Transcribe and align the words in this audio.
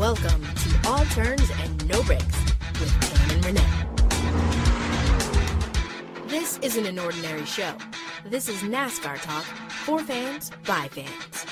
welcome 0.00 0.42
to 0.54 0.88
All 0.88 1.04
Turns 1.04 1.50
and 1.60 1.86
No 1.86 2.02
Breaks 2.04 2.42
with 2.80 2.90
Tam 3.02 3.30
and 3.32 3.44
Renee. 3.44 3.60
This 6.26 6.58
isn't 6.62 6.86
an 6.86 6.98
ordinary 6.98 7.44
show. 7.44 7.74
This 8.24 8.48
is 8.48 8.62
NASCAR 8.62 9.20
talk 9.20 9.44
for 9.44 9.98
fans 9.98 10.52
by 10.66 10.88
fans. 10.88 11.44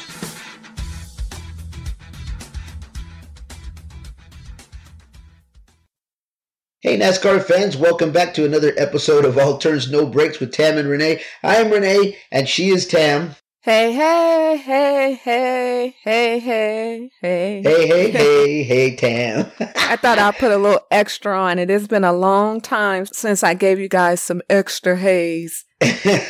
Hey, 6.80 6.98
NASCAR 6.98 7.44
fans, 7.44 7.76
welcome 7.76 8.12
back 8.12 8.32
to 8.32 8.46
another 8.46 8.72
episode 8.78 9.26
of 9.26 9.36
All 9.36 9.58
Turns 9.58 9.90
No 9.90 10.06
Breaks 10.06 10.40
with 10.40 10.52
Tam 10.52 10.78
and 10.78 10.88
Renee. 10.88 11.20
I 11.42 11.56
am 11.56 11.70
Renee, 11.70 12.16
and 12.32 12.48
she 12.48 12.70
is 12.70 12.86
Tam. 12.86 13.36
Hey, 13.68 13.92
hey, 13.92 14.56
hey, 14.64 15.20
hey, 15.22 15.94
hey, 16.02 16.38
hey, 16.38 17.10
hey. 17.20 17.62
Hey, 17.62 17.86
hey, 17.86 18.10
hey, 18.12 18.62
hey, 18.62 18.96
Tam. 18.96 19.52
I 19.76 19.96
thought 19.96 20.18
I'd 20.18 20.38
put 20.38 20.52
a 20.52 20.56
little 20.56 20.80
extra 20.90 21.38
on 21.38 21.58
it. 21.58 21.68
It's 21.68 21.86
been 21.86 22.02
a 22.02 22.14
long 22.14 22.62
time 22.62 23.04
since 23.04 23.44
I 23.44 23.52
gave 23.52 23.78
you 23.78 23.90
guys 23.90 24.22
some 24.22 24.40
extra 24.48 24.96
haze. 24.96 25.66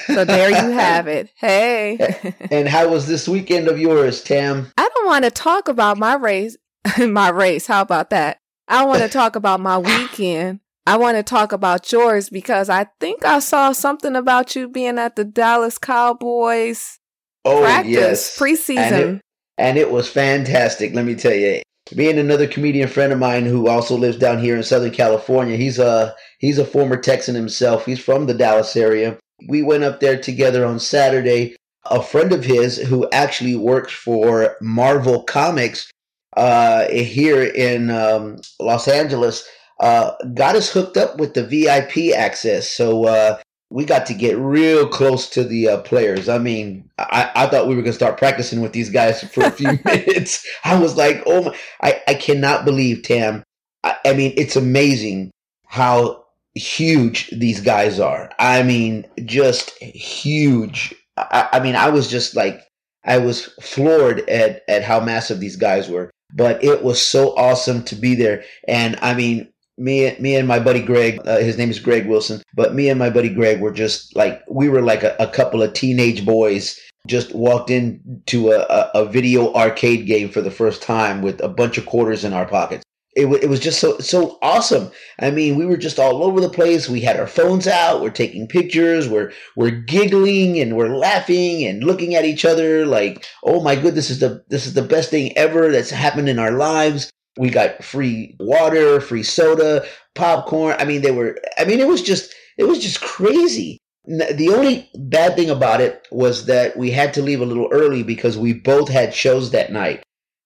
So 0.07 0.25
there 0.25 0.51
you 0.51 0.73
have 0.73 1.07
it. 1.07 1.31
Hey. 1.37 2.35
and 2.51 2.67
how 2.67 2.89
was 2.89 3.07
this 3.07 3.29
weekend 3.29 3.69
of 3.69 3.79
yours, 3.79 4.21
Tam? 4.21 4.73
I 4.77 4.89
don't 4.93 5.07
want 5.07 5.25
to 5.25 5.31
talk 5.31 5.69
about 5.69 5.97
my 5.97 6.15
race. 6.15 6.57
my 6.99 7.29
race. 7.29 7.69
How 7.69 7.83
about 7.83 8.11
that? 8.11 8.41
I 8.67 8.85
want 8.85 9.03
to 9.03 9.09
talk 9.09 9.37
about 9.37 9.61
my 9.61 9.79
weekend. 9.79 10.59
I 10.89 10.97
want 10.97 11.17
to 11.17 11.23
talk 11.23 11.53
about 11.53 11.93
yours 11.93 12.31
because 12.31 12.69
I 12.69 12.89
think 12.99 13.25
I 13.25 13.39
saw 13.39 13.71
something 13.71 14.17
about 14.17 14.57
you 14.57 14.69
being 14.69 14.99
at 14.99 15.15
the 15.15 15.23
Dallas 15.23 15.79
Cowboys 15.79 16.99
Oh, 17.45 17.63
practice 17.63 17.93
yes. 17.93 18.39
preseason. 18.39 18.79
And 18.79 18.95
it, 18.95 19.23
and 19.59 19.79
it 19.79 19.91
was 19.91 20.09
fantastic, 20.09 20.95
let 20.95 21.05
me 21.05 21.15
tell 21.15 21.35
you. 21.35 21.63
Being 21.95 22.19
another 22.19 22.47
comedian 22.47 22.89
friend 22.89 23.13
of 23.13 23.19
mine 23.19 23.47
who 23.47 23.69
also 23.69 23.97
lives 23.97 24.19
down 24.19 24.39
here 24.39 24.57
in 24.57 24.63
Southern 24.63 24.91
California, 24.91 25.57
he's 25.57 25.79
a 25.79 26.15
he's 26.39 26.59
a 26.59 26.65
former 26.65 26.99
Texan 26.99 27.35
himself. 27.35 27.87
He's 27.87 27.99
from 27.99 28.27
the 28.27 28.35
Dallas 28.35 28.77
area. 28.77 29.19
We 29.49 29.63
went 29.63 29.85
up 29.85 30.01
there 30.01 30.21
together 30.21 30.67
on 30.67 30.81
Saturday. 30.81 31.57
A 31.91 32.03
friend 32.03 32.33
of 32.33 32.45
his 32.45 32.77
who 32.77 33.09
actually 33.11 33.57
works 33.57 33.93
for 33.93 34.57
Marvel 34.61 35.23
Comics 35.23 35.91
uh, 36.37 36.87
here 36.89 37.43
in 37.43 37.91
um, 37.91 38.37
Los 38.61 38.87
Angeles 38.87 39.49
uh, 39.81 40.13
got 40.35 40.57
us 40.57 40.71
hooked 40.71 40.97
up 40.97 41.19
with 41.19 41.35
the 41.35 41.45
VIP 41.45 42.15
access. 42.15 42.71
So 42.71 43.05
uh, 43.05 43.39
we 43.71 43.85
got 43.85 44.07
to 44.07 44.15
get 44.15 44.39
real 44.39 44.89
close 44.89 45.29
to 45.31 45.45
the 45.45 45.69
uh, 45.69 45.83
players. 45.83 46.29
I 46.29 46.39
mean, 46.39 46.89
I, 46.99 47.31
I 47.35 47.47
thought 47.47 47.67
we 47.69 47.75
were 47.75 47.83
going 47.83 47.93
to 47.93 47.99
start 47.99 48.17
practicing 48.17 48.61
with 48.61 48.73
these 48.73 48.89
guys 48.89 49.23
for 49.23 49.45
a 49.45 49.51
few 49.51 49.79
minutes. 49.85 50.47
I 50.65 50.79
was 50.79 50.97
like, 50.97 51.23
oh 51.27 51.45
my, 51.45 51.59
I, 51.83 52.03
I 52.09 52.15
cannot 52.15 52.65
believe, 52.65 53.03
Tam. 53.03 53.43
I, 53.85 53.97
I 54.07 54.13
mean, 54.15 54.33
it's 54.37 54.57
amazing 54.57 55.31
how 55.67 56.25
huge 56.55 57.29
these 57.31 57.61
guys 57.61 58.01
are. 58.01 58.31
I 58.39 58.63
mean, 58.63 59.07
just 59.25 59.71
huge. 59.83 60.95
I, 61.19 61.49
I 61.53 61.61
mean, 61.61 61.77
I 61.77 61.91
was 61.91 62.11
just 62.11 62.35
like, 62.35 62.63
I 63.05 63.19
was 63.19 63.47
floored 63.61 64.29
at, 64.31 64.63
at 64.69 64.83
how 64.83 65.01
massive 65.01 65.41
these 65.41 65.57
guys 65.57 65.89
were. 65.91 66.11
But 66.35 66.63
it 66.63 66.83
was 66.83 67.01
so 67.01 67.35
awesome 67.37 67.83
to 67.85 67.95
be 67.95 68.15
there. 68.15 68.45
And 68.67 68.99
I 69.01 69.15
mean, 69.15 69.49
me, 69.79 70.17
me 70.19 70.37
and 70.37 70.49
my 70.49 70.59
buddy 70.59 70.83
Greg, 70.83 71.21
uh, 71.27 71.39
his 71.39 71.57
name 71.57 71.71
is 71.71 71.79
Greg 71.79 72.07
Wilson, 72.07 72.43
but 72.55 72.75
me 72.75 72.89
and 72.89 72.99
my 72.99 73.11
buddy 73.11 73.29
Greg 73.29 73.61
were 73.61 73.73
just 73.73 74.15
like, 74.17 74.43
we 74.49 74.69
were 74.69 74.83
like 74.83 75.03
a, 75.03 75.17
a 75.19 75.27
couple 75.27 75.63
of 75.63 75.73
teenage 75.73 76.25
boys 76.27 76.79
just 77.07 77.35
walked 77.35 77.71
into 77.71 78.51
a, 78.51 78.61
a, 78.61 78.91
a 79.03 79.05
video 79.07 79.53
arcade 79.55 80.07
game 80.07 80.29
for 80.29 80.41
the 80.41 80.51
first 80.51 80.83
time 80.83 81.23
with 81.23 81.41
a 81.41 81.49
bunch 81.49 81.79
of 81.79 81.87
quarters 81.87 82.25
in 82.25 82.33
our 82.33 82.47
pockets. 82.47 82.85
It, 83.17 83.23
w- 83.23 83.43
it 83.43 83.49
was 83.49 83.59
just 83.59 83.81
so 83.81 83.99
so 83.99 84.39
awesome. 84.43 84.93
I 85.19 85.31
mean, 85.33 85.57
we 85.57 85.67
were 85.67 85.79
just 85.79 85.99
all 85.99 86.23
over 86.23 86.41
the 86.41 86.51
place. 86.51 86.89
We 86.89 87.01
had 87.01 87.19
our 87.19 87.27
phones 87.27 87.67
out. 87.67 88.01
We're 88.01 88.11
taking 88.11 88.47
pictures. 88.47 89.09
We're 89.09 89.33
we're 89.57 89.71
giggling 89.71 90.61
and 90.61 90.77
we're 90.77 90.95
laughing 90.95 91.65
and 91.65 91.83
looking 91.83 92.15
at 92.15 92.25
each 92.25 92.45
other 92.45 92.87
like, 92.87 93.27
oh 93.43 93.61
my 93.63 93.75
good, 93.75 93.95
this 93.95 94.11
is 94.11 94.21
the 94.21 94.45
this 94.51 94.67
is 94.67 94.75
the 94.75 94.83
best 94.83 95.11
thing 95.11 95.37
ever 95.37 95.73
that's 95.73 95.91
happened 95.91 96.29
in 96.29 96.39
our 96.39 96.53
lives. 96.53 97.11
We 97.39 97.51
got 97.51 97.83
free 97.85 98.37
water, 98.41 99.01
free 99.01 99.23
soda, 99.23 99.87
popcorn. 100.15 100.77
I 100.79 100.85
mean, 100.85 101.03
they 101.03 101.13
were. 101.13 101.39
I 101.57 101.65
mean, 101.65 101.81
it 101.81 101.89
was 101.89 102.03
just 102.03 102.35
it 102.57 102.65
was 102.65 102.79
just 102.81 103.01
crazy. 103.01 103.79
The 104.05 104.49
only 104.55 104.91
bad 104.95 105.37
thing 105.37 105.51
about 105.51 105.81
it 105.81 106.07
was 106.11 106.47
that 106.47 106.77
we 106.77 106.91
had 106.91 107.13
to 107.15 107.23
leave 107.23 107.41
a 107.41 107.47
little 107.47 107.69
early 107.71 108.03
because 108.03 108.39
we 108.39 108.55
both 108.55 108.89
had 108.89 109.15
shows 109.15 109.51
that 109.51 109.73
night, 109.73 110.03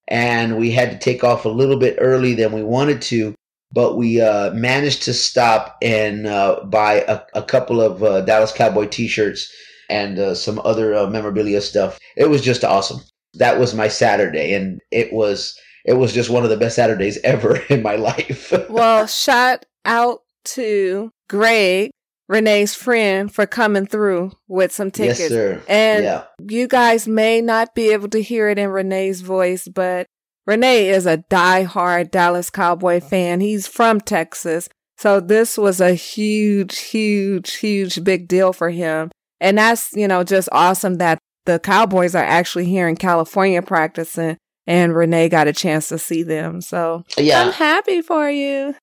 and 0.07 0.57
we 0.57 0.71
had 0.71 0.91
to 0.91 0.97
take 0.97 1.23
off 1.23 1.45
a 1.45 1.49
little 1.49 1.77
bit 1.77 1.97
early 1.99 2.35
than 2.35 2.51
we 2.51 2.63
wanted 2.63 3.01
to. 3.03 3.33
But 3.71 3.97
we 3.97 4.21
uh, 4.21 4.51
managed 4.51 5.01
to 5.03 5.13
stop 5.13 5.77
and 5.81 6.27
uh, 6.27 6.63
buy 6.65 7.05
a, 7.07 7.21
a 7.33 7.41
couple 7.41 7.81
of 7.81 8.03
uh, 8.03 8.21
Dallas 8.21 8.51
Cowboy 8.51 8.85
T-shirts 8.85 9.51
and 9.89 10.19
uh, 10.19 10.35
some 10.35 10.61
other 10.63 10.93
uh, 10.93 11.07
memorabilia 11.07 11.59
stuff. 11.61 11.97
It 12.15 12.29
was 12.29 12.41
just 12.41 12.63
awesome. 12.63 13.01
That 13.33 13.59
was 13.59 13.73
my 13.73 13.87
Saturday, 13.87 14.53
and 14.53 14.79
it 14.91 15.11
was 15.11 15.57
it 15.85 15.93
was 15.93 16.13
just 16.13 16.29
one 16.29 16.43
of 16.43 16.49
the 16.49 16.57
best 16.57 16.75
Saturdays 16.75 17.17
ever 17.23 17.57
in 17.69 17.81
my 17.81 17.95
life. 17.95 18.53
well, 18.69 19.07
shout 19.07 19.65
out 19.85 20.21
to 20.45 21.11
Greg, 21.29 21.91
Renee's 22.27 22.75
friend, 22.75 23.33
for 23.33 23.45
coming 23.45 23.85
through 23.85 24.31
with 24.47 24.71
some 24.71 24.91
tickets. 24.91 25.19
yes, 25.19 25.29
sir. 25.29 25.63
And 25.67 26.03
yeah. 26.03 26.23
you 26.47 26.67
guys 26.67 27.07
may 27.07 27.41
not 27.41 27.75
be 27.75 27.91
able 27.91 28.09
to 28.09 28.21
hear 28.21 28.49
it 28.49 28.57
in 28.57 28.69
Renee's 28.69 29.21
voice, 29.21 29.67
but 29.67 30.07
Renee 30.45 30.89
is 30.89 31.05
a 31.05 31.17
die-hard 31.17 32.11
Dallas 32.11 32.49
Cowboy 32.49 32.99
fan. 32.99 33.39
He's 33.39 33.67
from 33.67 34.01
Texas. 34.01 34.67
So 34.97 35.19
this 35.19 35.57
was 35.57 35.81
a 35.81 35.93
huge, 35.93 36.79
huge, 36.79 37.55
huge 37.55 38.03
big 38.03 38.27
deal 38.27 38.53
for 38.53 38.69
him. 38.69 39.11
And 39.39 39.57
that's, 39.57 39.91
you 39.93 40.07
know, 40.07 40.23
just 40.23 40.49
awesome 40.51 40.95
that 40.95 41.19
the 41.45 41.59
Cowboys 41.59 42.15
are 42.15 42.23
actually 42.23 42.65
here 42.65 42.87
in 42.87 42.95
California 42.95 43.61
practicing 43.61 44.37
and 44.67 44.95
Renee 44.95 45.29
got 45.29 45.47
a 45.47 45.53
chance 45.53 45.89
to 45.89 45.97
see 45.97 46.23
them. 46.23 46.61
So 46.61 47.03
Yeah. 47.17 47.41
I'm 47.41 47.53
happy 47.53 48.01
for 48.01 48.29
you. 48.29 48.75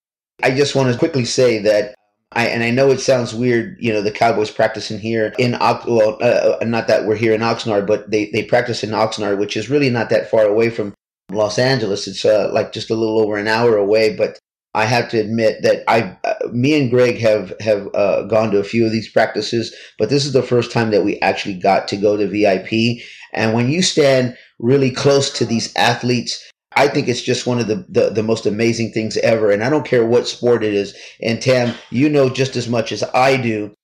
I 0.42 0.50
just 0.50 0.74
want 0.74 0.92
to 0.92 0.98
quickly 0.98 1.24
say 1.24 1.58
that 1.58 1.94
I 2.32 2.46
and 2.46 2.62
I 2.62 2.70
know 2.70 2.90
it 2.90 3.00
sounds 3.00 3.34
weird, 3.34 3.76
you 3.80 3.92
know, 3.92 4.02
the 4.02 4.12
Cowboys 4.12 4.50
practicing 4.50 4.98
here 4.98 5.34
in 5.38 5.56
Ox. 5.60 5.84
Well, 5.86 6.16
uh, 6.20 6.64
not 6.64 6.86
that 6.86 7.04
we're 7.04 7.16
here 7.16 7.34
in 7.34 7.40
Oxnard, 7.40 7.86
but 7.86 8.10
they 8.10 8.30
they 8.32 8.44
practice 8.44 8.84
in 8.84 8.90
Oxnard, 8.90 9.38
which 9.38 9.56
is 9.56 9.68
really 9.68 9.90
not 9.90 10.10
that 10.10 10.30
far 10.30 10.44
away 10.44 10.70
from 10.70 10.94
Los 11.30 11.58
Angeles. 11.58 12.06
It's 12.06 12.24
uh, 12.24 12.50
like 12.52 12.72
just 12.72 12.90
a 12.90 12.94
little 12.94 13.20
over 13.20 13.36
an 13.36 13.48
hour 13.48 13.76
away, 13.76 14.16
but. 14.16 14.38
I 14.72 14.84
have 14.84 15.08
to 15.08 15.18
admit 15.18 15.64
that 15.64 15.82
I, 15.88 16.16
uh, 16.22 16.34
me 16.52 16.80
and 16.80 16.92
Greg 16.92 17.18
have 17.18 17.52
have 17.58 17.88
uh, 17.92 18.22
gone 18.22 18.52
to 18.52 18.60
a 18.60 18.62
few 18.62 18.86
of 18.86 18.92
these 18.92 19.10
practices, 19.10 19.74
but 19.98 20.10
this 20.10 20.24
is 20.24 20.32
the 20.32 20.44
first 20.44 20.70
time 20.70 20.92
that 20.92 21.02
we 21.02 21.18
actually 21.18 21.58
got 21.58 21.88
to 21.88 21.96
go 21.96 22.16
to 22.16 22.28
VIP. 22.28 23.02
And 23.32 23.54
when 23.54 23.68
you 23.70 23.82
stand 23.82 24.36
really 24.58 24.90
close 24.90 25.30
to 25.30 25.44
these 25.44 25.74
athletes, 25.76 26.50
I 26.76 26.88
think 26.88 27.08
it's 27.08 27.22
just 27.22 27.46
one 27.46 27.58
of 27.58 27.66
the, 27.66 27.84
the, 27.88 28.10
the 28.10 28.22
most 28.22 28.46
amazing 28.46 28.92
things 28.92 29.16
ever. 29.18 29.50
And 29.50 29.64
I 29.64 29.70
don't 29.70 29.86
care 29.86 30.06
what 30.06 30.28
sport 30.28 30.62
it 30.62 30.74
is. 30.74 30.96
And 31.22 31.40
Tam, 31.42 31.74
you 31.90 32.08
know 32.08 32.28
just 32.28 32.56
as 32.56 32.68
much 32.68 32.92
as 32.92 33.02
I 33.14 33.36
do. 33.36 33.74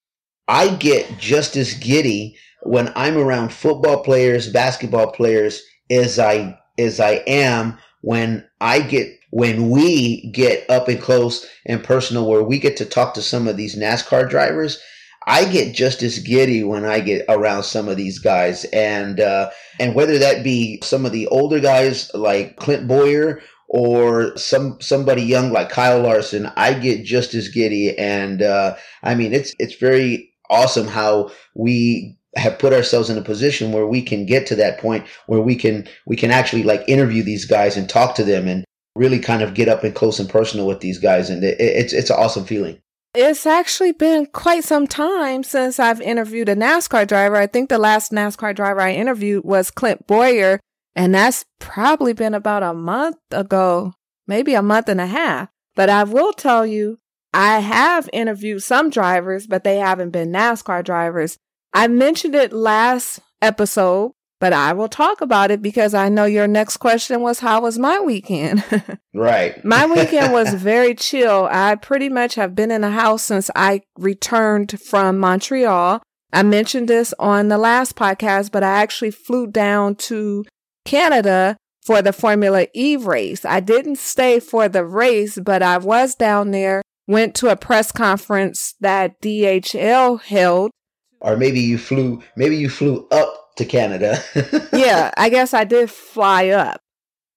I 0.48 0.74
get 0.76 1.18
just 1.18 1.56
as 1.56 1.74
giddy 1.74 2.36
when 2.62 2.92
I'm 2.94 3.16
around 3.16 3.52
football 3.52 4.02
players, 4.02 4.48
basketball 4.48 5.10
players, 5.10 5.62
as 5.90 6.18
I 6.18 6.58
as 6.78 7.00
I 7.00 7.22
am 7.26 7.78
when 8.02 8.46
I 8.60 8.80
get 8.80 9.18
when 9.30 9.70
we 9.70 10.30
get 10.30 10.68
up 10.70 10.88
and 10.88 11.00
close 11.00 11.46
and 11.66 11.82
personal 11.82 12.28
where 12.28 12.42
we 12.42 12.58
get 12.58 12.76
to 12.78 12.84
talk 12.84 13.14
to 13.14 13.22
some 13.22 13.48
of 13.48 13.56
these 13.56 13.76
NASCAR 13.76 14.28
drivers. 14.28 14.80
I 15.26 15.44
get 15.44 15.74
just 15.74 16.02
as 16.02 16.20
giddy 16.20 16.62
when 16.62 16.84
I 16.84 17.00
get 17.00 17.24
around 17.28 17.64
some 17.64 17.88
of 17.88 17.96
these 17.96 18.18
guys, 18.20 18.64
and 18.66 19.18
uh, 19.18 19.50
and 19.80 19.94
whether 19.94 20.18
that 20.18 20.44
be 20.44 20.80
some 20.82 21.04
of 21.04 21.12
the 21.12 21.26
older 21.28 21.58
guys 21.58 22.10
like 22.14 22.56
Clint 22.56 22.86
Bowyer 22.86 23.40
or 23.68 24.36
some 24.36 24.80
somebody 24.80 25.22
young 25.22 25.50
like 25.50 25.68
Kyle 25.68 26.00
Larson, 26.00 26.46
I 26.56 26.74
get 26.74 27.04
just 27.04 27.34
as 27.34 27.48
giddy. 27.48 27.96
And 27.98 28.40
uh, 28.40 28.76
I 29.02 29.16
mean, 29.16 29.32
it's 29.32 29.52
it's 29.58 29.74
very 29.74 30.32
awesome 30.48 30.86
how 30.86 31.32
we 31.56 32.16
have 32.36 32.58
put 32.58 32.72
ourselves 32.72 33.10
in 33.10 33.18
a 33.18 33.22
position 33.22 33.72
where 33.72 33.86
we 33.86 34.02
can 34.02 34.26
get 34.26 34.46
to 34.46 34.54
that 34.54 34.78
point 34.78 35.06
where 35.26 35.40
we 35.40 35.56
can 35.56 35.88
we 36.06 36.14
can 36.14 36.30
actually 36.30 36.62
like 36.62 36.84
interview 36.86 37.24
these 37.24 37.46
guys 37.46 37.76
and 37.76 37.88
talk 37.88 38.14
to 38.14 38.24
them 38.24 38.46
and 38.46 38.64
really 38.94 39.18
kind 39.18 39.42
of 39.42 39.54
get 39.54 39.68
up 39.68 39.82
and 39.82 39.94
close 39.94 40.20
and 40.20 40.28
personal 40.28 40.66
with 40.68 40.80
these 40.80 40.98
guys. 40.98 41.30
And 41.30 41.42
it, 41.42 41.56
it's 41.58 41.92
it's 41.92 42.10
an 42.10 42.16
awesome 42.16 42.44
feeling 42.44 42.80
It's 43.18 43.46
actually 43.46 43.92
been 43.92 44.26
quite 44.26 44.62
some 44.62 44.86
time 44.86 45.42
since 45.42 45.80
I've 45.80 46.02
interviewed 46.02 46.50
a 46.50 46.54
NASCAR 46.54 47.06
driver. 47.06 47.36
I 47.36 47.46
think 47.46 47.70
the 47.70 47.78
last 47.78 48.12
NASCAR 48.12 48.54
driver 48.54 48.82
I 48.82 48.92
interviewed 48.92 49.42
was 49.42 49.70
Clint 49.70 50.06
Bowyer, 50.06 50.60
and 50.94 51.14
that's 51.14 51.46
probably 51.58 52.12
been 52.12 52.34
about 52.34 52.62
a 52.62 52.74
month 52.74 53.16
ago, 53.30 53.94
maybe 54.26 54.52
a 54.52 54.60
month 54.60 54.90
and 54.90 55.00
a 55.00 55.06
half. 55.06 55.48
But 55.74 55.88
I 55.88 56.04
will 56.04 56.34
tell 56.34 56.66
you, 56.66 56.98
I 57.32 57.60
have 57.60 58.10
interviewed 58.12 58.62
some 58.62 58.90
drivers, 58.90 59.46
but 59.46 59.64
they 59.64 59.78
haven't 59.78 60.10
been 60.10 60.30
NASCAR 60.30 60.84
drivers. 60.84 61.38
I 61.72 61.88
mentioned 61.88 62.34
it 62.34 62.52
last 62.52 63.20
episode 63.40 64.12
but 64.38 64.52
I 64.52 64.72
will 64.72 64.88
talk 64.88 65.20
about 65.20 65.50
it 65.50 65.62
because 65.62 65.94
I 65.94 66.08
know 66.08 66.24
your 66.24 66.46
next 66.46 66.76
question 66.76 67.20
was 67.22 67.40
how 67.40 67.62
was 67.62 67.78
my 67.78 67.98
weekend? 68.00 68.64
right. 69.14 69.64
my 69.64 69.86
weekend 69.94 70.32
was 70.32 70.54
very 70.54 70.94
chill. 70.94 71.48
I 71.50 71.76
pretty 71.76 72.08
much 72.08 72.34
have 72.34 72.54
been 72.54 72.70
in 72.70 72.82
the 72.82 72.90
house 72.90 73.22
since 73.22 73.50
I 73.56 73.82
returned 73.98 74.78
from 74.80 75.18
Montreal. 75.18 76.02
I 76.32 76.42
mentioned 76.42 76.88
this 76.88 77.14
on 77.18 77.48
the 77.48 77.58
last 77.58 77.96
podcast, 77.96 78.52
but 78.52 78.62
I 78.62 78.82
actually 78.82 79.12
flew 79.12 79.46
down 79.46 79.94
to 79.96 80.44
Canada 80.84 81.56
for 81.84 82.02
the 82.02 82.12
Formula 82.12 82.66
E 82.74 82.96
race. 82.96 83.44
I 83.44 83.60
didn't 83.60 83.96
stay 83.96 84.40
for 84.40 84.68
the 84.68 84.84
race, 84.84 85.38
but 85.38 85.62
I 85.62 85.78
was 85.78 86.14
down 86.14 86.50
there, 86.50 86.82
went 87.06 87.34
to 87.36 87.48
a 87.48 87.56
press 87.56 87.92
conference 87.92 88.74
that 88.80 89.20
DHL 89.22 90.20
held. 90.20 90.72
Or 91.20 91.36
maybe 91.36 91.60
you 91.60 91.78
flew, 91.78 92.22
maybe 92.36 92.56
you 92.56 92.68
flew 92.68 93.06
up 93.10 93.45
to 93.56 93.64
Canada. 93.64 94.22
yeah, 94.72 95.10
I 95.16 95.28
guess 95.28 95.54
I 95.54 95.64
did 95.64 95.90
fly 95.90 96.48
up 96.48 96.80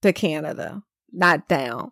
to 0.02 0.14
Canada, 0.14 0.84
not 1.12 1.48
down. 1.48 1.92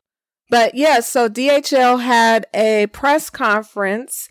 But 0.49 0.75
yeah, 0.75 1.01
so 1.01 1.27
DHL 1.27 2.01
had 2.01 2.45
a 2.53 2.87
press 2.87 3.29
conference 3.29 4.29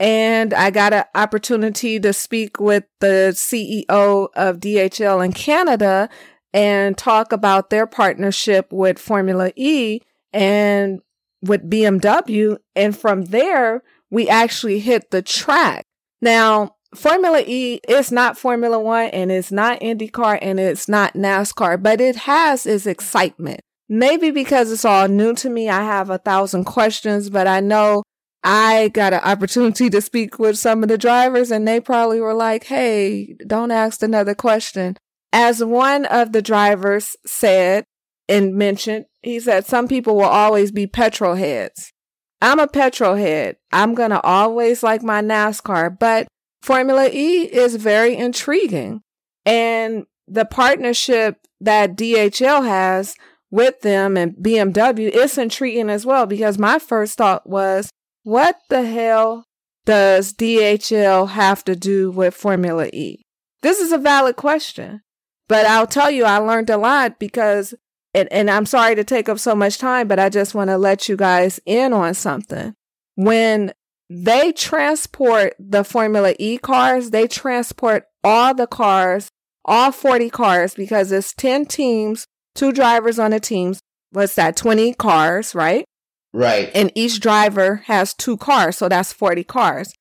and 0.00 0.54
I 0.54 0.70
got 0.70 0.92
an 0.92 1.04
opportunity 1.14 1.98
to 2.00 2.12
speak 2.12 2.60
with 2.60 2.84
the 3.00 3.32
CEO 3.34 4.28
of 4.34 4.60
DHL 4.60 5.24
in 5.24 5.32
Canada 5.32 6.08
and 6.52 6.96
talk 6.96 7.32
about 7.32 7.70
their 7.70 7.86
partnership 7.86 8.68
with 8.72 8.98
Formula 8.98 9.50
E 9.56 10.00
and 10.32 11.00
with 11.42 11.68
BMW. 11.68 12.58
And 12.74 12.96
from 12.96 13.26
there, 13.26 13.82
we 14.10 14.28
actually 14.28 14.78
hit 14.78 15.10
the 15.10 15.20
track. 15.20 15.84
Now, 16.22 16.76
Formula 16.94 17.42
E 17.46 17.80
is 17.86 18.10
not 18.10 18.38
Formula 18.38 18.78
One 18.78 19.06
and 19.06 19.30
it's 19.30 19.52
not 19.52 19.80
IndyCar 19.80 20.38
and 20.40 20.58
it's 20.58 20.88
not 20.88 21.14
NASCAR, 21.14 21.82
but 21.82 22.00
it 22.00 22.16
has 22.16 22.64
its 22.66 22.86
excitement. 22.86 23.60
Maybe 23.88 24.30
because 24.30 24.72
it's 24.72 24.84
all 24.84 25.08
new 25.08 25.34
to 25.34 25.50
me, 25.50 25.68
I 25.68 25.82
have 25.82 26.10
a 26.10 26.18
thousand 26.18 26.64
questions, 26.64 27.30
but 27.30 27.46
I 27.46 27.60
know 27.60 28.02
I 28.42 28.88
got 28.88 29.12
an 29.12 29.20
opportunity 29.20 29.90
to 29.90 30.00
speak 30.00 30.38
with 30.38 30.58
some 30.58 30.82
of 30.82 30.88
the 30.88 30.98
drivers 30.98 31.50
and 31.50 31.66
they 31.66 31.80
probably 31.80 32.20
were 32.20 32.34
like, 32.34 32.64
Hey, 32.64 33.36
don't 33.46 33.70
ask 33.70 34.02
another 34.02 34.34
question. 34.34 34.96
As 35.32 35.62
one 35.62 36.06
of 36.06 36.32
the 36.32 36.40
drivers 36.42 37.16
said 37.26 37.84
and 38.28 38.54
mentioned, 38.54 39.06
he 39.22 39.40
said, 39.40 39.66
some 39.66 39.88
people 39.88 40.16
will 40.16 40.22
always 40.24 40.72
be 40.72 40.86
petrol 40.86 41.34
heads. 41.34 41.92
I'm 42.40 42.60
a 42.60 42.68
petrol 42.68 43.16
head. 43.16 43.56
I'm 43.72 43.94
going 43.94 44.10
to 44.10 44.22
always 44.22 44.82
like 44.82 45.02
my 45.02 45.20
NASCAR, 45.20 45.98
but 45.98 46.28
Formula 46.62 47.08
E 47.08 47.42
is 47.42 47.76
very 47.76 48.16
intriguing. 48.16 49.02
And 49.46 50.06
the 50.26 50.44
partnership 50.44 51.38
that 51.60 51.96
DHL 51.96 52.66
has 52.66 53.14
with 53.50 53.80
them 53.80 54.16
and 54.16 54.34
BMW 54.34 55.08
is 55.10 55.38
intriguing 55.38 55.88
as 55.88 56.04
well 56.04 56.26
because 56.26 56.58
my 56.58 56.78
first 56.78 57.16
thought 57.16 57.48
was, 57.48 57.90
what 58.24 58.60
the 58.68 58.84
hell 58.84 59.44
does 59.86 60.34
DHL 60.34 61.30
have 61.30 61.64
to 61.64 61.74
do 61.74 62.10
with 62.10 62.34
Formula 62.34 62.86
E? 62.92 63.22
This 63.62 63.80
is 63.80 63.90
a 63.90 63.98
valid 63.98 64.36
question. 64.36 65.00
But 65.48 65.64
I'll 65.64 65.86
tell 65.86 66.10
you, 66.10 66.24
I 66.24 66.36
learned 66.36 66.68
a 66.68 66.76
lot 66.76 67.18
because, 67.18 67.74
and, 68.12 68.30
and 68.30 68.50
I'm 68.50 68.66
sorry 68.66 68.94
to 68.94 69.04
take 69.04 69.30
up 69.30 69.38
so 69.38 69.54
much 69.54 69.78
time, 69.78 70.06
but 70.06 70.18
I 70.18 70.28
just 70.28 70.54
want 70.54 70.68
to 70.68 70.76
let 70.76 71.08
you 71.08 71.16
guys 71.16 71.58
in 71.64 71.94
on 71.94 72.12
something. 72.12 72.74
When 73.14 73.72
they 74.10 74.52
transport 74.52 75.54
the 75.58 75.84
Formula 75.84 76.34
E 76.38 76.58
cars. 76.58 77.10
They 77.10 77.26
transport 77.26 78.04
all 78.24 78.54
the 78.54 78.66
cars, 78.66 79.28
all 79.64 79.92
40 79.92 80.30
cars, 80.30 80.74
because 80.74 81.12
it's 81.12 81.34
10 81.34 81.66
teams, 81.66 82.26
two 82.54 82.72
drivers 82.72 83.18
on 83.18 83.32
the 83.32 83.40
teams. 83.40 83.80
What's 84.10 84.34
that? 84.36 84.56
20 84.56 84.94
cars, 84.94 85.54
right? 85.54 85.84
Right. 86.32 86.70
And 86.74 86.90
each 86.94 87.20
driver 87.20 87.82
has 87.86 88.14
two 88.14 88.36
cars. 88.36 88.78
So 88.78 88.88
that's 88.88 89.12
40 89.12 89.44
cars. 89.44 89.92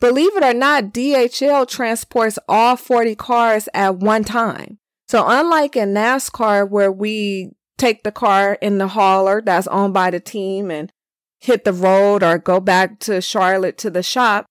Believe 0.00 0.36
it 0.36 0.44
or 0.44 0.52
not, 0.52 0.92
DHL 0.92 1.66
transports 1.68 2.38
all 2.48 2.76
40 2.76 3.14
cars 3.14 3.68
at 3.72 3.96
one 3.96 4.24
time. 4.24 4.78
So 5.08 5.24
unlike 5.26 5.76
in 5.76 5.94
NASCAR 5.94 6.68
where 6.68 6.92
we 6.92 7.52
take 7.78 8.02
the 8.02 8.12
car 8.12 8.58
in 8.60 8.78
the 8.78 8.88
hauler 8.88 9.40
that's 9.40 9.66
owned 9.68 9.94
by 9.94 10.10
the 10.10 10.20
team 10.20 10.70
and 10.70 10.92
hit 11.46 11.64
the 11.64 11.72
road 11.72 12.22
or 12.22 12.38
go 12.38 12.60
back 12.60 12.98
to 12.98 13.20
Charlotte 13.20 13.78
to 13.78 13.88
the 13.88 14.02
shop. 14.02 14.46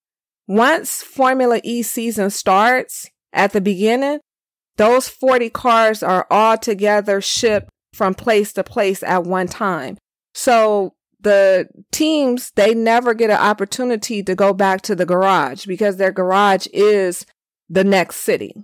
Once 0.48 1.02
Formula 1.02 1.60
E 1.62 1.82
season 1.82 2.30
starts 2.30 3.10
at 3.32 3.52
the 3.52 3.60
beginning, 3.60 4.20
those 4.76 5.06
40 5.08 5.50
cars 5.50 6.02
are 6.02 6.26
all 6.30 6.56
together 6.56 7.20
shipped 7.20 7.68
from 7.92 8.14
place 8.14 8.52
to 8.54 8.64
place 8.64 9.02
at 9.02 9.24
one 9.24 9.46
time. 9.46 9.98
So 10.34 10.94
the 11.20 11.68
teams, 11.92 12.52
they 12.56 12.74
never 12.74 13.12
get 13.12 13.30
an 13.30 13.38
opportunity 13.38 14.22
to 14.22 14.34
go 14.34 14.54
back 14.54 14.80
to 14.82 14.94
the 14.94 15.06
garage 15.06 15.66
because 15.66 15.96
their 15.96 16.12
garage 16.12 16.66
is 16.72 17.26
the 17.68 17.84
next 17.84 18.16
city. 18.16 18.54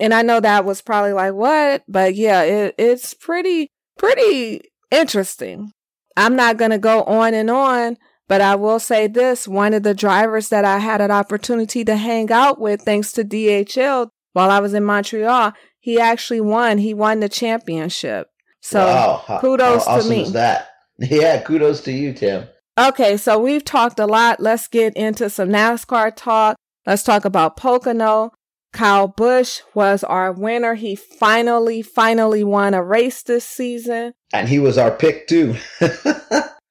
And 0.00 0.12
I 0.12 0.22
know 0.22 0.40
that 0.40 0.64
was 0.64 0.82
probably 0.82 1.12
like, 1.12 1.32
what? 1.32 1.84
But 1.88 2.14
yeah, 2.14 2.42
it, 2.42 2.74
it's 2.76 3.14
pretty, 3.14 3.68
pretty 3.96 4.62
interesting. 4.90 5.72
I'm 6.18 6.34
not 6.34 6.56
going 6.56 6.72
to 6.72 6.78
go 6.78 7.04
on 7.04 7.32
and 7.32 7.48
on, 7.48 7.96
but 8.26 8.40
I 8.40 8.56
will 8.56 8.80
say 8.80 9.06
this. 9.06 9.46
One 9.46 9.72
of 9.72 9.84
the 9.84 9.94
drivers 9.94 10.48
that 10.48 10.64
I 10.64 10.78
had 10.78 11.00
an 11.00 11.12
opportunity 11.12 11.84
to 11.84 11.96
hang 11.96 12.32
out 12.32 12.60
with, 12.60 12.82
thanks 12.82 13.12
to 13.12 13.24
DHL 13.24 14.10
while 14.32 14.50
I 14.50 14.58
was 14.58 14.74
in 14.74 14.84
Montreal, 14.84 15.52
he 15.78 16.00
actually 16.00 16.40
won. 16.40 16.78
He 16.78 16.92
won 16.92 17.20
the 17.20 17.28
championship. 17.28 18.28
So 18.60 18.84
wow. 18.84 19.22
how, 19.26 19.40
kudos 19.40 19.86
how 19.86 19.92
awesome 19.92 20.10
to 20.10 20.16
me. 20.16 20.22
Is 20.22 20.32
that? 20.32 20.68
Yeah, 21.00 21.40
kudos 21.42 21.82
to 21.82 21.92
you, 21.92 22.12
Tim. 22.12 22.48
Okay, 22.76 23.16
so 23.16 23.38
we've 23.38 23.62
talked 23.62 24.00
a 24.00 24.06
lot. 24.06 24.40
Let's 24.40 24.66
get 24.66 24.96
into 24.96 25.30
some 25.30 25.48
NASCAR 25.48 26.12
talk. 26.16 26.56
Let's 26.86 27.04
talk 27.04 27.24
about 27.24 27.56
Pocono. 27.56 28.32
Kyle 28.72 29.08
Busch 29.08 29.62
was 29.74 30.04
our 30.04 30.32
winner. 30.32 30.74
He 30.74 30.94
finally, 30.94 31.82
finally 31.82 32.44
won 32.44 32.74
a 32.74 32.82
race 32.82 33.22
this 33.22 33.44
season. 33.44 34.14
And 34.32 34.48
he 34.48 34.58
was 34.58 34.78
our 34.78 34.90
pick 34.90 35.26
too. 35.26 35.56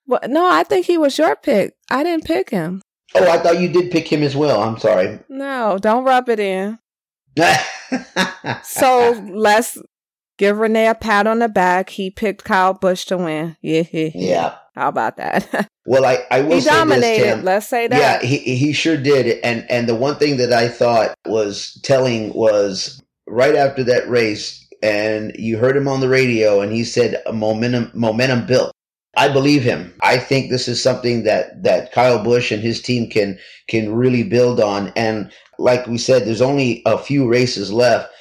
well, 0.08 0.22
no, 0.28 0.50
I 0.50 0.64
think 0.64 0.86
he 0.86 0.98
was 0.98 1.18
your 1.18 1.36
pick. 1.36 1.74
I 1.90 2.04
didn't 2.04 2.26
pick 2.26 2.50
him. 2.50 2.82
Oh, 3.16 3.30
I 3.30 3.38
thought 3.40 3.60
you 3.60 3.70
did 3.70 3.92
pick 3.92 4.12
him 4.12 4.22
as 4.22 4.36
well. 4.36 4.62
I'm 4.62 4.78
sorry. 4.78 5.20
No, 5.30 5.78
don't 5.80 6.04
rub 6.04 6.30
it 6.30 6.40
in. 6.40 6.80
so 8.64 9.12
let's 9.30 9.78
give 10.38 10.58
Renee 10.58 10.88
a 10.88 10.96
pat 10.96 11.28
on 11.28 11.40
the 11.40 11.50
back. 11.50 11.90
He 11.90 12.10
picked 12.10 12.44
Kyle 12.44 12.74
Busch 12.74 13.06
to 13.06 13.18
win. 13.18 13.58
Yeah. 13.62 13.84
Yeah. 13.92 14.56
How 14.76 14.90
about 14.90 15.18
that? 15.18 15.68
well, 15.88 16.06
I, 16.06 16.20
I 16.30 16.42
will 16.42 16.56
he 16.56 16.62
say 16.62 16.70
dominated. 16.70 17.24
This, 17.24 17.36
Tim. 17.36 17.46
Let's 17.46 17.68
say 17.68 17.88
that. 17.88 18.00
Yeah, 18.00 18.28
he 18.28 18.38
he 18.56 18.74
sure 18.74 18.98
did. 18.98 19.40
And 19.44 19.66
and 19.72 19.90
the 19.90 19.96
one 19.96 20.18
thing 20.18 20.38
that 20.38 20.54
I 20.54 20.68
thought 20.68 21.16
was 21.26 21.80
telling 21.84 22.32
was 22.34 23.02
right 23.26 23.56
after 23.56 23.84
that 23.86 24.08
race, 24.08 24.68
and 24.84 25.36
you 25.36 25.58
heard 25.58 25.76
him 25.76 25.88
on 25.88 26.00
the 26.00 26.10
radio, 26.10 26.62
and 26.62 26.72
he 26.72 26.84
said 26.84 27.22
momentum 27.34 27.92
momentum 27.96 28.46
built. 28.46 28.72
I 29.18 29.30
believe 29.30 29.64
him. 29.64 29.96
I 30.04 30.20
think 30.20 30.52
this 30.52 30.68
is 30.68 30.82
something 30.82 31.24
that 31.24 31.64
that 31.64 31.92
Kyle 31.92 32.24
Busch 32.24 32.52
and 32.52 32.62
his 32.62 32.80
team 32.80 33.10
can 33.10 33.40
can 33.68 33.96
really 33.96 34.22
build 34.22 34.60
on. 34.60 34.94
And 34.96 35.32
like 35.58 35.88
we 35.88 35.98
said, 35.98 36.26
there's 36.26 36.42
only 36.42 36.84
a 36.86 37.00
few 37.00 37.28
races 37.28 37.74
left. 37.74 38.12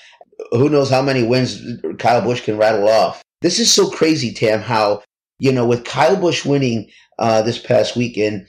Who 0.52 0.68
knows 0.68 0.90
how 0.90 1.02
many 1.02 1.22
wins 1.22 1.62
Kyle 1.98 2.22
Busch 2.22 2.42
can 2.44 2.56
rattle 2.56 2.88
off? 2.88 3.22
This 3.42 3.58
is 3.58 3.72
so 3.72 3.90
crazy, 3.90 4.32
Tam. 4.32 4.60
How 4.60 5.02
you 5.38 5.52
know 5.52 5.66
with 5.66 5.84
Kyle 5.84 6.16
Busch 6.16 6.44
winning 6.44 6.88
uh, 7.18 7.42
this 7.42 7.58
past 7.58 7.96
weekend, 7.96 8.46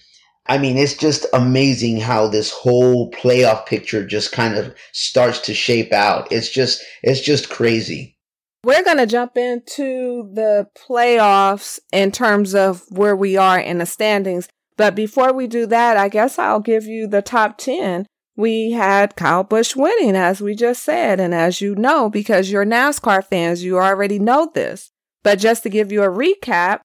I 0.50 0.58
mean, 0.58 0.78
it's 0.78 0.96
just 0.96 1.26
amazing 1.34 2.00
how 2.00 2.28
this 2.28 2.52
whole 2.52 3.12
playoff 3.12 3.66
picture 3.66 4.06
just 4.06 4.32
kind 4.32 4.56
of 4.56 4.74
starts 4.94 5.40
to 5.40 5.54
shape 5.54 5.92
out. 5.92 6.32
It's 6.32 6.50
just, 6.50 6.82
it's 7.04 7.20
just 7.20 7.50
crazy. 7.50 8.16
We're 8.64 8.84
going 8.84 8.98
to 8.98 9.06
jump 9.06 9.38
into 9.38 10.30
the 10.34 10.68
playoffs 10.76 11.80
in 11.92 12.12
terms 12.12 12.56
of 12.56 12.84
where 12.90 13.16
we 13.16 13.36
are 13.36 13.60
in 13.60 13.78
the 13.78 13.86
standings. 13.86 14.48
But 14.78 14.96
before 14.96 15.34
we 15.34 15.48
do 15.48 15.66
that, 15.68 15.98
I 15.98 16.08
guess 16.08 16.40
I'll 16.40 16.60
give 16.60 16.86
you 16.86 17.08
the 17.08 17.22
top 17.22 17.58
10. 17.58 18.06
We 18.38 18.72
had 18.72 19.16
Kyle 19.16 19.44
Busch 19.44 19.76
winning, 19.76 20.16
as 20.16 20.42
we 20.42 20.56
just 20.56 20.84
said. 20.84 21.20
And 21.20 21.34
as 21.34 21.60
you 21.60 21.76
know, 21.76 22.10
because 22.10 22.50
you're 22.52 22.66
NASCAR 22.66 23.26
fans, 23.26 23.64
you 23.64 23.78
already 23.80 24.20
know 24.20 24.52
this. 24.54 24.92
But 25.24 25.40
just 25.40 25.64
to 25.64 25.70
give 25.70 25.92
you 25.92 26.04
a 26.04 26.08
recap, 26.08 26.80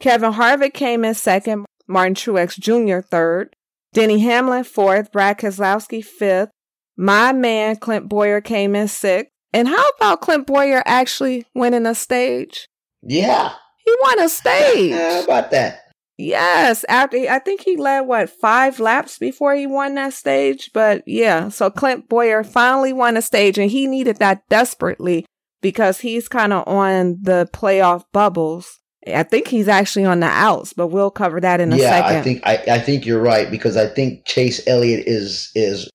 Kevin 0.00 0.32
Harvick 0.32 0.72
came 0.74 1.04
in 1.04 1.14
second, 1.14 1.66
Martin 1.86 2.14
Truex 2.14 2.58
Jr. 2.58 3.06
third, 3.06 3.54
Denny 3.92 4.18
Hamlin 4.20 4.64
fourth, 4.64 5.12
Brad 5.12 5.38
Keselowski 5.38 6.04
fifth, 6.04 6.50
my 6.96 7.32
man 7.32 7.76
Clint 7.76 8.08
Bowyer 8.08 8.40
came 8.40 8.74
in 8.74 8.88
sixth, 8.88 9.30
and 9.52 9.68
how 9.68 9.88
about 9.96 10.22
Clint 10.22 10.46
Bowyer 10.46 10.82
actually 10.86 11.46
winning 11.54 11.86
a 11.86 11.94
stage? 11.94 12.66
Yeah. 13.02 13.52
He 13.84 13.94
won 14.02 14.20
a 14.20 14.28
stage. 14.30 14.92
how 14.92 15.24
about 15.24 15.50
that? 15.52 15.80
Yes, 16.18 16.84
after 16.88 17.18
I 17.28 17.38
think 17.38 17.60
he 17.60 17.76
led 17.76 18.00
what 18.02 18.30
five 18.30 18.80
laps 18.80 19.18
before 19.18 19.54
he 19.54 19.66
won 19.66 19.96
that 19.96 20.14
stage, 20.14 20.70
but 20.72 21.02
yeah, 21.06 21.50
so 21.50 21.68
Clint 21.68 22.08
Bowyer 22.08 22.42
finally 22.42 22.92
won 22.92 23.18
a 23.18 23.22
stage, 23.22 23.58
and 23.58 23.70
he 23.70 23.86
needed 23.86 24.16
that 24.16 24.48
desperately 24.48 25.26
because 25.60 26.00
he's 26.00 26.26
kind 26.28 26.54
of 26.54 26.66
on 26.66 27.18
the 27.20 27.48
playoff 27.52 28.04
bubbles. 28.12 28.80
I 29.06 29.24
think 29.24 29.48
he's 29.48 29.68
actually 29.68 30.06
on 30.06 30.20
the 30.20 30.26
outs, 30.26 30.72
but 30.72 30.88
we'll 30.88 31.10
cover 31.10 31.40
that 31.40 31.60
in 31.60 31.72
a 31.72 31.76
yeah, 31.76 31.90
second. 31.90 32.16
I 32.16 32.22
think 32.22 32.42
I, 32.44 32.76
I 32.76 32.78
think 32.78 33.04
you're 33.04 33.22
right 33.22 33.50
because 33.50 33.76
I 33.76 33.86
think 33.86 34.24
Chase 34.24 34.66
Elliott 34.66 35.06
is 35.06 35.50
is 35.54 35.90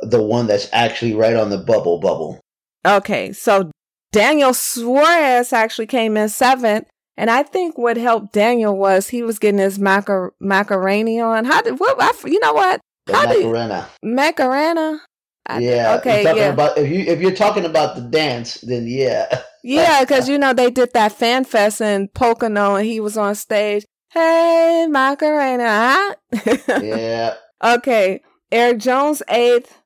the 0.00 0.22
one 0.22 0.46
that's 0.46 0.68
actually 0.72 1.14
right 1.14 1.36
on 1.36 1.50
the 1.50 1.58
bubble 1.58 2.00
bubble. 2.00 2.40
Okay, 2.86 3.32
so 3.32 3.70
Daniel 4.12 4.54
Suarez 4.54 5.52
actually 5.52 5.86
came 5.86 6.16
in 6.16 6.28
seventh. 6.28 6.86
And 7.18 7.30
I 7.30 7.42
think 7.42 7.76
what 7.76 7.96
helped 7.96 8.32
Daniel 8.32 8.78
was 8.78 9.08
he 9.08 9.24
was 9.24 9.40
getting 9.40 9.58
his 9.58 9.76
macar- 9.78 10.30
macaroni 10.40 11.20
on. 11.20 11.44
How 11.44 11.60
did 11.60 11.80
what? 11.80 12.00
I, 12.00 12.12
you 12.28 12.38
know 12.38 12.52
what? 12.52 12.80
The 13.06 13.16
How 13.16 13.26
did- 13.26 13.44
Macarena. 13.44 13.88
Macarena. 14.04 15.00
I- 15.46 15.58
Yeah. 15.58 15.96
Okay. 15.98 16.22
Yeah. 16.22 16.52
About, 16.52 16.78
if 16.78 16.88
you 16.88 17.00
if 17.00 17.20
you're 17.20 17.34
talking 17.34 17.64
about 17.64 17.96
the 17.96 18.02
dance, 18.02 18.54
then 18.60 18.86
yeah. 18.86 19.42
yeah. 19.64 20.00
Because 20.04 20.28
you 20.28 20.38
know 20.38 20.52
they 20.52 20.70
did 20.70 20.92
that 20.94 21.10
fan 21.10 21.44
fest 21.44 21.80
in 21.80 22.06
Pocono, 22.14 22.76
and 22.76 22.86
he 22.86 23.00
was 23.00 23.16
on 23.16 23.34
stage. 23.34 23.84
Hey, 24.10 24.86
Macarena. 24.88 26.14
Huh? 26.32 26.56
yeah. 26.82 27.34
Okay, 27.60 28.20
Erik 28.52 28.78
Jones 28.78 29.20
eighth. 29.28 29.76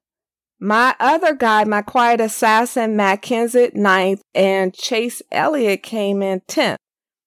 My 0.60 0.94
other 1.00 1.34
guy, 1.34 1.64
my 1.64 1.80
quiet 1.80 2.20
assassin, 2.20 2.96
Matt 2.96 3.26
ninth, 3.74 4.20
and 4.34 4.74
Chase 4.74 5.22
Elliott 5.32 5.82
came 5.82 6.22
in 6.22 6.42
tenth. 6.46 6.76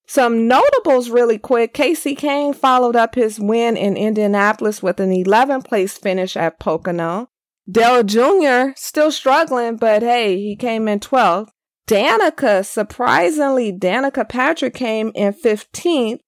Some 0.07 0.47
notables 0.47 1.09
really 1.09 1.37
quick. 1.37 1.73
Casey 1.73 2.15
Kahne 2.15 2.55
followed 2.55 2.95
up 2.95 3.15
his 3.15 3.39
win 3.39 3.75
in 3.75 3.97
Indianapolis 3.97 4.83
with 4.83 4.99
an 4.99 5.11
11th 5.11 5.65
place 5.65 5.97
finish 5.97 6.37
at 6.37 6.59
Pocono. 6.59 7.29
Dale 7.69 8.03
Jr. 8.03 8.73
still 8.75 9.11
struggling, 9.11 9.77
but 9.77 10.03
hey, 10.03 10.37
he 10.37 10.55
came 10.55 10.87
in 10.87 10.99
12th. 10.99 11.49
Danica, 11.87 12.65
surprisingly, 12.65 13.71
Danica 13.71 14.27
Patrick 14.27 14.73
came 14.73 15.11
in 15.15 15.33
15th. 15.33 16.19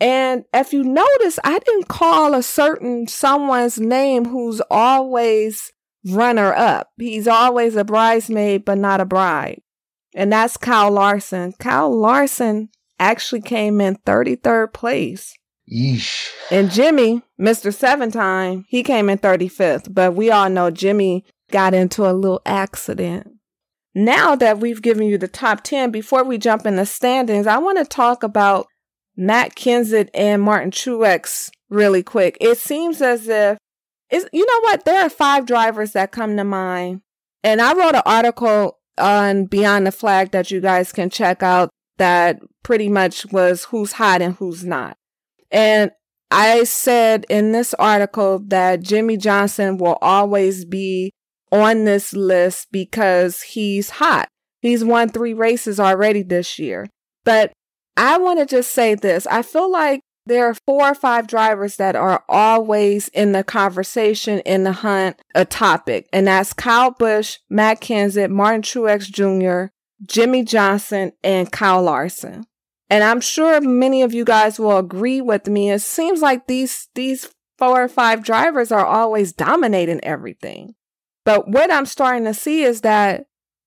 And 0.00 0.44
if 0.54 0.72
you 0.72 0.84
notice, 0.84 1.40
I 1.42 1.58
didn't 1.58 1.88
call 1.88 2.34
a 2.34 2.42
certain 2.42 3.08
someone's 3.08 3.80
name 3.80 4.26
who's 4.26 4.62
always 4.70 5.72
runner 6.06 6.54
up. 6.54 6.90
He's 6.96 7.26
always 7.26 7.74
a 7.74 7.84
bridesmaid, 7.84 8.64
but 8.64 8.78
not 8.78 9.00
a 9.00 9.04
bride. 9.04 9.60
And 10.14 10.32
that's 10.32 10.56
Kyle 10.56 10.90
Larson. 10.92 11.52
Kyle 11.58 11.94
Larson 11.94 12.70
actually 12.98 13.42
came 13.42 13.80
in 13.80 13.96
33rd 14.06 14.72
place. 14.72 15.34
Yeesh. 15.70 16.28
And 16.50 16.70
Jimmie, 16.70 17.22
Mr. 17.40 17.74
Seven 17.74 18.10
Time, 18.10 18.64
he 18.68 18.82
came 18.82 19.08
in 19.10 19.18
35th. 19.18 19.92
But 19.92 20.14
we 20.14 20.30
all 20.30 20.48
know 20.48 20.70
Jimmie 20.70 21.24
got 21.50 21.74
into 21.74 22.08
a 22.08 22.12
little 22.12 22.40
accident. 22.46 23.32
Now 23.94 24.36
that 24.36 24.58
we've 24.58 24.82
given 24.82 25.06
you 25.06 25.18
the 25.18 25.28
top 25.28 25.62
10, 25.64 25.90
before 25.90 26.24
we 26.24 26.38
jump 26.38 26.66
in 26.66 26.76
the 26.76 26.86
standings, 26.86 27.46
I 27.46 27.58
want 27.58 27.78
to 27.78 27.84
talk 27.84 28.22
about 28.22 28.66
Matt 29.16 29.56
Kenseth 29.56 30.08
and 30.14 30.40
Martin 30.42 30.70
Truex 30.70 31.50
really 31.68 32.02
quick. 32.02 32.38
It 32.40 32.58
seems 32.58 33.02
as 33.02 33.28
if 33.28 33.58
it's, 34.10 34.26
you 34.32 34.46
know 34.46 34.60
what? 34.62 34.84
There 34.84 35.04
are 35.04 35.10
five 35.10 35.46
drivers 35.46 35.92
that 35.92 36.12
come 36.12 36.36
to 36.36 36.44
mind. 36.44 37.02
And 37.42 37.60
I 37.60 37.74
wrote 37.74 37.94
an 37.94 38.02
article 38.06 38.78
on 38.96 39.46
Beyond 39.46 39.86
the 39.86 39.92
Flag 39.92 40.30
that 40.30 40.50
you 40.50 40.60
guys 40.60 40.92
can 40.92 41.10
check 41.10 41.42
out 41.42 41.70
that 41.98 42.40
pretty 42.62 42.88
much 42.88 43.26
was 43.32 43.64
who's 43.64 43.92
hot 43.92 44.22
and 44.22 44.34
who's 44.36 44.64
not. 44.64 44.96
And 45.50 45.90
I 46.30 46.64
said 46.64 47.24
in 47.28 47.52
this 47.52 47.74
article 47.74 48.40
that 48.48 48.82
Jimmie 48.82 49.16
Johnson 49.16 49.78
will 49.78 49.98
always 50.02 50.64
be 50.64 51.12
on 51.50 51.84
this 51.84 52.12
list 52.12 52.68
because 52.70 53.42
he's 53.42 53.90
hot. 53.90 54.28
He's 54.60 54.84
won 54.84 55.08
three 55.08 55.34
races 55.34 55.80
already 55.80 56.22
this 56.22 56.58
year. 56.58 56.86
But 57.24 57.52
I 57.96 58.18
want 58.18 58.40
to 58.40 58.46
just 58.46 58.72
say 58.72 58.94
this. 58.94 59.26
I 59.26 59.42
feel 59.42 59.70
like 59.70 60.00
there 60.26 60.46
are 60.46 60.54
four 60.66 60.90
or 60.90 60.94
five 60.94 61.26
drivers 61.26 61.76
that 61.76 61.96
are 61.96 62.22
always 62.28 63.08
in 63.08 63.32
the 63.32 63.42
conversation, 63.42 64.40
in 64.40 64.64
the 64.64 64.72
hunt, 64.72 65.20
a 65.34 65.44
topic. 65.46 66.06
And 66.12 66.26
that's 66.26 66.52
Kyle 66.52 66.90
Busch, 66.90 67.38
Matt 67.48 67.80
Kenseth, 67.80 68.30
Martin 68.30 68.62
Truex 68.62 69.10
Jr., 69.10 69.72
Jimmie 70.04 70.44
Johnson, 70.44 71.12
and 71.22 71.50
Kyle 71.50 71.82
Larson. 71.82 72.44
And 72.90 73.04
I'm 73.04 73.20
sure 73.20 73.60
many 73.60 74.02
of 74.02 74.14
you 74.14 74.24
guys 74.24 74.58
will 74.58 74.78
agree 74.78 75.20
with 75.20 75.46
me. 75.46 75.70
It 75.70 75.80
seems 75.80 76.22
like 76.22 76.46
these, 76.46 76.88
these 76.94 77.30
four 77.58 77.82
or 77.82 77.88
five 77.88 78.24
drivers 78.24 78.72
are 78.72 78.86
always 78.86 79.32
dominating 79.32 80.02
everything. 80.02 80.74
But 81.24 81.48
what 81.48 81.72
I'm 81.72 81.84
starting 81.84 82.24
to 82.24 82.32
see 82.32 82.62
is 82.62 82.80
that 82.82 83.26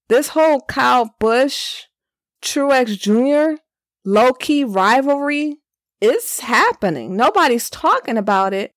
this 0.09 0.29
whole 0.29 0.61
Kyle 0.61 1.13
Busch, 1.19 1.83
Truex 2.41 2.97
Jr. 2.97 3.61
low 4.03 4.33
key 4.33 4.63
rivalry 4.63 5.57
is 5.99 6.39
happening. 6.39 7.15
Nobody's 7.15 7.69
talking 7.69 8.17
about 8.17 8.53
it 8.53 8.73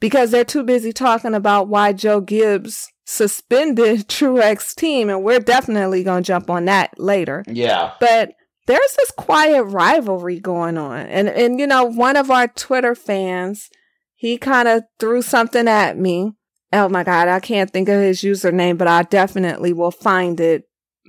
because 0.00 0.32
they're 0.32 0.44
too 0.44 0.64
busy 0.64 0.92
talking 0.92 1.34
about 1.34 1.68
why 1.68 1.92
Joe 1.92 2.20
Gibbs 2.20 2.90
suspended 3.04 4.08
Truex 4.08 4.74
team. 4.74 5.10
And 5.10 5.22
we're 5.22 5.40
definitely 5.40 6.02
going 6.04 6.22
to 6.22 6.26
jump 6.26 6.50
on 6.50 6.64
that 6.66 6.98
later. 6.98 7.44
Yeah. 7.46 7.92
But 8.00 8.32
there's 8.66 8.96
this 8.96 9.10
quiet 9.10 9.64
rivalry 9.64 10.40
going 10.40 10.78
on. 10.78 11.00
And, 11.06 11.28
and, 11.28 11.60
you 11.60 11.66
know, 11.66 11.84
one 11.84 12.16
of 12.16 12.30
our 12.30 12.48
Twitter 12.48 12.94
fans, 12.94 13.68
he 14.14 14.38
kind 14.38 14.68
of 14.68 14.84
threw 14.98 15.22
something 15.22 15.68
at 15.68 15.98
me. 15.98 16.32
Oh 16.72 16.88
my 16.88 17.04
God, 17.04 17.28
I 17.28 17.40
can't 17.40 17.70
think 17.70 17.88
of 17.88 18.00
his 18.00 18.22
username, 18.22 18.78
but 18.78 18.88
I 18.88 19.02
definitely 19.04 19.72
will 19.72 19.92
find 19.92 20.40
it 20.40 20.64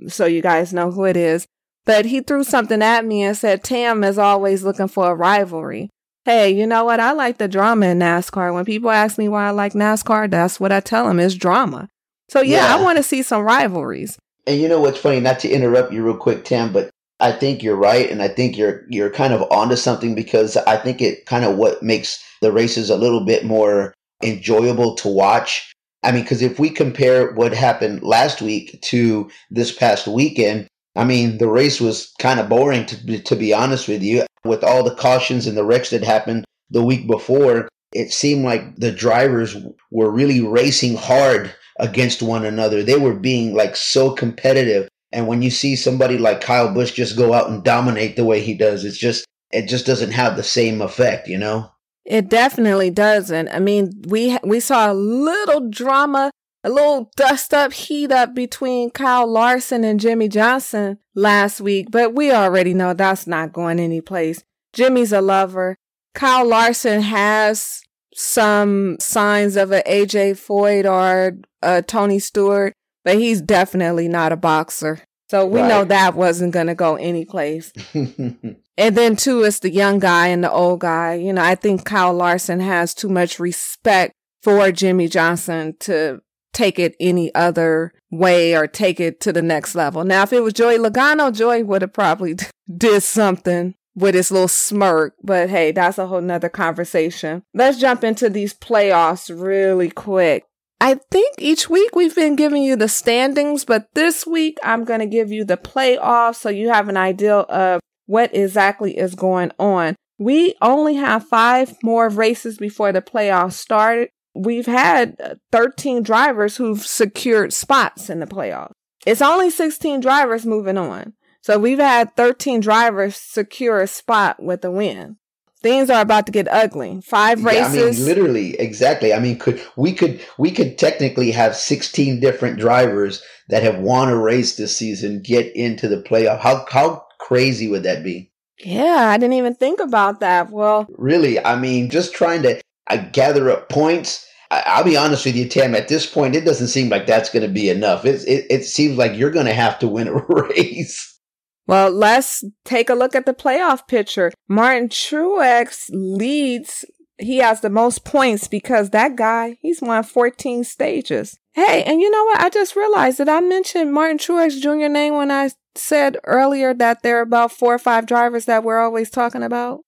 so 0.08 0.26
you 0.26 0.42
guys 0.42 0.74
know 0.74 0.92
who 0.92 1.06
it 1.06 1.18
is. 1.18 1.48
But 1.86 2.06
he 2.06 2.22
threw 2.22 2.44
something 2.44 2.82
at 2.82 3.06
me 3.06 3.24
and 3.24 3.38
said, 3.38 3.64
Tam 3.64 4.04
is 4.04 4.18
always 4.18 4.64
looking 4.64 4.88
for 4.88 5.12
a 5.12 5.16
rivalry. 5.16 5.90
Hey, 6.26 6.50
you 6.50 6.66
know 6.66 6.84
what? 6.86 7.00
I 7.00 7.12
like 7.12 7.38
the 7.38 7.48
drama 7.48 7.86
in 7.86 8.00
NASCAR. 8.00 8.52
When 8.52 8.66
people 8.66 8.90
ask 8.90 9.20
me 9.20 9.30
why 9.30 9.48
I 9.48 9.52
like 9.52 9.74
NASCAR, 9.74 10.30
that's 10.32 10.60
what 10.60 10.72
I 10.72 10.80
tell 10.80 11.08
them 11.08 11.20
is 11.20 11.36
drama. 11.36 11.88
So 12.30 12.42
yeah, 12.42 12.68
Yeah. 12.68 12.76
I 12.76 12.82
want 12.82 12.98
to 12.98 13.04
see 13.04 13.22
some 13.22 13.44
rivalries. 13.44 14.18
And 14.48 14.60
you 14.60 14.68
know 14.68 14.82
what's 14.82 15.00
funny? 15.00 15.20
Not 15.20 15.40
to 15.42 15.50
interrupt 15.50 15.94
you 15.94 16.04
real 16.04 16.18
quick, 16.18 16.44
Tim, 16.44 16.74
but 16.74 16.90
I 17.20 17.32
think 17.32 17.64
you're 17.64 17.76
right, 17.78 18.10
and 18.10 18.22
I 18.22 18.28
think 18.28 18.58
you're 18.58 18.84
you're 18.90 19.10
kind 19.10 19.34
of 19.34 19.44
onto 19.52 19.76
something 19.76 20.16
because 20.16 20.58
I 20.58 20.78
think 20.78 21.02
it 21.02 21.26
kind 21.26 21.46
of 21.46 21.56
what 21.56 21.82
makes 21.82 22.22
the 22.42 22.52
races 22.52 22.90
a 22.90 22.98
little 22.98 23.24
bit 23.24 23.46
more 23.46 23.94
enjoyable 24.22 24.96
to 24.96 25.08
watch. 25.08 25.72
I 26.04 26.12
mean, 26.12 26.24
because 26.24 26.42
if 26.42 26.60
we 26.60 26.70
compare 26.70 27.32
what 27.34 27.54
happened 27.54 28.04
last 28.04 28.42
week 28.42 28.80
to 28.84 29.30
this 29.50 29.72
past 29.72 30.08
weekend, 30.08 30.68
I 30.96 31.04
mean, 31.04 31.38
the 31.38 31.50
race 31.50 31.82
was 31.82 32.14
kind 32.20 32.40
of 32.40 32.50
boring 32.50 32.86
to 32.88 32.96
be- 33.06 33.20
to 33.22 33.36
be 33.36 33.54
honest 33.54 33.88
with 33.88 34.02
you. 34.02 34.26
With 34.44 34.64
all 34.64 34.84
the 34.84 34.96
cautions 34.96 35.48
and 35.48 35.58
the 35.58 35.66
wrecks 35.66 35.90
that 35.90 36.04
happened 36.04 36.46
the 36.70 36.84
week 36.84 37.08
before, 37.08 37.68
it 37.94 38.12
seemed 38.12 38.46
like 38.46 38.76
the 38.76 38.92
drivers 38.92 39.58
were 39.92 40.12
really 40.12 40.42
racing 40.42 40.96
hard 40.96 41.54
against 41.80 42.22
one 42.22 42.46
another. 42.46 42.84
They 42.84 42.98
were 42.98 43.16
being 43.16 43.56
like 43.56 43.76
so 43.76 44.12
competitive. 44.12 44.88
And 45.12 45.28
when 45.28 45.42
you 45.42 45.50
see 45.50 45.76
somebody 45.76 46.18
like 46.18 46.42
Kyle 46.42 46.74
Busch 46.74 46.92
just 46.92 47.18
go 47.18 47.34
out 47.34 47.50
and 47.50 47.64
dominate 47.64 48.16
the 48.16 48.26
way 48.26 48.42
he 48.42 48.54
does, 48.54 48.84
it's 48.84 48.98
just 48.98 49.26
it 49.52 49.68
just 49.68 49.86
doesn't 49.86 50.12
have 50.12 50.36
the 50.36 50.44
same 50.44 50.82
effect, 50.82 51.28
you 51.28 51.38
know? 51.38 51.72
It 52.06 52.30
definitely 52.30 52.92
doesn't. 52.92 53.50
I 53.50 53.60
mean, 53.60 53.92
we 54.08 54.38
we 54.44 54.60
saw 54.60 54.92
a 54.92 54.94
little 54.94 55.70
drama, 55.70 56.32
a 56.66 56.70
little 56.70 57.12
dust 57.16 57.54
up, 57.54 57.72
heat 57.72 58.12
up 58.12 58.34
between 58.34 58.90
Kyle 58.90 59.28
Larson 59.28 59.84
and 59.84 60.00
Jimmie 60.00 60.28
Johnson 60.28 60.98
last 61.14 61.62
week, 61.62 61.92
but 61.92 62.16
we 62.16 62.32
already 62.32 62.74
know 62.74 62.94
that's 62.94 63.28
not 63.28 63.54
going 63.54 63.80
anyplace. 63.80 64.44
Jimmie's 64.74 65.14
a 65.14 65.22
lover. 65.22 65.78
Kyle 66.16 66.46
Larson 66.46 67.02
has 67.04 67.82
some 68.16 68.98
signs 69.00 69.56
of 69.56 69.72
a 69.72 69.84
AJ 69.84 70.32
Foyt 70.32 70.90
or 70.90 71.38
a 71.62 71.84
Tony 71.84 72.18
Stewart, 72.18 72.74
but 73.04 73.18
he's 73.18 73.42
definitely 73.42 74.08
not 74.08 74.32
a 74.32 74.38
boxer. 74.38 75.00
So 75.30 75.46
we 75.46 75.62
know 75.62 75.84
that 75.84 76.16
wasn't 76.16 76.54
going 76.54 76.68
to 76.68 76.76
go 76.76 76.96
anyplace. 76.96 77.72
And 78.78 78.98
then 78.98 79.16
too, 79.16 79.44
it's 79.44 79.60
the 79.60 79.70
young 79.70 80.00
guy 80.00 80.28
and 80.28 80.44
the 80.44 80.52
old 80.52 80.82
guy. 80.82 81.14
You 81.14 81.32
know, 81.32 81.42
I 81.42 81.56
think 81.56 81.86
Kyle 81.86 82.14
Larson 82.14 82.60
has 82.60 82.94
too 82.94 83.08
much 83.08 83.40
respect 83.40 84.14
for 84.44 84.72
Jimmie 84.72 85.08
Johnson 85.08 85.76
to 85.82 86.22
take 86.56 86.80
it 86.80 86.96
any 87.00 87.34
other 87.36 87.94
way 88.10 88.56
or 88.56 88.66
take 88.66 89.00
it 89.00 89.20
to 89.22 89.34
the 89.34 89.42
next 89.42 89.76
level. 89.76 90.04
Now, 90.04 90.24
if 90.24 90.34
it 90.34 90.42
was 90.42 90.54
Joey 90.54 90.78
Logano, 90.78 91.36
Joey 91.36 91.62
would 91.62 91.82
have 91.82 91.94
probably 91.94 92.36
did 92.78 93.04
something 93.04 93.76
with 93.96 94.16
his 94.16 94.32
little 94.32 94.48
smirk. 94.48 95.14
But 95.22 95.50
hey, 95.50 95.72
that's 95.72 95.98
a 95.98 96.08
whole 96.08 96.22
nother 96.22 96.50
conversation. 96.50 97.44
Let's 97.54 97.80
jump 97.80 98.04
into 98.04 98.30
these 98.30 98.54
playoffs 98.54 99.30
really 99.30 99.90
quick. 99.90 100.46
I 100.82 100.96
think 101.10 101.36
each 101.40 101.70
week 101.70 101.96
we've 101.96 102.16
been 102.16 102.36
giving 102.36 102.62
you 102.62 102.76
the 102.76 102.90
standings, 102.90 103.64
but 103.64 103.88
this 103.94 104.28
week 104.28 104.58
I'm 104.62 104.84
going 104.84 105.00
to 105.00 105.06
give 105.06 105.32
you 105.32 105.46
the 105.46 105.58
playoffs 105.58 106.36
so 106.36 106.50
you 106.50 106.70
have 106.70 106.90
an 106.90 106.98
idea 106.98 107.36
of 107.36 107.80
what 108.06 108.36
exactly 108.36 108.98
is 108.98 109.16
going 109.16 109.52
on. 109.58 109.96
we 110.18 110.56
only 110.62 110.96
have 110.96 111.28
five 111.28 111.76
more 111.84 112.08
races 112.08 112.58
before 112.58 112.92
the 112.92 113.02
playoffs 113.02 113.54
started. 113.54 114.10
We've 114.36 114.66
had 114.66 115.16
uh, 115.24 115.36
13 115.52 116.04
drivers 116.04 116.58
who've 116.58 116.86
secured 116.86 117.54
spots 117.54 118.10
in 118.10 118.20
the 118.20 118.28
playoffs. 118.28 118.74
It's 119.06 119.22
only 119.22 119.50
16 119.50 120.02
drivers 120.02 120.46
moving 120.46 120.78
on. 120.78 121.14
So 121.42 121.60
we've 121.60 121.80
had 121.80 122.16
13 122.16 122.60
drivers 122.60 123.16
secure 123.16 123.80
a 123.80 123.88
spot 123.88 124.42
with 124.42 124.66
a 124.66 124.72
win. 124.72 125.18
Things 125.62 125.90
are 125.90 126.02
about 126.02 126.26
to 126.26 126.32
get 126.32 126.48
ugly. 126.52 127.02
Five 127.02 127.44
races. 127.44 127.76
Yeah, 127.76 127.82
I 127.82 127.92
mean, 127.92 128.06
literally, 128.06 128.60
exactly. 128.60 129.14
I 129.14 129.20
mean, 129.20 129.40
could 129.40 129.64
we 129.76 129.94
could 129.94 130.24
we 130.38 130.52
could 130.52 130.78
technically 130.78 131.32
have 131.32 131.56
16 131.56 132.20
different 132.20 132.60
drivers 132.60 133.24
that 133.50 133.64
have 133.64 133.80
won 133.80 134.10
a 134.10 134.18
race 134.18 134.56
this 134.58 134.76
season 134.78 135.22
get 135.24 135.56
into 135.56 135.88
the 135.88 136.02
playoff. 136.02 136.40
How 136.40 136.66
how 136.70 137.06
crazy 137.20 137.68
would 137.68 137.84
that 137.84 138.04
be? 138.04 138.32
Yeah, 138.64 139.10
I 139.10 139.18
didn't 139.18 139.34
even 139.34 139.56
think 139.56 139.80
about 139.80 140.20
that. 140.20 140.52
Well, 140.52 140.88
really, 140.98 141.44
I 141.44 141.58
mean, 141.58 141.90
just 141.90 142.14
trying 142.14 142.44
to 142.44 142.62
I 142.88 142.98
gather 142.98 143.50
up 143.50 143.70
points. 143.70 144.28
I, 144.52 144.78
will 144.78 144.86
be 144.86 144.98
honest 144.98 145.26
with 145.26 145.36
you, 145.36 145.50
Tam. 145.50 145.76
At 145.76 145.88
this 145.88 146.06
point, 146.06 146.36
it 146.36 146.46
doesn't 146.46 146.68
seem 146.68 146.90
like 146.90 147.08
that's 147.08 147.30
going 147.30 147.46
to 147.46 147.52
be 147.52 147.70
enough. 147.70 148.06
It, 148.06 148.24
it 148.28 148.46
it 148.50 148.64
seems 148.64 148.98
like 148.98 149.18
you're 149.18 149.32
going 149.32 149.48
to 149.48 149.54
have 149.54 149.80
to 149.80 149.88
win 149.88 150.08
a 150.08 150.14
race. 150.30 151.20
Well, 151.68 151.90
let's 151.90 152.44
take 152.64 152.90
a 152.90 152.96
look 152.96 153.16
at 153.16 153.26
the 153.26 153.34
playoff 153.34 153.88
picture. 153.88 154.32
Martin 154.48 154.90
Truex 154.90 155.90
leads. 155.90 156.86
He 157.18 157.38
has 157.38 157.62
the 157.62 157.70
most 157.70 158.04
points 158.04 158.48
because 158.48 158.90
that 158.90 159.16
guy, 159.16 159.58
he's 159.62 159.82
won 159.82 160.04
14 160.04 160.64
stages. 160.66 161.40
Hey, 161.54 161.82
and 161.84 162.02
you 162.02 162.12
know 162.12 162.24
what? 162.26 162.42
I 162.42 162.50
just 162.50 162.76
realized 162.76 163.18
that 163.20 163.30
I 163.30 163.40
mentioned 163.40 163.94
Martin 163.94 164.18
Truex 164.18 164.62
Jr. 164.62 164.90
name 164.90 165.16
when 165.16 165.32
I 165.32 165.50
said 165.78 166.18
earlier 166.26 166.74
that 166.74 167.04
there 167.04 167.20
are 167.20 167.22
about 167.22 167.52
four 167.52 167.74
or 167.74 167.80
five 167.80 168.06
drivers 168.06 168.46
that 168.46 168.64
we're 168.64 168.80
always 168.80 169.10
talking 169.10 169.44
about? 169.44 169.82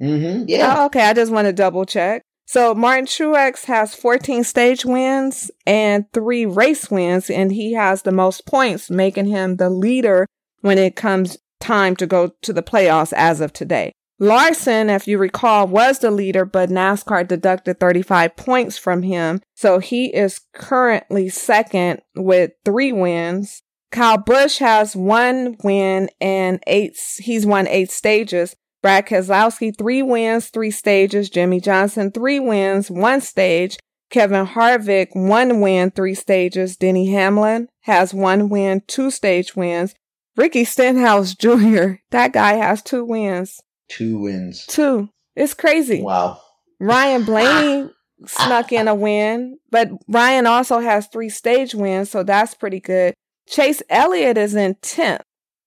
Mm-hmm. 0.00 0.44
Yeah. 0.48 0.76
Oh, 0.78 0.86
okay. 0.86 1.02
I 1.02 1.14
just 1.14 1.32
want 1.32 1.46
to 1.46 1.52
double 1.52 1.84
check. 1.84 2.22
So 2.46 2.74
Martin 2.74 3.06
Truex 3.06 3.64
has 3.64 3.94
14 3.94 4.44
stage 4.44 4.84
wins 4.84 5.50
and 5.66 6.10
three 6.12 6.44
race 6.44 6.90
wins, 6.90 7.30
and 7.30 7.52
he 7.52 7.72
has 7.74 8.02
the 8.02 8.12
most 8.12 8.46
points, 8.46 8.90
making 8.90 9.26
him 9.26 9.56
the 9.56 9.70
leader 9.70 10.26
when 10.60 10.78
it 10.78 10.96
comes 10.96 11.38
time 11.60 11.96
to 11.96 12.06
go 12.06 12.32
to 12.42 12.52
the 12.52 12.62
playoffs 12.62 13.12
as 13.14 13.40
of 13.40 13.52
today. 13.52 13.92
Larson, 14.18 14.88
if 14.88 15.08
you 15.08 15.18
recall, 15.18 15.66
was 15.66 15.98
the 15.98 16.10
leader, 16.10 16.44
but 16.44 16.70
NASCAR 16.70 17.26
deducted 17.26 17.80
35 17.80 18.36
points 18.36 18.78
from 18.78 19.02
him. 19.02 19.40
So 19.56 19.80
he 19.80 20.14
is 20.14 20.40
currently 20.54 21.28
second 21.28 22.02
with 22.14 22.52
three 22.64 22.92
wins. 22.92 23.62
Kyle 23.90 24.18
Busch 24.18 24.58
has 24.58 24.94
one 24.94 25.56
win 25.64 26.08
and 26.20 26.62
eight, 26.66 26.96
he's 27.18 27.44
won 27.44 27.66
eight 27.66 27.90
stages. 27.90 28.54
Brad 28.82 29.06
Keselowski, 29.06 29.76
three 29.76 30.02
wins, 30.02 30.48
three 30.48 30.72
stages. 30.72 31.30
Jimmie 31.30 31.60
Johnson, 31.60 32.10
three 32.10 32.40
wins, 32.40 32.90
one 32.90 33.20
stage. 33.20 33.78
Kevin 34.10 34.46
Harvick, 34.46 35.08
one 35.14 35.60
win, 35.60 35.90
three 35.90 36.14
stages. 36.14 36.76
Denny 36.76 37.10
Hamlin 37.12 37.68
has 37.82 38.12
one 38.12 38.48
win, 38.50 38.82
two 38.86 39.10
stage 39.10 39.56
wins. 39.56 39.94
Ricky 40.36 40.64
Stenhouse 40.64 41.34
Jr., 41.38 41.94
that 42.10 42.32
guy 42.32 42.54
has 42.54 42.82
two 42.82 43.04
wins. 43.04 43.60
Two 43.88 44.18
wins. 44.18 44.66
Two. 44.66 45.08
It's 45.34 45.54
crazy. 45.54 46.02
Wow. 46.02 46.40
Ryan 46.78 47.24
Blaney 47.26 47.90
snuck 48.26 48.72
in 48.72 48.88
a 48.88 48.94
win, 48.94 49.58
but 49.70 49.90
Ryan 50.08 50.46
also 50.46 50.80
has 50.80 51.06
three 51.06 51.28
stage 51.28 51.74
wins, 51.74 52.10
so 52.10 52.22
that's 52.22 52.54
pretty 52.54 52.80
good. 52.80 53.14
Chase 53.48 53.82
Elliott 53.88 54.38
is 54.38 54.54
in 54.54 54.74
10th. 54.76 55.22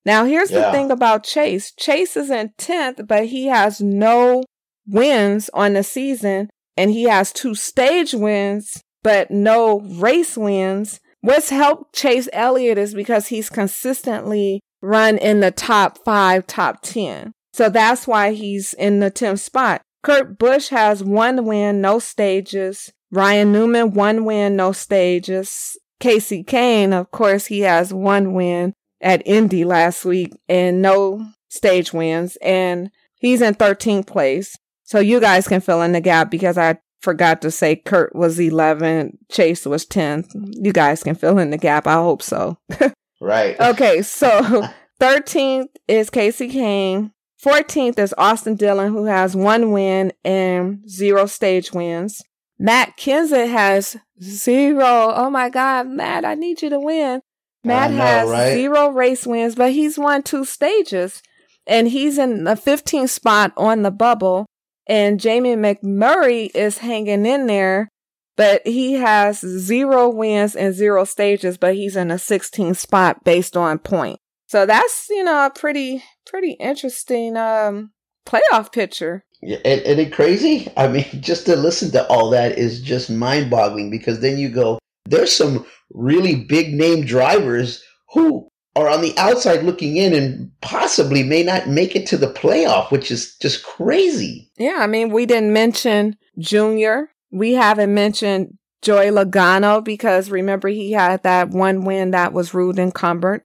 Now, 0.06 0.26
here's 0.26 0.52
yeah. 0.52 0.68
the 0.68 0.72
thing 0.72 0.92
about 0.92 1.24
Chase 1.24 1.72
Chase 1.72 2.16
is 2.16 2.30
in 2.30 2.52
10th, 2.58 3.08
but 3.08 3.26
he 3.26 3.48
has 3.48 3.82
no 3.82 4.44
wins 4.88 5.50
on 5.54 5.74
the 5.74 5.84
season, 5.84 6.50
and 6.78 6.92
he 6.92 7.04
has 7.04 7.32
two 7.32 7.56
stage 7.56 8.14
wins, 8.14 8.84
but 9.04 9.32
no 9.32 9.80
race 9.80 10.38
wins. 10.38 11.00
What's 11.22 11.50
helped 11.50 11.96
Chase 11.96 12.30
Elliott 12.34 12.78
is 12.78 12.94
because 12.94 13.28
he's 13.28 13.50
consistently 13.50 14.62
run 14.82 15.18
in 15.18 15.40
the 15.40 15.50
top 15.50 15.98
five, 16.06 16.46
top 16.46 16.82
10. 16.84 17.34
So 17.54 17.70
that's 17.70 18.06
why 18.06 18.34
he's 18.34 18.74
in 18.74 19.00
the 19.00 19.10
10th 19.10 19.40
spot. 19.40 19.82
Kurt 20.04 20.38
Busch 20.38 20.70
has 20.70 21.04
one 21.04 21.46
win, 21.46 21.82
no 21.82 21.98
stages. 21.98 22.94
Ryan 23.12 23.52
Newman, 23.52 23.94
one 23.94 24.24
win, 24.24 24.56
no 24.56 24.72
stages. 24.72 25.78
Casey 26.00 26.44
Kahne, 26.44 26.94
of 26.94 27.10
course, 27.10 27.48
he 27.48 27.62
has 27.62 27.92
one 27.92 28.34
win 28.34 28.74
at 29.02 29.26
Indy 29.26 29.64
last 29.64 30.06
week 30.06 30.34
and 30.48 30.82
no 30.82 31.26
stage 31.50 31.94
wins, 31.94 32.38
and 32.42 32.90
he's 33.16 33.42
in 33.42 33.56
13th 33.56 34.08
place. 34.08 34.58
So 34.84 35.00
you 35.00 35.20
guys 35.20 35.48
can 35.48 35.62
fill 35.62 35.82
in 35.82 35.94
the 35.94 36.02
gap 36.02 36.30
because 36.30 36.58
I 36.58 36.78
forgot 37.02 37.42
to 37.42 37.52
say 37.52 37.76
Kurt 37.76 38.16
was 38.16 38.40
11, 38.40 39.18
Chase 39.32 39.66
was 39.66 39.86
10th. 39.86 40.28
You 40.34 40.74
guys 40.74 41.04
can 41.04 41.16
fill 41.16 41.40
in 41.40 41.52
the 41.52 41.58
gap. 41.58 41.88
I 41.88 41.94
hope 41.94 42.22
so. 42.22 42.58
right. 43.22 43.60
Okay, 43.60 44.02
so 44.02 44.68
13th 45.02 45.70
is 45.88 46.10
Casey 46.10 46.50
Kahne. 46.50 47.12
14th 47.44 48.00
is 48.00 48.14
Austin 48.18 48.56
Dillon, 48.56 48.92
who 48.92 49.06
has 49.06 49.36
one 49.36 49.72
win 49.72 50.12
and 50.24 50.90
zero 50.90 51.26
stage 51.28 51.72
wins. 51.72 52.24
Matt 52.58 52.98
Kenseth 52.98 53.52
has 53.52 53.98
zero. 54.22 55.14
Oh 55.16 55.30
my 55.30 55.50
God, 55.50 55.88
Matt, 55.88 56.26
I 56.26 56.36
need 56.36 56.62
you 56.62 56.70
to 56.70 56.80
win. 56.80 57.22
Matt 57.66 57.92
know, 57.92 57.98
has 57.98 58.30
right? 58.30 58.54
zero 58.54 58.90
race 58.90 59.26
wins, 59.26 59.56
but 59.56 59.72
he's 59.72 59.98
won 59.98 60.24
two 60.24 60.46
stages 60.46 61.22
and 61.68 61.88
he's 61.88 62.18
in 62.18 62.44
the 62.44 62.52
15th 62.52 63.10
spot 63.10 63.54
on 63.58 63.82
the 63.82 63.92
bubble. 63.92 64.46
And 64.88 65.20
Jamie 65.20 65.56
McMurray 65.56 66.52
is 66.54 66.78
hanging 66.78 67.26
in 67.26 67.48
there, 67.48 67.90
but 68.38 68.66
he 68.68 68.94
has 68.94 69.40
zero 69.40 70.10
wins 70.10 70.56
and 70.56 70.76
zero 70.76 71.06
stages, 71.06 71.58
but 71.58 71.76
he's 71.76 71.96
in 71.96 72.12
a 72.12 72.16
16th 72.16 72.78
spot 72.78 73.24
based 73.24 73.58
on 73.58 73.80
point. 73.80 74.20
So 74.48 74.68
that's, 74.68 75.08
you 75.10 75.24
know, 75.24 75.48
a 75.48 75.50
pretty, 75.50 76.04
pretty 76.28 76.52
interesting, 76.52 77.36
um, 77.36 77.92
playoff 78.28 78.72
picture. 78.72 79.26
Yeah, 79.42 79.58
and, 79.66 79.82
and 79.82 80.00
it 80.00 80.14
crazy? 80.14 80.72
I 80.78 80.88
mean, 80.88 81.06
just 81.20 81.46
to 81.48 81.56
listen 81.56 81.92
to 81.92 82.06
all 82.08 82.30
that 82.32 82.58
is 82.58 82.82
just 82.82 83.10
mind 83.10 83.50
boggling 83.50 83.90
because 83.90 84.20
then 84.20 84.38
you 84.38 84.50
go, 84.50 84.78
there's 85.06 85.32
some 85.32 85.66
really 85.92 86.36
big 86.36 86.74
name 86.74 87.06
drivers 87.06 87.84
who 88.10 88.50
are 88.76 88.90
on 88.90 89.02
the 89.02 89.18
outside 89.18 89.64
looking 89.64 89.96
in 89.98 90.14
and 90.14 90.52
possibly 90.62 91.24
may 91.24 91.44
not 91.44 91.70
make 91.70 91.96
it 91.96 92.06
to 92.08 92.18
the 92.18 92.32
playoff, 92.34 92.92
which 92.92 93.10
is 93.10 93.36
just 93.38 93.64
crazy. 93.64 94.52
Yeah, 94.58 94.78
I 94.80 94.88
mean, 94.88 95.12
we 95.12 95.26
didn't 95.26 95.54
mention 95.54 96.18
Junior. 96.38 97.10
We 97.32 97.54
haven't 97.54 97.94
mentioned 97.94 98.58
Joey 98.82 99.08
Logano 99.08 99.84
because 99.84 100.30
remember 100.30 100.68
he 100.68 100.92
had 100.92 101.24
that 101.24 101.50
one 101.50 101.86
win 101.86 102.12
that 102.12 102.34
was 102.34 102.54
ruled 102.54 102.80
encumbered. 102.80 103.42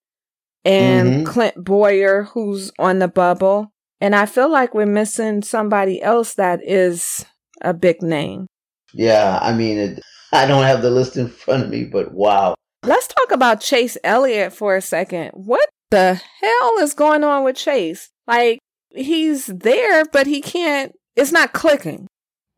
And 0.65 1.09
mm-hmm. 1.09 1.25
Clint 1.25 1.65
Bowyer, 1.65 2.25
who's 2.25 2.71
on 2.79 2.99
the 2.99 3.09
bubble. 3.09 3.73
And 4.01 4.15
I 4.15 4.27
feel 4.27 4.51
like 4.51 4.75
we're 4.75 4.87
missing 4.87 5.43
somebody 5.43 6.03
else 6.03 6.35
that 6.35 6.61
is 6.63 7.25
a 7.63 7.73
big 7.73 8.03
name. 8.03 8.47
Yeah, 8.93 9.39
I 9.41 9.53
mean, 9.53 9.79
it, 9.79 10.01
I 10.33 10.47
don't 10.47 10.65
have 10.65 10.83
the 10.83 10.91
list 10.91 11.17
in 11.17 11.29
front 11.29 11.65
of 11.65 11.71
me, 11.71 11.85
but 11.85 12.13
wow. 12.13 12.55
Let's 12.85 13.09
talk 13.09 13.31
about 13.33 13.61
Chase 13.61 13.99
Elliott 14.05 14.53
for 14.53 14.77
a 14.77 14.81
second. 14.81 15.31
What 15.33 15.69
the 15.91 16.21
hell 16.41 16.79
is 16.81 16.95
going 16.95 17.25
on 17.25 17.45
with 17.45 17.57
Chase? 17.57 18.11
Like, 18.27 18.59
he's 18.91 19.47
there, 19.47 20.05
but 20.07 20.27
he 20.27 20.41
can't, 20.41 20.93
it's 21.17 21.33
not 21.33 21.53
clicking. 21.53 22.07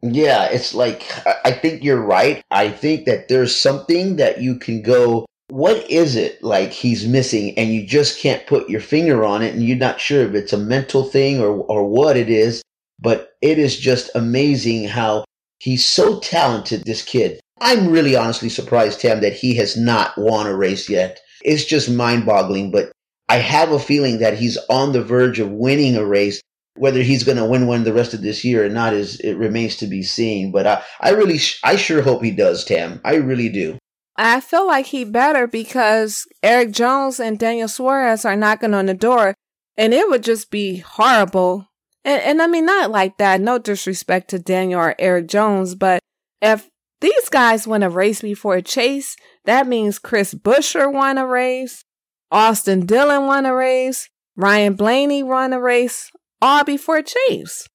Yeah, 0.02 0.44
it's 0.46 0.74
like, 0.74 1.08
I 1.44 1.52
think 1.52 1.82
you're 1.82 2.02
right. 2.02 2.42
I 2.50 2.70
think 2.70 3.06
that 3.06 3.28
there's 3.28 3.58
something 3.58 4.16
that 4.16 4.40
you 4.40 4.58
can 4.58 4.82
go, 4.82 5.26
what 5.48 5.88
is 5.90 6.16
it 6.16 6.42
like 6.42 6.72
he's 6.72 7.06
missing 7.06 7.56
and 7.58 7.74
you 7.74 7.86
just 7.86 8.18
can't 8.18 8.46
put 8.46 8.70
your 8.70 8.80
finger 8.80 9.22
on 9.22 9.42
it 9.42 9.52
and 9.52 9.62
you're 9.62 9.76
not 9.76 10.00
sure 10.00 10.22
if 10.26 10.34
it's 10.34 10.54
a 10.54 10.58
mental 10.58 11.04
thing 11.04 11.40
or, 11.40 11.50
or 11.64 11.86
what 11.86 12.16
it 12.16 12.30
is 12.30 12.62
but 12.98 13.34
it 13.42 13.58
is 13.58 13.76
just 13.76 14.08
amazing 14.14 14.88
how 14.88 15.24
he's 15.58 15.84
so 15.86 16.18
talented 16.20 16.84
this 16.84 17.02
kid 17.02 17.38
i'm 17.62 17.90
really 17.90 18.16
honestly 18.16 18.48
surprised 18.48 19.00
tam 19.00 19.20
that 19.20 19.32
he 19.32 19.54
has 19.56 19.76
not 19.76 20.16
won 20.18 20.46
a 20.46 20.54
race 20.54 20.88
yet 20.88 21.20
it's 21.42 21.64
just 21.64 21.90
mind-boggling 21.90 22.70
but 22.70 22.92
i 23.28 23.36
have 23.36 23.72
a 23.72 23.78
feeling 23.78 24.18
that 24.18 24.36
he's 24.36 24.58
on 24.68 24.92
the 24.92 25.02
verge 25.02 25.38
of 25.38 25.50
winning 25.50 25.96
a 25.96 26.04
race 26.04 26.40
whether 26.76 27.02
he's 27.02 27.24
going 27.24 27.36
to 27.36 27.44
win 27.44 27.66
one 27.66 27.84
the 27.84 27.92
rest 27.92 28.14
of 28.14 28.22
this 28.22 28.44
year 28.44 28.64
or 28.64 28.68
not 28.68 28.92
is 28.92 29.20
it 29.20 29.34
remains 29.34 29.76
to 29.76 29.86
be 29.86 30.02
seen 30.02 30.50
but 30.52 30.66
i, 30.66 30.82
I 31.00 31.10
really 31.10 31.38
i 31.64 31.76
sure 31.76 32.02
hope 32.02 32.22
he 32.22 32.30
does 32.30 32.64
tam 32.64 33.00
i 33.04 33.14
really 33.14 33.48
do 33.48 33.78
I 34.16 34.40
feel 34.40 34.66
like 34.66 34.86
he 34.86 35.04
better 35.04 35.46
because 35.46 36.26
Erik 36.42 36.72
Jones 36.72 37.18
and 37.18 37.38
Daniel 37.38 37.68
Suarez 37.68 38.24
are 38.24 38.36
knocking 38.36 38.74
on 38.74 38.86
the 38.86 38.94
door, 38.94 39.34
and 39.76 39.94
it 39.94 40.08
would 40.08 40.22
just 40.22 40.50
be 40.50 40.78
horrible. 40.78 41.68
And, 42.04 42.20
and 42.22 42.42
I 42.42 42.46
mean, 42.46 42.66
not 42.66 42.90
like 42.90 43.16
that. 43.18 43.40
No 43.40 43.58
disrespect 43.58 44.28
to 44.30 44.38
Daniel 44.38 44.80
or 44.80 44.94
Erik 44.98 45.28
Jones, 45.28 45.74
but 45.74 46.00
if 46.42 46.68
these 47.02 47.28
guys 47.28 47.66
win 47.66 47.82
a 47.82 47.90
race 47.90 48.22
before 48.22 48.54
a 48.54 48.62
Chase, 48.62 49.16
that 49.44 49.66
means 49.66 49.98
Chris 49.98 50.34
Buescher 50.34 50.90
won 50.90 51.18
a 51.18 51.26
race, 51.26 51.84
Austin 52.30 52.86
Dillon 52.86 53.26
won 53.26 53.44
a 53.44 53.54
race, 53.54 54.08
Ryan 54.36 54.74
Blaney 54.74 55.22
won 55.22 55.52
a 55.52 55.60
race, 55.60 56.10
all 56.40 56.64
before 56.64 57.02
Chase. 57.02 57.68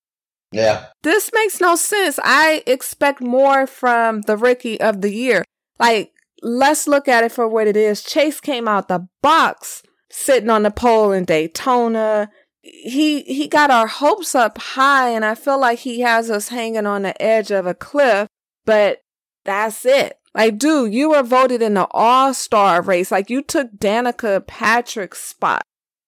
Yeah. 0.51 0.85
This 1.03 1.29
makes 1.33 1.59
no 1.59 1.75
sense. 1.75 2.19
I 2.23 2.63
expect 2.65 3.21
more 3.21 3.67
from 3.67 4.21
the 4.21 4.37
rookie 4.37 4.79
of 4.79 5.01
the 5.01 5.13
year. 5.13 5.43
Like, 5.77 6.13
let's 6.41 6.87
look 6.87 7.07
at 7.07 7.23
it 7.23 7.31
for 7.31 7.47
what 7.47 7.67
it 7.67 7.75
is. 7.75 8.01
Chase 8.01 8.39
came 8.39 8.67
out 8.67 8.87
the 8.87 9.07
box 9.21 9.83
sitting 10.09 10.49
on 10.49 10.63
the 10.63 10.71
pole 10.71 11.11
in 11.11 11.25
Daytona. 11.25 12.29
He 12.61 13.21
he 13.23 13.47
got 13.47 13.71
our 13.71 13.87
hopes 13.87 14.35
up 14.35 14.57
high 14.57 15.09
and 15.09 15.23
I 15.23 15.35
feel 15.35 15.59
like 15.59 15.79
he 15.79 15.99
has 16.01 16.31
us 16.31 16.49
hanging 16.49 16.85
on 16.85 17.03
the 17.03 17.21
edge 17.21 17.51
of 17.51 17.65
a 17.65 17.73
cliff, 17.73 18.27
but 18.65 18.99
that's 19.47 19.86
it. 19.86 20.19
Like, 20.36 20.60
dude, 20.60 20.93
you 20.93 21.10
were 21.10 21.23
voted 21.23 21.63
in 21.63 21.73
the 21.73 21.88
all-star 21.89 22.83
race. 22.83 23.12
Like 23.12 23.31
you 23.31 23.41
took 23.41 23.71
Danica 23.71 24.45
Patrick's 24.45 25.19
spot. 25.19 25.63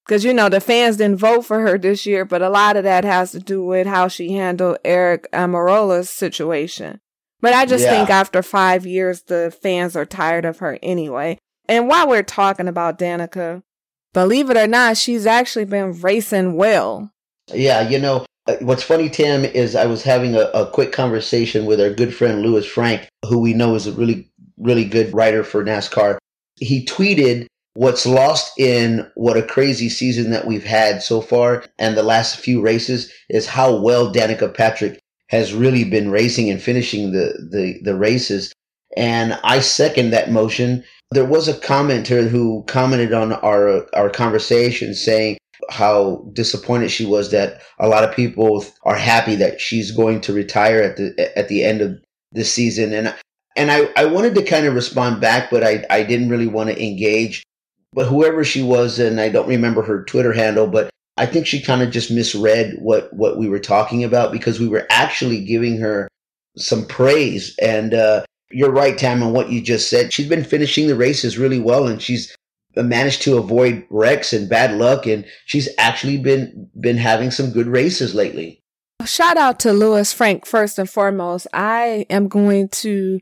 Cause 0.07 0.23
you 0.23 0.33
know, 0.33 0.49
the 0.49 0.59
fans 0.59 0.97
didn't 0.97 1.19
vote 1.19 1.45
for 1.45 1.59
her 1.59 1.77
this 1.77 2.05
year, 2.05 2.25
but 2.25 2.41
a 2.41 2.49
lot 2.49 2.75
of 2.75 2.83
that 2.83 3.03
has 3.03 3.31
to 3.31 3.39
do 3.39 3.63
with 3.63 3.85
how 3.85 4.07
she 4.07 4.33
handled 4.33 4.77
Aric 4.83 5.25
Almirola's 5.31 6.09
situation. 6.09 6.99
But 7.41 7.53
I 7.53 7.65
just 7.65 7.83
yeah. 7.83 7.91
think 7.91 8.09
after 8.09 8.41
five 8.41 8.87
years, 8.87 9.21
the 9.23 9.55
fans 9.61 9.95
are 9.95 10.05
tired 10.05 10.45
of 10.45 10.59
her 10.59 10.79
anyway. 10.81 11.37
And 11.67 11.87
while 11.87 12.07
we're 12.07 12.23
talking 12.23 12.67
about 12.67 12.97
Danica, 12.97 13.61
believe 14.13 14.49
it 14.49 14.57
or 14.57 14.65
not, 14.65 14.97
she's 14.97 15.27
actually 15.27 15.65
been 15.65 15.93
racing 16.01 16.55
well. 16.55 17.11
Yeah, 17.53 17.87
you 17.87 17.99
know, 17.99 18.25
Uh, 18.49 18.55
what's 18.61 18.81
funny, 18.81 19.09
Tim, 19.09 19.45
is 19.45 19.75
I 19.75 19.85
was 19.85 20.01
having 20.01 20.33
a, 20.33 20.45
a 20.55 20.65
quick 20.65 20.91
conversation 20.91 21.67
with 21.67 21.79
our 21.79 21.91
good 21.91 22.15
friend 22.15 22.41
Lewis 22.41 22.65
Frank, 22.65 23.07
who 23.27 23.37
we 23.37 23.53
know 23.53 23.75
is 23.75 23.85
a 23.85 23.91
really, 23.91 24.27
really 24.57 24.85
good 24.85 25.13
writer 25.13 25.43
for 25.43 25.63
NASCAR. 25.63 26.17
He 26.55 26.83
tweeted 26.83 27.45
what's 27.75 28.07
lost 28.07 28.59
in 28.59 29.07
what 29.13 29.37
a 29.37 29.43
crazy 29.43 29.87
season 29.87 30.31
that 30.31 30.47
we've 30.47 30.63
had 30.63 31.03
so 31.03 31.21
far 31.21 31.63
and 31.77 31.95
the 31.95 32.01
last 32.01 32.39
few 32.39 32.59
races 32.59 33.13
is 33.29 33.45
how 33.45 33.75
well 33.75 34.11
Danica 34.11 34.51
Patrick 34.51 34.99
has 35.27 35.53
really 35.53 35.83
been 35.83 36.09
racing 36.09 36.49
and 36.49 36.59
finishing 36.59 37.11
the, 37.11 37.47
the, 37.51 37.79
the 37.83 37.95
races. 37.95 38.51
And 38.97 39.39
I 39.43 39.59
second 39.59 40.09
that 40.09 40.31
motion. 40.31 40.83
There 41.11 41.23
was 41.23 41.47
a 41.47 41.53
commenter 41.53 42.27
who 42.27 42.63
commented 42.67 43.13
on 43.13 43.31
our, 43.31 43.85
our 43.93 44.09
conversation 44.09 44.95
saying 44.95 45.37
how 45.69 46.25
disappointed 46.33 46.89
she 46.89 47.05
was 47.05 47.31
that 47.31 47.61
a 47.79 47.87
lot 47.87 48.03
of 48.03 48.15
people 48.15 48.65
are 48.83 48.95
happy 48.95 49.35
that 49.35 49.59
she's 49.59 49.91
going 49.91 50.21
to 50.21 50.33
retire 50.33 50.81
at 50.81 50.97
the, 50.97 51.37
at 51.37 51.47
the 51.47 51.63
end 51.63 51.81
of 51.81 51.99
this 52.31 52.51
season. 52.51 52.93
And, 52.93 53.13
and 53.55 53.71
I, 53.71 53.89
I 53.97 54.05
wanted 54.05 54.35
to 54.35 54.43
kind 54.43 54.65
of 54.65 54.75
respond 54.75 55.19
back, 55.21 55.49
but 55.49 55.63
I, 55.63 55.85
I 55.89 56.03
didn't 56.03 56.29
really 56.29 56.47
want 56.47 56.69
to 56.69 56.83
engage. 56.83 57.43
But 57.91 58.07
whoever 58.07 58.43
she 58.43 58.61
was, 58.61 58.99
and 58.99 59.19
I 59.19 59.29
don't 59.29 59.47
remember 59.47 59.81
her 59.81 60.03
Twitter 60.03 60.31
handle, 60.31 60.67
but 60.67 60.89
I 61.17 61.25
think 61.25 61.45
she 61.45 61.61
kind 61.61 61.81
of 61.81 61.91
just 61.91 62.11
misread 62.11 62.75
what 62.79 63.11
what 63.11 63.37
we 63.37 63.49
were 63.49 63.59
talking 63.59 64.05
about 64.05 64.31
because 64.31 64.59
we 64.59 64.69
were 64.69 64.87
actually 64.89 65.43
giving 65.43 65.77
her 65.79 66.07
some 66.55 66.85
praise. 66.85 67.55
And 67.61 67.93
uh, 67.93 68.23
you're 68.51 68.71
right, 68.71 68.97
Tam, 68.97 69.21
on 69.21 69.33
what 69.33 69.49
you 69.49 69.61
just 69.61 69.89
said. 69.89 70.13
She's 70.13 70.29
been 70.29 70.45
finishing 70.45 70.87
the 70.87 70.95
races 70.95 71.37
really 71.37 71.59
well, 71.59 71.87
and 71.87 72.01
she's 72.01 72.33
Uh, 72.77 72.83
managed 72.83 73.23
to 73.23 73.37
avoid 73.37 73.85
wrecks 73.89 74.31
and 74.31 74.47
bad 74.47 74.77
luck, 74.77 75.07
and 75.07 75.25
she's 75.45 75.67
actually 75.77 76.17
been 76.17 76.69
been 76.79 76.97
having 76.97 77.31
some 77.31 77.51
good 77.51 77.67
races 77.67 78.13
lately. 78.13 78.61
Shout 79.05 79.37
out 79.37 79.59
to 79.61 79.73
lewis 79.73 80.13
Frank 80.13 80.45
first 80.45 80.77
and 80.77 80.89
foremost. 80.89 81.47
I 81.53 82.05
am 82.09 82.27
going 82.27 82.69
to 82.69 83.19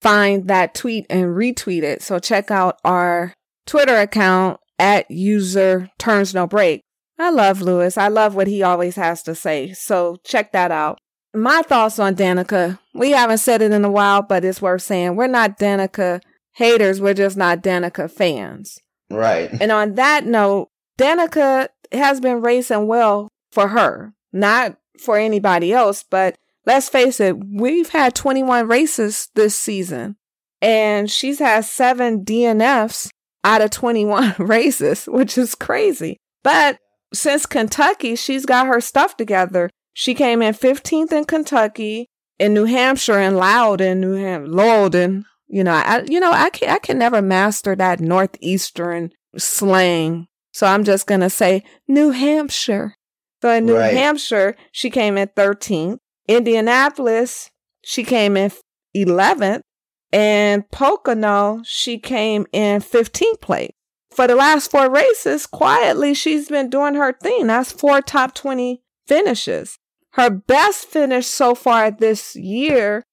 find 0.00 0.48
that 0.48 0.74
tweet 0.74 1.04
and 1.10 1.36
retweet 1.36 1.82
it. 1.82 2.02
So 2.02 2.18
check 2.18 2.50
out 2.50 2.78
our 2.84 3.34
Twitter 3.66 3.96
account 3.96 4.60
at 4.78 5.10
user 5.10 5.90
turns 5.98 6.34
no 6.34 6.46
break 6.46 6.82
I 7.18 7.30
love 7.30 7.62
lewis 7.62 7.96
I 7.96 8.08
love 8.08 8.34
what 8.34 8.46
he 8.46 8.62
always 8.62 8.96
has 8.96 9.22
to 9.24 9.34
say. 9.34 9.72
So 9.72 10.18
check 10.24 10.52
that 10.52 10.70
out. 10.70 10.98
My 11.34 11.62
thoughts 11.62 11.98
on 11.98 12.14
Danica. 12.14 12.78
We 12.94 13.10
haven't 13.10 13.38
said 13.38 13.60
it 13.62 13.72
in 13.72 13.84
a 13.84 13.90
while, 13.90 14.22
but 14.22 14.44
it's 14.44 14.62
worth 14.62 14.82
saying. 14.82 15.16
We're 15.16 15.26
not 15.26 15.58
Danica 15.58 16.20
haters. 16.54 17.00
We're 17.00 17.14
just 17.14 17.36
not 17.36 17.62
Danica 17.62 18.10
fans. 18.10 18.78
Right. 19.10 19.50
And 19.60 19.70
on 19.72 19.94
that 19.94 20.26
note, 20.26 20.68
Danica 20.98 21.68
has 21.92 22.20
been 22.20 22.40
racing 22.40 22.86
well 22.86 23.28
for 23.52 23.68
her, 23.68 24.12
not 24.32 24.76
for 25.00 25.16
anybody 25.16 25.72
else. 25.72 26.04
But 26.08 26.36
let's 26.64 26.88
face 26.88 27.20
it, 27.20 27.36
we've 27.44 27.90
had 27.90 28.14
21 28.14 28.66
races 28.66 29.28
this 29.34 29.54
season 29.58 30.16
and 30.62 31.10
she's 31.10 31.38
had 31.38 31.64
seven 31.64 32.24
DNFs 32.24 33.10
out 33.44 33.62
of 33.62 33.70
21 33.70 34.34
races, 34.38 35.06
which 35.06 35.38
is 35.38 35.54
crazy. 35.54 36.18
But 36.42 36.78
since 37.12 37.46
Kentucky, 37.46 38.16
she's 38.16 38.46
got 38.46 38.66
her 38.66 38.80
stuff 38.80 39.16
together. 39.16 39.70
She 39.94 40.14
came 40.14 40.42
in 40.42 40.54
15th 40.54 41.12
in 41.12 41.24
Kentucky, 41.24 42.08
in 42.38 42.52
New 42.52 42.64
Hampshire, 42.64 43.18
and 43.18 43.36
Loud 43.36 43.80
in 43.80 44.00
New 44.00 44.14
Hampshire, 44.14 44.52
Loudon. 44.52 45.24
You 45.48 45.64
know, 45.64 45.72
I, 45.72 46.04
you 46.08 46.20
know, 46.20 46.32
I 46.32 46.50
can, 46.50 46.70
I 46.70 46.78
can 46.78 46.98
never 46.98 47.22
master 47.22 47.76
that 47.76 48.00
Northeastern 48.00 49.10
slang. 49.36 50.26
So 50.52 50.66
I'm 50.66 50.84
just 50.84 51.06
going 51.06 51.20
to 51.20 51.30
say 51.30 51.62
New 51.86 52.10
Hampshire. 52.10 52.94
So 53.42 53.50
in 53.50 53.66
New 53.66 53.76
right. 53.76 53.94
Hampshire, 53.94 54.56
she 54.72 54.90
came 54.90 55.16
in 55.18 55.28
13th. 55.28 55.98
Indianapolis, 56.28 57.50
she 57.84 58.02
came 58.02 58.36
in 58.36 58.50
11th. 58.96 59.60
And 60.12 60.68
Pocono, 60.70 61.60
she 61.64 61.98
came 61.98 62.46
in 62.52 62.80
15th 62.80 63.40
place 63.40 63.72
for 64.16 64.26
the 64.26 64.34
last 64.34 64.70
four 64.70 64.90
races, 64.90 65.46
quietly, 65.46 66.14
she's 66.14 66.48
been 66.48 66.70
doing 66.70 66.94
her 66.94 67.12
thing. 67.12 67.48
That's 67.48 67.70
four 67.70 68.00
top 68.00 68.34
20 68.34 68.82
finishes. 69.06 69.78
Her 70.12 70.30
best 70.30 70.86
finish 70.86 71.26
so 71.26 71.54
far 71.54 71.90
this 71.90 72.34
year 72.34 73.04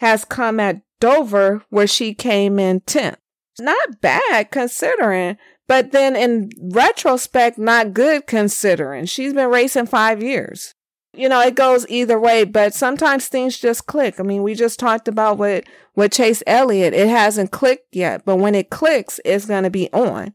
has 0.00 0.24
come 0.24 0.58
at 0.58 0.80
Dover, 0.98 1.62
where 1.68 1.86
she 1.86 2.14
came 2.14 2.58
in 2.58 2.80
10th. 2.80 3.16
Not 3.58 4.00
bad 4.00 4.50
considering, 4.50 5.36
but 5.68 5.92
then 5.92 6.16
in 6.16 6.50
retrospect, 6.58 7.58
not 7.58 7.92
good 7.92 8.26
considering. 8.26 9.04
She's 9.04 9.34
been 9.34 9.50
racing 9.50 9.86
five 9.86 10.22
years. 10.22 10.74
You 11.12 11.28
know, 11.28 11.40
it 11.40 11.54
goes 11.54 11.86
either 11.88 12.18
way, 12.18 12.44
but 12.44 12.72
sometimes 12.72 13.28
things 13.28 13.58
just 13.58 13.86
click. 13.86 14.18
I 14.18 14.22
mean, 14.22 14.42
we 14.42 14.54
just 14.54 14.78
talked 14.78 15.06
about 15.06 15.36
what 15.36 15.64
with 15.94 16.12
Chase 16.12 16.42
Elliott. 16.46 16.94
It 16.94 17.08
hasn't 17.08 17.50
clicked 17.50 17.94
yet, 17.94 18.24
but 18.24 18.36
when 18.36 18.54
it 18.54 18.70
clicks, 18.70 19.20
it's 19.24 19.44
going 19.44 19.64
to 19.64 19.70
be 19.70 19.92
on. 19.92 20.32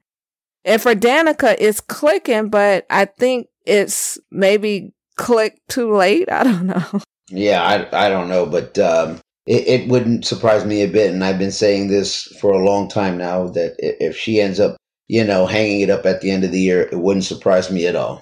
And 0.64 0.82
for 0.82 0.94
Danica, 0.94 1.56
it's 1.58 1.82
clicking, 1.82 2.50
but 2.50 2.86
I 2.90 3.06
think 3.06 3.48
it's 3.66 4.20
maybe 4.30 4.94
clicked 5.16 5.68
too 5.70 5.96
late. 5.96 6.30
I 6.32 6.44
don't 6.44 6.68
know. 6.68 7.02
Yeah, 7.30 7.64
I, 7.64 8.06
I 8.06 8.10
don't 8.10 8.30
know, 8.30 8.46
but 8.46 8.78
um, 8.78 9.20
it, 9.46 9.68
it 9.68 9.88
wouldn't 9.90 10.26
surprise 10.26 10.66
me 10.66 10.82
a 10.82 10.88
bit. 10.88 11.14
And 11.14 11.24
I've 11.24 11.40
been 11.40 11.52
saying 11.52 11.88
this 11.88 12.24
for 12.40 12.54
a 12.54 12.66
long 12.66 12.88
time 12.88 13.18
now 13.18 13.48
that 13.50 13.76
if 13.80 14.18
she 14.18 14.40
ends 14.40 14.60
up, 14.60 14.78
you 15.08 15.24
know, 15.24 15.46
hanging 15.46 15.82
it 15.82 15.90
up 15.90 16.06
at 16.06 16.22
the 16.22 16.32
end 16.32 16.44
of 16.44 16.52
the 16.52 16.60
year, 16.60 16.82
it 16.92 17.00
wouldn't 17.00 17.26
surprise 17.26 17.70
me 17.72 17.86
at 17.86 17.96
all. 17.96 18.22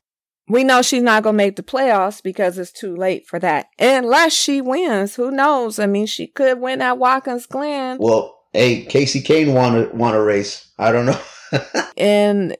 We 0.50 0.66
know 0.66 0.82
she's 0.82 1.04
not 1.04 1.24
going 1.24 1.36
to 1.36 1.38
make 1.38 1.56
the 1.56 1.64
playoffs 1.64 2.22
because 2.22 2.58
it's 2.58 2.74
too 2.74 2.96
late 2.96 3.26
for 3.26 3.40
that. 3.40 3.68
Unless 3.80 4.34
she 4.34 4.60
wins. 4.60 5.16
Who 5.16 5.32
knows? 5.32 5.80
I 5.80 5.86
mean, 5.86 6.06
she 6.06 6.28
could 6.28 6.60
win 6.60 6.82
at 6.82 6.98
Watkins 6.98 7.46
Glen. 7.46 7.98
Well, 8.00 8.38
hey, 8.52 8.84
Casey 8.84 9.22
Kahne 9.22 9.54
won 9.54 9.78
a, 9.78 9.90
won 9.96 10.14
a 10.14 10.22
race. 10.22 10.70
I 10.78 10.92
don't 10.92 11.06
know. 11.06 11.20
in 11.96 12.58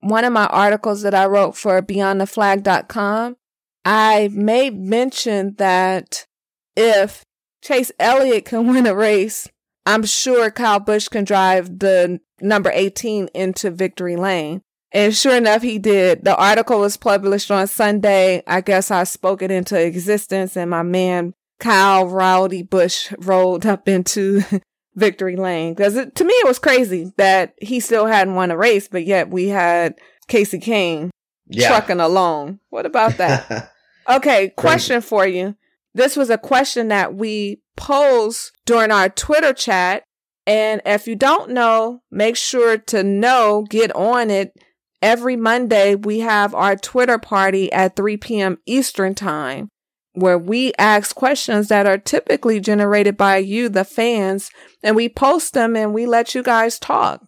one 0.00 0.24
of 0.24 0.32
my 0.32 0.46
articles 0.46 1.02
that 1.02 1.14
I 1.14 1.26
wrote 1.26 1.56
for 1.56 1.82
beyondtheflag.com, 1.82 3.36
I 3.84 4.30
made 4.32 4.78
mention 4.78 5.56
that 5.58 6.26
if 6.74 7.22
Chase 7.66 7.90
Elliott 7.98 8.44
can 8.44 8.68
win 8.68 8.86
a 8.86 8.94
race, 8.94 9.48
I'm 9.84 10.04
sure 10.04 10.52
Kyle 10.52 10.78
Busch 10.78 11.08
can 11.08 11.24
drive 11.24 11.80
the 11.80 12.20
number 12.40 12.70
18 12.72 13.28
into 13.34 13.72
victory 13.72 14.14
lane. 14.14 14.62
And 14.92 15.14
sure 15.14 15.36
enough, 15.36 15.62
he 15.62 15.78
did. 15.80 16.24
The 16.24 16.36
article 16.36 16.78
was 16.78 16.96
published 16.96 17.50
on 17.50 17.66
Sunday. 17.66 18.44
I 18.46 18.60
guess 18.60 18.92
I 18.92 19.02
spoke 19.02 19.42
it 19.42 19.50
into 19.50 19.80
existence 19.80 20.56
and 20.56 20.70
my 20.70 20.82
man 20.82 21.34
Kyle 21.58 22.06
Rowdy 22.06 22.62
Busch 22.62 23.12
rolled 23.18 23.66
up 23.66 23.88
into 23.88 24.42
victory 24.94 25.34
lane 25.34 25.74
because 25.74 25.94
to 25.94 26.24
me 26.24 26.32
it 26.34 26.46
was 26.46 26.60
crazy 26.60 27.12
that 27.16 27.54
he 27.60 27.80
still 27.80 28.06
hadn't 28.06 28.36
won 28.36 28.52
a 28.52 28.56
race, 28.56 28.86
but 28.86 29.04
yet 29.04 29.28
we 29.28 29.48
had 29.48 29.98
Casey 30.28 30.60
Kahne 30.60 31.10
yeah. 31.48 31.66
trucking 31.66 32.00
along. 32.00 32.60
What 32.70 32.86
about 32.86 33.16
that? 33.16 33.72
okay, 34.08 34.50
question 34.50 35.00
for 35.00 35.26
you. 35.26 35.56
This 35.96 36.14
was 36.14 36.28
a 36.28 36.36
question 36.36 36.88
that 36.88 37.14
we 37.14 37.62
posed 37.74 38.52
during 38.66 38.90
our 38.90 39.08
Twitter 39.08 39.54
chat. 39.54 40.04
And 40.46 40.82
if 40.84 41.08
you 41.08 41.16
don't 41.16 41.52
know, 41.52 42.02
make 42.10 42.36
sure 42.36 42.76
to 42.76 43.02
know, 43.02 43.64
get 43.70 43.96
on 43.96 44.30
it. 44.30 44.52
Every 45.00 45.36
Monday, 45.36 45.94
we 45.94 46.18
have 46.18 46.54
our 46.54 46.76
Twitter 46.76 47.18
party 47.18 47.72
at 47.72 47.96
3 47.96 48.18
p.m. 48.18 48.58
Eastern 48.66 49.14
Time 49.14 49.70
where 50.12 50.38
we 50.38 50.72
ask 50.78 51.16
questions 51.16 51.68
that 51.68 51.86
are 51.86 51.98
typically 51.98 52.60
generated 52.60 53.16
by 53.16 53.38
you, 53.38 53.70
the 53.70 53.84
fans, 53.84 54.50
and 54.82 54.96
we 54.96 55.08
post 55.08 55.54
them 55.54 55.76
and 55.76 55.94
we 55.94 56.04
let 56.04 56.34
you 56.34 56.42
guys 56.42 56.78
talk. 56.78 57.22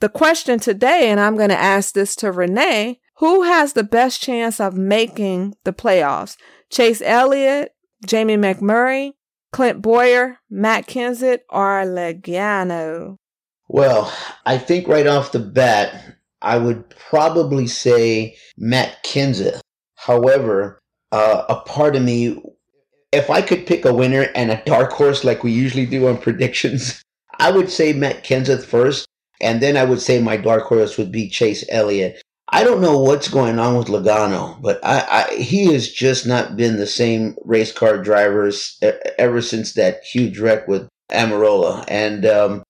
The 0.00 0.08
question 0.08 0.58
today, 0.58 1.10
and 1.10 1.20
I'm 1.20 1.36
going 1.36 1.48
to 1.50 1.60
ask 1.60 1.94
this 1.94 2.16
to 2.16 2.32
Renee, 2.32 2.98
Who 3.18 3.42
has 3.44 3.72
the 3.72 3.84
best 3.84 4.20
chance 4.20 4.58
of 4.58 4.74
making 4.74 5.54
the 5.64 5.72
playoffs? 5.72 6.36
Chase 6.70 7.02
Elliott, 7.04 7.72
Jamie 8.06 8.36
McMurray, 8.36 9.12
Clint 9.52 9.82
Bowyer, 9.82 10.38
Matt 10.48 10.86
Kenseth, 10.86 11.40
or 11.48 11.84
Logano? 11.84 13.16
Well, 13.68 14.12
I 14.46 14.58
think 14.58 14.88
right 14.88 15.06
off 15.06 15.32
the 15.32 15.38
bat, 15.38 16.16
I 16.42 16.58
would 16.58 16.88
probably 16.90 17.66
say 17.66 18.36
Matt 18.56 19.04
Kenseth. 19.04 19.60
However, 19.96 20.78
uh, 21.12 21.44
a 21.48 21.56
part 21.60 21.96
of 21.96 22.02
me, 22.02 22.42
if 23.12 23.28
I 23.30 23.42
could 23.42 23.66
pick 23.66 23.84
a 23.84 23.94
winner 23.94 24.28
and 24.34 24.50
a 24.50 24.62
dark 24.64 24.92
horse 24.92 25.24
like 25.24 25.44
we 25.44 25.52
usually 25.52 25.86
do 25.86 26.08
on 26.08 26.18
predictions, 26.22 27.02
I 27.38 27.50
would 27.50 27.70
say 27.70 27.92
Matt 27.92 28.24
Kenseth 28.24 28.64
first, 28.64 29.06
and 29.40 29.62
then 29.62 29.76
I 29.76 29.84
would 29.84 30.00
say 30.00 30.20
my 30.20 30.36
dark 30.36 30.64
horse 30.64 30.98
would 30.98 31.12
be 31.12 31.28
Chase 31.28 31.64
Elliott. 31.70 32.22
I 32.52 32.64
don't 32.64 32.80
know 32.80 32.98
what's 32.98 33.28
going 33.28 33.58
on 33.58 33.76
with 33.76 33.86
Logano, 33.86 34.60
but 34.60 34.84
I, 34.84 35.28
I, 35.30 35.34
he 35.36 35.72
has 35.72 35.88
just 35.88 36.26
not 36.26 36.56
been 36.56 36.76
the 36.76 36.86
same 36.86 37.36
race 37.44 37.72
car 37.72 38.02
driver 38.02 38.50
ever 39.18 39.40
since 39.40 39.74
that 39.74 40.02
huge 40.02 40.38
wreck 40.38 40.66
with 40.66 40.88
Almirola, 41.12 41.84
and 41.86 42.26
um, 42.26 42.62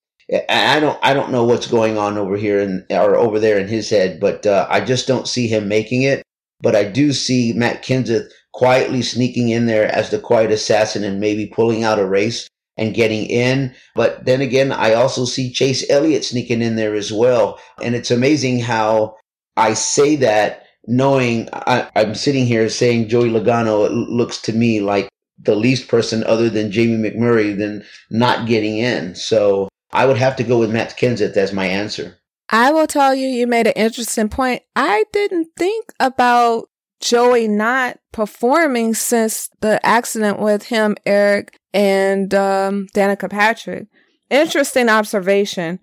I 0.48 0.80
don't 0.80 0.98
I 1.02 1.14
don't 1.14 1.32
know 1.32 1.44
what's 1.44 1.66
going 1.66 1.96
on 1.96 2.18
over 2.18 2.36
here 2.36 2.60
in, 2.60 2.84
or 2.90 3.16
over 3.16 3.38
there 3.38 3.58
in 3.58 3.68
his 3.68 3.88
head, 3.88 4.20
but 4.20 4.46
uh, 4.46 4.66
I 4.68 4.80
just 4.80 5.06
don't 5.06 5.28
see 5.28 5.48
him 5.48 5.66
making 5.66 6.02
it. 6.02 6.22
But 6.62 6.76
I 6.76 6.84
do 6.84 7.14
see 7.14 7.54
Matt 7.54 7.82
Kenseth 7.82 8.30
quietly 8.52 9.00
sneaking 9.00 9.48
in 9.48 9.64
there 9.64 9.86
as 9.94 10.10
the 10.10 10.18
quiet 10.18 10.50
assassin 10.50 11.04
and 11.04 11.18
maybe 11.18 11.46
pulling 11.46 11.84
out 11.84 11.98
a 11.98 12.04
race 12.04 12.48
and 12.76 12.94
getting 12.94 13.24
in. 13.26 13.74
But 13.94 14.26
then 14.26 14.42
again, 14.42 14.70
I 14.72 14.92
also 14.92 15.24
see 15.24 15.52
Chase 15.52 15.88
Elliott 15.88 16.24
sneaking 16.24 16.60
in 16.60 16.76
there 16.76 16.94
as 16.94 17.10
well. 17.10 17.58
And 17.82 17.94
it's 17.94 18.10
amazing 18.10 18.60
how 18.60 19.16
I 19.60 19.74
say 19.74 20.16
that 20.16 20.64
knowing 20.86 21.48
I, 21.52 21.90
am 21.94 22.14
sitting 22.14 22.46
here 22.46 22.68
saying 22.70 23.08
Joey 23.08 23.28
Logano 23.28 23.88
looks 24.08 24.40
to 24.42 24.54
me 24.54 24.80
like 24.80 25.08
the 25.38 25.54
least 25.54 25.86
person 25.86 26.24
other 26.24 26.48
than 26.48 26.72
Jamie 26.72 27.10
McMurray 27.10 27.56
than 27.56 27.84
not 28.10 28.48
getting 28.48 28.78
in. 28.78 29.14
So 29.14 29.68
I 29.92 30.06
would 30.06 30.16
have 30.16 30.36
to 30.36 30.44
go 30.44 30.58
with 30.58 30.72
Matt 30.72 30.96
Kenseth 30.96 31.36
as 31.36 31.52
my 31.52 31.66
answer. 31.66 32.16
I 32.48 32.72
will 32.72 32.86
tell 32.86 33.14
you, 33.14 33.28
you 33.28 33.46
made 33.46 33.66
an 33.66 33.74
interesting 33.76 34.30
point. 34.30 34.62
I 34.74 35.04
didn't 35.12 35.48
think 35.56 35.92
about 36.00 36.68
Joey 37.00 37.46
not 37.46 37.98
performing 38.12 38.94
since 38.94 39.50
the 39.60 39.84
accident 39.86 40.40
with 40.40 40.64
him, 40.64 40.96
Aric, 41.06 41.50
and 41.72 42.32
um, 42.34 42.88
Danica 42.94 43.30
Patrick. 43.30 43.88
Interesting 44.30 44.88
observation. 44.88 45.80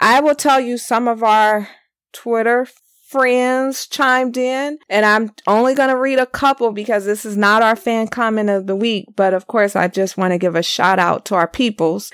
I 0.00 0.20
will 0.20 0.34
tell 0.34 0.60
you 0.60 0.78
some 0.78 1.08
of 1.08 1.22
our 1.22 1.68
Twitter 2.12 2.66
friends 3.08 3.86
chimed 3.86 4.36
in, 4.36 4.78
and 4.88 5.06
I'm 5.06 5.32
only 5.46 5.74
going 5.74 5.88
to 5.88 5.96
read 5.96 6.18
a 6.18 6.26
couple 6.26 6.72
because 6.72 7.06
this 7.06 7.24
is 7.24 7.36
not 7.36 7.62
our 7.62 7.76
fan 7.76 8.08
comment 8.08 8.50
of 8.50 8.66
the 8.66 8.76
week. 8.76 9.06
But 9.16 9.34
of 9.34 9.46
course, 9.46 9.74
I 9.74 9.88
just 9.88 10.16
want 10.16 10.32
to 10.32 10.38
give 10.38 10.54
a 10.54 10.62
shout 10.62 10.98
out 10.98 11.24
to 11.26 11.34
our 11.34 11.48
peoples. 11.48 12.12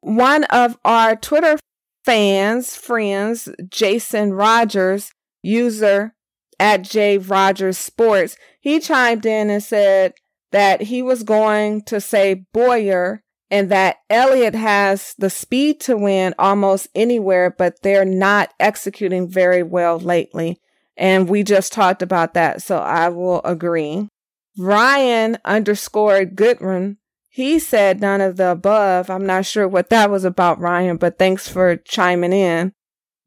One 0.00 0.44
of 0.44 0.78
our 0.84 1.14
Twitter 1.14 1.58
fans, 2.04 2.74
friends, 2.74 3.48
Jason 3.68 4.32
Rogers, 4.32 5.12
user 5.42 6.14
at 6.58 6.82
J 6.82 7.18
Rogers 7.18 7.78
Sports, 7.78 8.36
he 8.60 8.80
chimed 8.80 9.26
in 9.26 9.50
and 9.50 9.62
said 9.62 10.14
that 10.52 10.82
he 10.82 11.02
was 11.02 11.22
going 11.22 11.82
to 11.82 12.00
say 12.00 12.46
Bowyer 12.52 13.22
and 13.50 13.70
that 13.70 13.96
Elliott 14.08 14.54
has 14.54 15.14
the 15.18 15.30
speed 15.30 15.80
to 15.80 15.96
win 15.96 16.34
almost 16.38 16.88
anywhere, 16.94 17.50
but 17.50 17.82
they're 17.82 18.04
not 18.04 18.52
executing 18.60 19.28
very 19.28 19.62
well 19.62 19.98
lately. 19.98 20.60
And 20.96 21.28
we 21.28 21.42
just 21.42 21.72
talked 21.72 22.02
about 22.02 22.34
that, 22.34 22.62
so 22.62 22.78
I 22.78 23.08
will 23.08 23.40
agree. 23.44 24.08
Ryan 24.58 25.38
underscore 25.44 26.24
Goodwin 26.24 26.98
he 27.30 27.60
said 27.60 28.00
none 28.00 28.20
of 28.20 28.36
the 28.36 28.50
above. 28.50 29.08
I'm 29.08 29.24
not 29.24 29.46
sure 29.46 29.68
what 29.68 29.88
that 29.90 30.10
was 30.10 30.24
about, 30.24 30.58
Ryan, 30.58 30.96
but 30.96 31.16
thanks 31.16 31.48
for 31.48 31.76
chiming 31.76 32.32
in. 32.32 32.72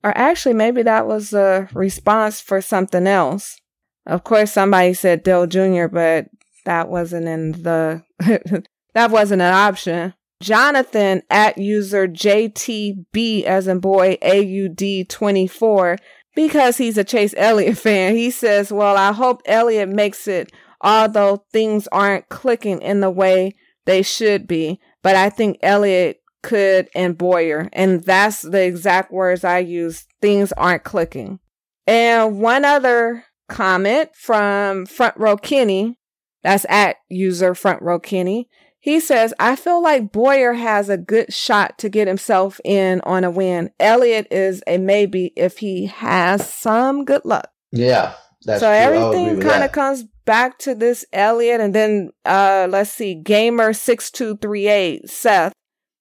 Or 0.04 0.16
actually, 0.18 0.56
maybe 0.56 0.84
that 0.84 1.08
was 1.08 1.34
a 1.34 1.70
response 1.74 2.42
for 2.42 2.62
something 2.62 3.08
else. 3.08 3.58
Of 4.06 4.26
course, 4.26 4.52
somebody 4.52 4.94
said 4.94 5.24
Dale 5.24 5.48
Jr., 5.48 5.88
but 5.88 6.28
that 6.66 6.90
wasn't 6.90 7.28
in 7.30 7.54
the, 7.54 8.04
that 8.94 9.12
wasn't 9.12 9.42
an 9.42 9.54
option. 9.54 10.14
Jonathan 10.42 11.24
at 11.30 11.58
user 11.58 12.08
JTB 12.08 13.44
as 13.44 13.68
in 13.68 13.80
boy 13.80 14.18
AUD24 14.22 15.98
because 16.36 16.78
he's 16.78 16.98
a 16.98 17.04
Chase 17.04 17.34
Elliott 17.38 17.78
fan. 17.80 18.16
He 18.16 18.30
says, 18.30 18.72
well, 18.72 18.98
I 18.98 19.14
hope 19.14 19.42
Elliott 19.46 19.90
makes 19.90 20.28
it, 20.28 20.52
although 20.82 21.46
things 21.52 21.88
aren't 21.92 22.30
clicking 22.30 22.82
in 22.82 23.00
the 23.00 23.12
way 23.12 23.54
they 23.86 24.02
should 24.02 24.48
be, 24.48 24.80
but 25.02 25.16
I 25.16 25.30
think 25.30 25.58
Elliott 25.62 26.22
could 26.42 26.90
and 26.94 27.18
Bowyer. 27.18 27.70
And 27.74 28.04
that's 28.04 28.42
the 28.42 28.64
exact 28.64 29.12
words 29.12 29.44
I 29.44 29.60
use. 29.60 30.06
Things 30.22 30.52
aren't 30.54 30.84
clicking. 30.84 31.40
And 31.88 32.40
one 32.40 32.66
other 32.66 33.26
comment 33.50 34.10
from 34.16 34.86
Front 34.86 35.18
Row 35.18 35.38
Kenny, 35.38 35.98
that's 36.44 36.66
at 36.70 36.98
user 37.10 37.56
Front 37.56 37.82
Row 37.82 38.00
Kenny. 38.00 38.50
He 38.84 39.00
says, 39.00 39.34
I 39.40 39.56
feel 39.56 39.82
like 39.82 40.12
Bowyer 40.12 40.52
has 40.52 40.90
a 40.90 40.98
good 40.98 41.32
shot 41.32 41.78
to 41.78 41.88
get 41.88 42.06
himself 42.06 42.60
in 42.66 43.00
on 43.06 43.24
a 43.24 43.32
win. 43.32 43.72
Elliott 43.80 44.28
is 44.30 44.62
a 44.68 44.78
maybe 44.78 45.32
if 45.38 45.60
he 45.60 45.86
has 45.86 46.54
some 46.54 47.06
good 47.06 47.24
luck. 47.24 47.50
Yeah. 47.72 48.16
so 48.42 48.60
true. 48.60 48.68
everything 48.68 49.40
kind 49.40 49.64
of 49.64 49.72
comes 49.72 50.04
back 50.26 50.60
to 50.60 50.76
this 50.76 51.06
Elliott 51.14 51.62
and 51.62 51.74
then 51.74 52.12
uh 52.26 52.68
let's 52.70 52.92
see, 52.92 53.16
Gamer 53.16 53.72
six 53.72 54.12
two 54.12 54.36
three 54.36 54.68
eight, 54.68 55.10
Seth. 55.10 55.54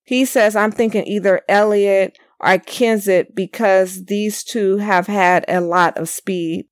He 0.02 0.24
says 0.24 0.56
I'm 0.56 0.72
thinking 0.72 1.06
either 1.06 1.42
Elliott 1.48 2.18
or 2.40 2.58
Kenseth 2.58 3.32
because 3.32 4.06
these 4.06 4.42
two 4.42 4.78
have 4.78 5.06
had 5.06 5.44
a 5.46 5.60
lot 5.60 5.96
of 5.96 6.08
speed. 6.08 6.66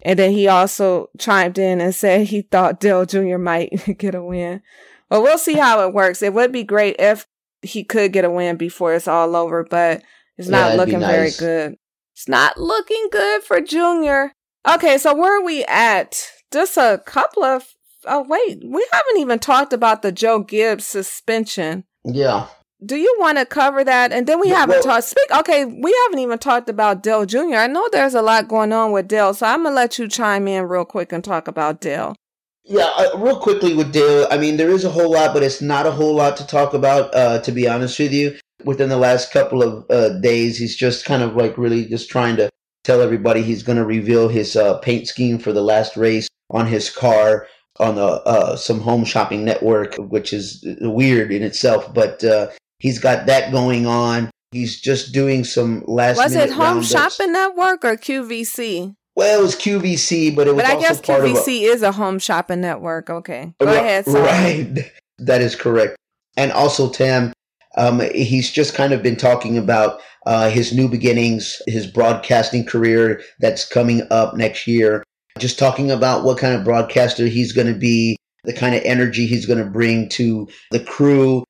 And 0.00 0.18
then 0.18 0.32
he 0.32 0.48
also 0.48 1.10
chimed 1.18 1.58
in 1.58 1.82
and 1.82 1.94
said 1.94 2.28
he 2.28 2.40
thought 2.40 2.80
Dale 2.80 3.04
Jr. 3.04 3.36
might 3.36 3.74
get 3.98 4.14
a 4.14 4.24
win. 4.24 4.62
Well, 5.10 5.22
we'll 5.22 5.38
see 5.38 5.54
how 5.54 5.86
it 5.86 5.94
works. 5.94 6.22
It 6.22 6.34
would 6.34 6.52
be 6.52 6.64
great 6.64 6.96
if 6.98 7.26
he 7.62 7.84
could 7.84 8.12
get 8.12 8.24
a 8.24 8.30
win 8.30 8.56
before 8.56 8.94
it's 8.94 9.08
all 9.08 9.36
over, 9.36 9.64
but 9.64 10.02
it's 10.38 10.48
not 10.48 10.72
yeah, 10.72 10.76
looking 10.76 11.00
nice. 11.00 11.38
very 11.38 11.70
good. 11.70 11.76
It's 12.14 12.28
not 12.28 12.58
looking 12.58 13.08
good 13.10 13.42
for 13.42 13.60
Junior. 13.60 14.32
Okay, 14.68 14.98
so 14.98 15.14
where 15.14 15.40
are 15.40 15.44
we 15.44 15.64
at? 15.64 16.30
just 16.52 16.76
a 16.76 17.02
couple 17.04 17.44
of 17.44 17.74
oh 18.06 18.24
wait, 18.28 18.62
we 18.64 18.86
haven't 18.92 19.18
even 19.18 19.38
talked 19.38 19.72
about 19.72 20.02
the 20.02 20.12
Joe 20.12 20.40
Gibbs 20.40 20.86
suspension. 20.86 21.84
Yeah. 22.04 22.46
Do 22.84 22.96
you 22.96 23.14
want 23.18 23.36
to 23.36 23.44
cover 23.44 23.84
that? 23.84 24.10
And 24.10 24.26
then 24.26 24.40
we 24.40 24.48
haven't 24.48 24.76
well, 24.76 24.82
talked. 24.82 25.04
Speak. 25.04 25.30
Okay, 25.30 25.66
we 25.66 25.94
haven't 26.04 26.20
even 26.20 26.38
talked 26.38 26.70
about 26.70 27.02
Dale 27.02 27.26
Jr. 27.26 27.56
I 27.56 27.66
know 27.66 27.86
there's 27.92 28.14
a 28.14 28.22
lot 28.22 28.48
going 28.48 28.72
on 28.72 28.92
with 28.92 29.06
Dale, 29.06 29.34
so 29.34 29.46
I'm 29.46 29.64
gonna 29.64 29.74
let 29.74 29.98
you 29.98 30.08
chime 30.08 30.48
in 30.48 30.64
real 30.64 30.86
quick 30.86 31.12
and 31.12 31.22
talk 31.22 31.46
about 31.46 31.80
Dale. 31.80 32.16
Yeah, 32.64 32.90
uh, 32.96 33.18
real 33.18 33.38
quickly 33.38 33.74
with 33.74 33.92
Dale. 33.92 34.26
I 34.30 34.38
mean, 34.38 34.56
there 34.56 34.70
is 34.70 34.84
a 34.84 34.90
whole 34.90 35.10
lot, 35.10 35.32
but 35.34 35.42
it's 35.42 35.60
not 35.62 35.86
a 35.86 35.90
whole 35.90 36.14
lot 36.14 36.36
to 36.36 36.46
talk 36.46 36.74
about. 36.74 37.14
Uh, 37.14 37.40
to 37.40 37.52
be 37.52 37.66
honest 37.66 37.98
with 37.98 38.12
you, 38.12 38.38
within 38.64 38.88
the 38.88 38.96
last 38.96 39.32
couple 39.32 39.62
of 39.62 39.84
uh, 39.90 40.18
days, 40.20 40.58
he's 40.58 40.76
just 40.76 41.04
kind 41.04 41.22
of 41.22 41.36
like 41.36 41.56
really 41.58 41.86
just 41.86 42.10
trying 42.10 42.36
to 42.36 42.50
tell 42.84 43.00
everybody 43.00 43.42
he's 43.42 43.62
going 43.62 43.78
to 43.78 43.84
reveal 43.84 44.28
his 44.28 44.56
uh, 44.56 44.78
paint 44.78 45.08
scheme 45.08 45.38
for 45.38 45.52
the 45.52 45.62
last 45.62 45.96
race 45.96 46.28
on 46.50 46.66
his 46.66 46.90
car 46.90 47.46
on 47.78 47.94
the 47.94 48.04
uh, 48.04 48.56
some 48.56 48.80
home 48.80 49.04
shopping 49.04 49.44
network, 49.44 49.96
which 49.96 50.32
is 50.32 50.64
weird 50.80 51.32
in 51.32 51.42
itself. 51.42 51.92
But 51.92 52.22
uh, 52.22 52.48
he's 52.78 52.98
got 52.98 53.26
that 53.26 53.52
going 53.52 53.86
on. 53.86 54.30
He's 54.52 54.80
just 54.80 55.12
doing 55.12 55.44
some 55.44 55.84
last. 55.86 56.18
Was 56.18 56.34
it 56.34 56.50
Home 56.50 56.78
roundups. 56.78 56.90
Shopping 56.90 57.32
Network 57.32 57.84
or 57.84 57.96
QVC? 57.96 58.94
Well, 59.20 59.38
it 59.38 59.42
was 59.42 59.54
QVC, 59.54 60.34
but 60.34 60.48
it 60.48 60.54
was. 60.54 60.62
But 60.62 60.78
I 60.78 60.80
guess 60.80 60.98
QVC 60.98 61.60
a, 61.60 61.64
is 61.64 61.82
a 61.82 61.92
home 61.92 62.18
shopping 62.18 62.62
network. 62.62 63.10
Okay, 63.10 63.52
go 63.60 63.66
right, 63.66 63.76
ahead. 63.76 64.06
Sorry. 64.06 64.22
Right, 64.22 64.92
that 65.18 65.42
is 65.42 65.54
correct. 65.54 65.94
And 66.38 66.50
also, 66.52 66.88
Tam, 66.88 67.34
um, 67.76 68.00
he's 68.14 68.50
just 68.50 68.74
kind 68.74 68.94
of 68.94 69.02
been 69.02 69.16
talking 69.16 69.58
about 69.58 70.00
uh, 70.24 70.48
his 70.48 70.72
new 70.72 70.88
beginnings, 70.88 71.60
his 71.66 71.86
broadcasting 71.86 72.64
career 72.64 73.20
that's 73.40 73.68
coming 73.68 74.06
up 74.10 74.38
next 74.38 74.66
year, 74.66 75.04
just 75.38 75.58
talking 75.58 75.90
about 75.90 76.24
what 76.24 76.38
kind 76.38 76.54
of 76.54 76.64
broadcaster 76.64 77.26
he's 77.26 77.52
going 77.52 77.70
to 77.70 77.78
be, 77.78 78.16
the 78.44 78.54
kind 78.54 78.74
of 78.74 78.80
energy 78.86 79.26
he's 79.26 79.44
going 79.44 79.62
to 79.62 79.70
bring 79.70 80.08
to 80.08 80.48
the 80.70 80.80
crew. 80.80 81.44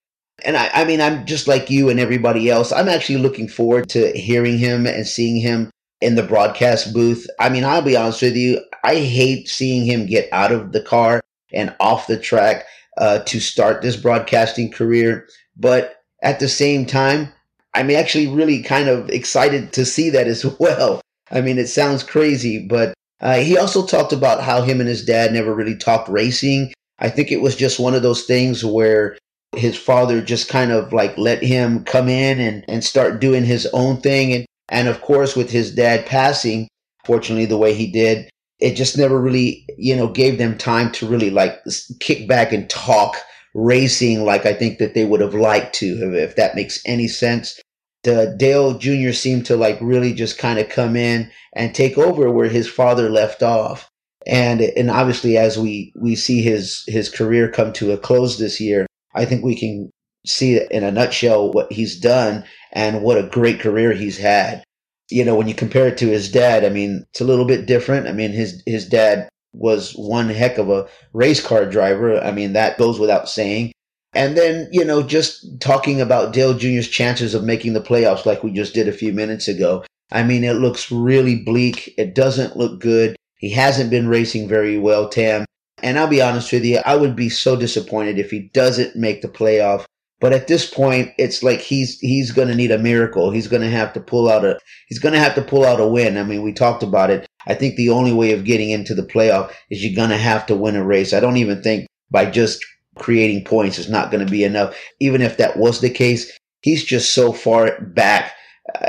And 0.44 0.56
I, 0.56 0.70
I 0.74 0.84
mean, 0.84 1.00
I'm 1.00 1.24
just 1.24 1.46
like 1.46 1.70
you 1.70 1.88
and 1.88 2.00
everybody 2.00 2.50
else. 2.50 2.72
I'm 2.72 2.88
actually 2.88 3.18
looking 3.18 3.46
forward 3.46 3.88
to 3.90 4.10
hearing 4.18 4.58
him 4.58 4.88
and 4.88 5.06
seeing 5.06 5.36
him 5.36 5.70
in 6.00 6.14
the 6.14 6.22
broadcast 6.22 6.92
booth. 6.92 7.26
I 7.38 7.48
mean, 7.48 7.64
I'll 7.64 7.82
be 7.82 7.96
honest 7.96 8.22
with 8.22 8.36
you. 8.36 8.60
I 8.84 8.96
hate 8.96 9.48
seeing 9.48 9.84
him 9.84 10.06
get 10.06 10.28
out 10.32 10.52
of 10.52 10.72
the 10.72 10.80
car 10.82 11.20
and 11.52 11.74
off 11.80 12.06
the 12.06 12.18
track 12.18 12.64
uh, 12.98 13.20
to 13.20 13.40
start 13.40 13.82
this 13.82 13.96
broadcasting 13.96 14.70
career. 14.70 15.28
But 15.56 15.96
at 16.22 16.40
the 16.40 16.48
same 16.48 16.86
time, 16.86 17.32
I'm 17.74 17.90
actually 17.90 18.26
really 18.28 18.62
kind 18.62 18.88
of 18.88 19.10
excited 19.10 19.72
to 19.74 19.84
see 19.84 20.10
that 20.10 20.26
as 20.26 20.44
well. 20.60 21.00
I 21.30 21.40
mean, 21.40 21.58
it 21.58 21.68
sounds 21.68 22.02
crazy, 22.02 22.66
but 22.66 22.94
Uh, 23.22 23.36
he 23.40 23.58
also 23.58 23.84
talked 23.84 24.14
about 24.14 24.42
how 24.42 24.62
him 24.62 24.80
and 24.80 24.88
his 24.88 25.04
dad 25.04 25.30
never 25.30 25.54
really 25.54 25.76
talked 25.76 26.08
racing. 26.08 26.72
I 26.98 27.10
think 27.10 27.30
it 27.30 27.42
was 27.42 27.54
just 27.54 27.78
one 27.78 27.94
of 27.94 28.00
those 28.02 28.24
things 28.24 28.64
where 28.64 29.18
his 29.54 29.76
father 29.76 30.22
just 30.22 30.48
kind 30.48 30.72
of 30.72 30.92
like 30.92 31.18
let 31.18 31.42
him 31.42 31.84
come 31.84 32.08
in 32.08 32.40
and, 32.40 32.64
and 32.66 32.82
start 32.82 33.20
doing 33.20 33.44
his 33.44 33.66
own 33.74 34.00
thing. 34.00 34.32
And, 34.32 34.46
and 34.70 34.88
of 34.88 35.02
course, 35.02 35.36
with 35.36 35.50
his 35.50 35.74
dad 35.74 36.06
passing, 36.06 36.68
fortunately, 37.04 37.46
the 37.46 37.58
way 37.58 37.74
he 37.74 37.90
did, 37.90 38.30
it 38.60 38.74
just 38.74 38.96
never 38.96 39.20
really, 39.20 39.66
you 39.76 39.96
know, 39.96 40.08
gave 40.08 40.38
them 40.38 40.56
time 40.56 40.92
to 40.92 41.06
really 41.06 41.30
like 41.30 41.58
kick 41.98 42.28
back 42.28 42.52
and 42.52 42.70
talk 42.70 43.16
racing 43.52 44.24
like 44.24 44.46
I 44.46 44.54
think 44.54 44.78
that 44.78 44.94
they 44.94 45.04
would 45.04 45.20
have 45.20 45.34
liked 45.34 45.74
to, 45.76 46.14
if 46.14 46.36
that 46.36 46.54
makes 46.54 46.80
any 46.86 47.08
sense. 47.08 47.60
The 48.04 48.34
Dale 48.38 48.78
Jr. 48.78 49.12
seemed 49.12 49.44
to 49.46 49.56
like 49.56 49.78
really 49.80 50.14
just 50.14 50.38
kind 50.38 50.58
of 50.58 50.68
come 50.68 50.94
in 50.94 51.30
and 51.54 51.74
take 51.74 51.98
over 51.98 52.30
where 52.30 52.48
his 52.48 52.68
father 52.68 53.10
left 53.10 53.42
off. 53.42 53.90
And 54.26 54.60
and 54.60 54.90
obviously 54.90 55.36
as 55.36 55.58
we 55.58 55.92
we 56.00 56.14
see 56.14 56.42
his 56.42 56.84
his 56.86 57.08
career 57.08 57.50
come 57.50 57.72
to 57.74 57.92
a 57.92 57.98
close 57.98 58.38
this 58.38 58.60
year, 58.60 58.86
I 59.14 59.24
think 59.24 59.42
we 59.42 59.56
can 59.56 59.90
see 60.26 60.60
in 60.70 60.84
a 60.84 60.92
nutshell 60.92 61.50
what 61.50 61.72
he's 61.72 61.98
done 61.98 62.44
and 62.72 63.02
what 63.02 63.18
a 63.18 63.24
great 63.24 63.60
career 63.60 63.92
he's 63.92 64.18
had. 64.18 64.64
You 65.10 65.24
know, 65.24 65.34
when 65.34 65.48
you 65.48 65.54
compare 65.54 65.88
it 65.88 65.98
to 65.98 66.08
his 66.08 66.30
dad, 66.30 66.64
I 66.64 66.68
mean, 66.68 67.04
it's 67.10 67.20
a 67.20 67.24
little 67.24 67.44
bit 67.44 67.66
different. 67.66 68.06
I 68.06 68.12
mean, 68.12 68.30
his 68.30 68.62
his 68.66 68.88
dad 68.88 69.28
was 69.52 69.92
one 69.92 70.28
heck 70.28 70.58
of 70.58 70.70
a 70.70 70.86
race 71.12 71.44
car 71.44 71.66
driver. 71.66 72.20
I 72.20 72.30
mean, 72.30 72.52
that 72.52 72.78
goes 72.78 73.00
without 73.00 73.28
saying. 73.28 73.72
And 74.12 74.36
then, 74.36 74.68
you 74.72 74.84
know, 74.84 75.02
just 75.02 75.60
talking 75.60 76.00
about 76.00 76.32
Dale 76.32 76.54
Jr.'s 76.54 76.88
chances 76.88 77.34
of 77.34 77.44
making 77.44 77.74
the 77.74 77.80
playoffs 77.80 78.26
like 78.26 78.42
we 78.42 78.52
just 78.52 78.74
did 78.74 78.88
a 78.88 78.92
few 78.92 79.12
minutes 79.12 79.46
ago. 79.46 79.84
I 80.12 80.24
mean, 80.24 80.42
it 80.42 80.54
looks 80.54 80.90
really 80.90 81.36
bleak. 81.36 81.94
It 81.96 82.14
doesn't 82.14 82.56
look 82.56 82.80
good. 82.80 83.16
He 83.36 83.50
hasn't 83.50 83.90
been 83.90 84.08
racing 84.08 84.48
very 84.48 84.78
well, 84.78 85.08
Tam. 85.08 85.44
And 85.82 85.98
I'll 85.98 86.08
be 86.08 86.20
honest 86.20 86.52
with 86.52 86.64
you, 86.64 86.80
I 86.84 86.96
would 86.96 87.16
be 87.16 87.28
so 87.28 87.56
disappointed 87.56 88.18
if 88.18 88.30
he 88.30 88.50
doesn't 88.52 88.96
make 88.96 89.22
the 89.22 89.28
playoff. 89.28 89.84
But 90.20 90.34
at 90.34 90.48
this 90.48 90.68
point, 90.68 91.12
it's 91.18 91.42
like 91.42 91.60
he's 91.60 91.98
he's 92.00 92.30
going 92.30 92.48
to 92.48 92.54
need 92.54 92.70
a 92.70 92.78
miracle. 92.78 93.30
He's 93.30 93.48
going 93.48 93.62
to 93.62 93.70
have 93.70 93.92
to 93.94 94.00
pull 94.00 94.30
out 94.30 94.44
a 94.44 94.58
he's 94.88 94.98
going 94.98 95.14
to 95.14 95.18
have 95.18 95.34
to 95.34 95.42
pull 95.42 95.64
out 95.64 95.80
a 95.80 95.88
win. 95.88 96.18
I 96.18 96.24
mean, 96.24 96.42
we 96.42 96.52
talked 96.52 96.82
about 96.82 97.10
it. 97.10 97.26
I 97.46 97.54
think 97.54 97.76
the 97.76 97.88
only 97.88 98.12
way 98.12 98.32
of 98.32 98.44
getting 98.44 98.70
into 98.70 98.94
the 98.94 99.02
playoff 99.02 99.52
is 99.70 99.82
you're 99.82 99.96
going 99.96 100.10
to 100.10 100.18
have 100.18 100.44
to 100.46 100.54
win 100.54 100.76
a 100.76 100.84
race. 100.84 101.14
I 101.14 101.20
don't 101.20 101.38
even 101.38 101.62
think 101.62 101.86
by 102.10 102.30
just 102.30 102.64
creating 102.96 103.44
points 103.44 103.78
is 103.78 103.88
not 103.88 104.10
going 104.10 104.24
to 104.24 104.30
be 104.30 104.44
enough. 104.44 104.76
Even 105.00 105.22
if 105.22 105.38
that 105.38 105.56
was 105.56 105.80
the 105.80 105.90
case, 105.90 106.30
he's 106.60 106.84
just 106.84 107.14
so 107.14 107.32
far 107.32 107.80
back. 107.80 108.32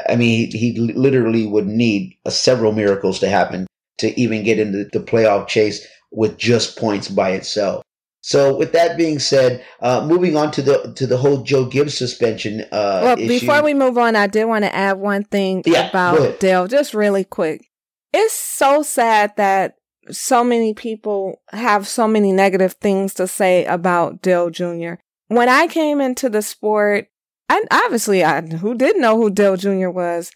I 0.09 0.15
mean, 0.15 0.51
he, 0.51 0.73
he 0.73 0.79
literally 0.79 1.47
would 1.47 1.65
need 1.65 2.13
a, 2.25 2.31
several 2.31 2.73
miracles 2.73 3.19
to 3.19 3.29
happen 3.29 3.67
to 3.99 4.19
even 4.19 4.43
get 4.43 4.59
into 4.59 4.85
the 4.91 4.99
playoff 4.99 5.47
chase 5.47 5.85
with 6.11 6.37
just 6.37 6.77
points 6.77 7.07
by 7.07 7.31
itself. 7.31 7.83
So, 8.21 8.55
with 8.55 8.71
that 8.73 8.97
being 8.97 9.17
said, 9.17 9.65
uh, 9.81 10.05
moving 10.05 10.37
on 10.37 10.51
to 10.51 10.61
the 10.61 10.93
to 10.95 11.07
the 11.07 11.17
whole 11.17 11.41
Joe 11.41 11.65
Gibbs 11.65 11.97
suspension. 11.97 12.61
Uh, 12.71 13.01
well, 13.03 13.17
issue. 13.19 13.27
before 13.27 13.63
we 13.63 13.73
move 13.73 13.97
on, 13.97 14.15
I 14.15 14.27
did 14.27 14.45
want 14.45 14.63
to 14.63 14.73
add 14.73 14.99
one 14.99 15.23
thing 15.23 15.63
yeah, 15.65 15.89
about 15.89 16.39
Dale, 16.39 16.67
just 16.67 16.93
really 16.93 17.23
quick. 17.23 17.67
It's 18.13 18.33
so 18.33 18.83
sad 18.83 19.33
that 19.37 19.75
so 20.11 20.43
many 20.43 20.75
people 20.75 21.41
have 21.51 21.87
so 21.87 22.07
many 22.07 22.31
negative 22.31 22.73
things 22.73 23.15
to 23.15 23.27
say 23.27 23.65
about 23.65 24.21
Dale 24.21 24.51
Jr. 24.51 24.93
When 25.29 25.49
I 25.49 25.65
came 25.65 25.99
into 25.99 26.29
the 26.29 26.43
sport, 26.43 27.07
I 27.49 27.63
obviously 27.71 28.23
I 28.23 28.41
who 28.41 28.75
didn't 28.75 29.01
know 29.01 29.17
who 29.17 29.31
Dale 29.31 29.57
Jr. 29.57 29.89
was. 29.89 30.31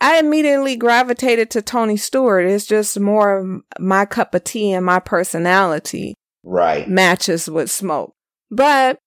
I 0.00 0.18
immediately 0.18 0.76
gravitated 0.76 1.50
to 1.50 1.62
Tony 1.62 1.96
Stewart. 1.96 2.46
It's 2.46 2.66
just 2.66 2.98
more 2.98 3.60
my 3.78 4.04
cup 4.04 4.34
of 4.34 4.42
tea 4.42 4.72
and 4.72 4.84
my 4.84 4.98
personality 4.98 6.16
right 6.42 6.88
matches 6.88 7.48
with 7.48 7.70
smoke. 7.70 8.14
But 8.50 8.98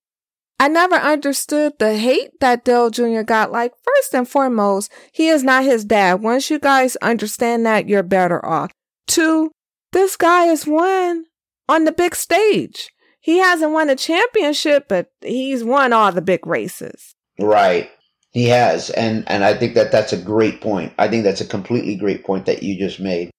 I 0.60 0.68
never 0.68 0.96
understood 0.96 1.74
the 1.78 1.98
hate 1.98 2.40
that 2.40 2.64
Dale 2.64 2.90
Jr. 2.90 3.24
got. 3.24 3.52
Like, 3.52 3.74
first 3.84 4.14
and 4.14 4.28
foremost, 4.28 4.92
he 5.12 5.28
is 5.28 5.44
not 5.44 5.66
his 5.66 5.84
dad. 5.84 6.22
Once 6.22 6.50
you 6.50 6.60
guys 6.60 6.96
understand 6.98 7.66
that, 7.66 7.90
you're 7.90 8.04
better 8.04 8.46
off. 8.46 8.72
Two, 9.08 9.52
this 9.92 10.16
guy 10.16 10.46
has 10.46 10.66
won 10.66 11.26
on 11.68 11.86
the 11.86 11.92
big 11.92 12.16
stage. 12.16 12.90
He 13.20 13.40
hasn't 13.40 13.72
won 13.72 13.90
a 13.90 13.96
championship, 13.96 14.88
but 14.88 15.08
he's 15.22 15.64
won 15.64 15.92
all 15.94 16.12
the 16.12 16.22
big 16.22 16.46
races. 16.46 17.14
Right. 17.40 17.90
He 18.32 18.46
has. 18.46 18.90
And, 18.92 19.24
and 19.30 19.44
I 19.44 19.54
think 19.54 19.76
that 19.76 19.92
that's 19.92 20.14
a 20.14 20.18
great 20.18 20.62
point. 20.62 20.94
I 20.98 21.08
think 21.08 21.24
that's 21.24 21.42
a 21.42 21.46
completely 21.46 21.96
great 21.96 22.24
point 22.24 22.46
that 22.46 22.64
you 22.64 22.78
just 22.78 23.00
made. 23.00 23.32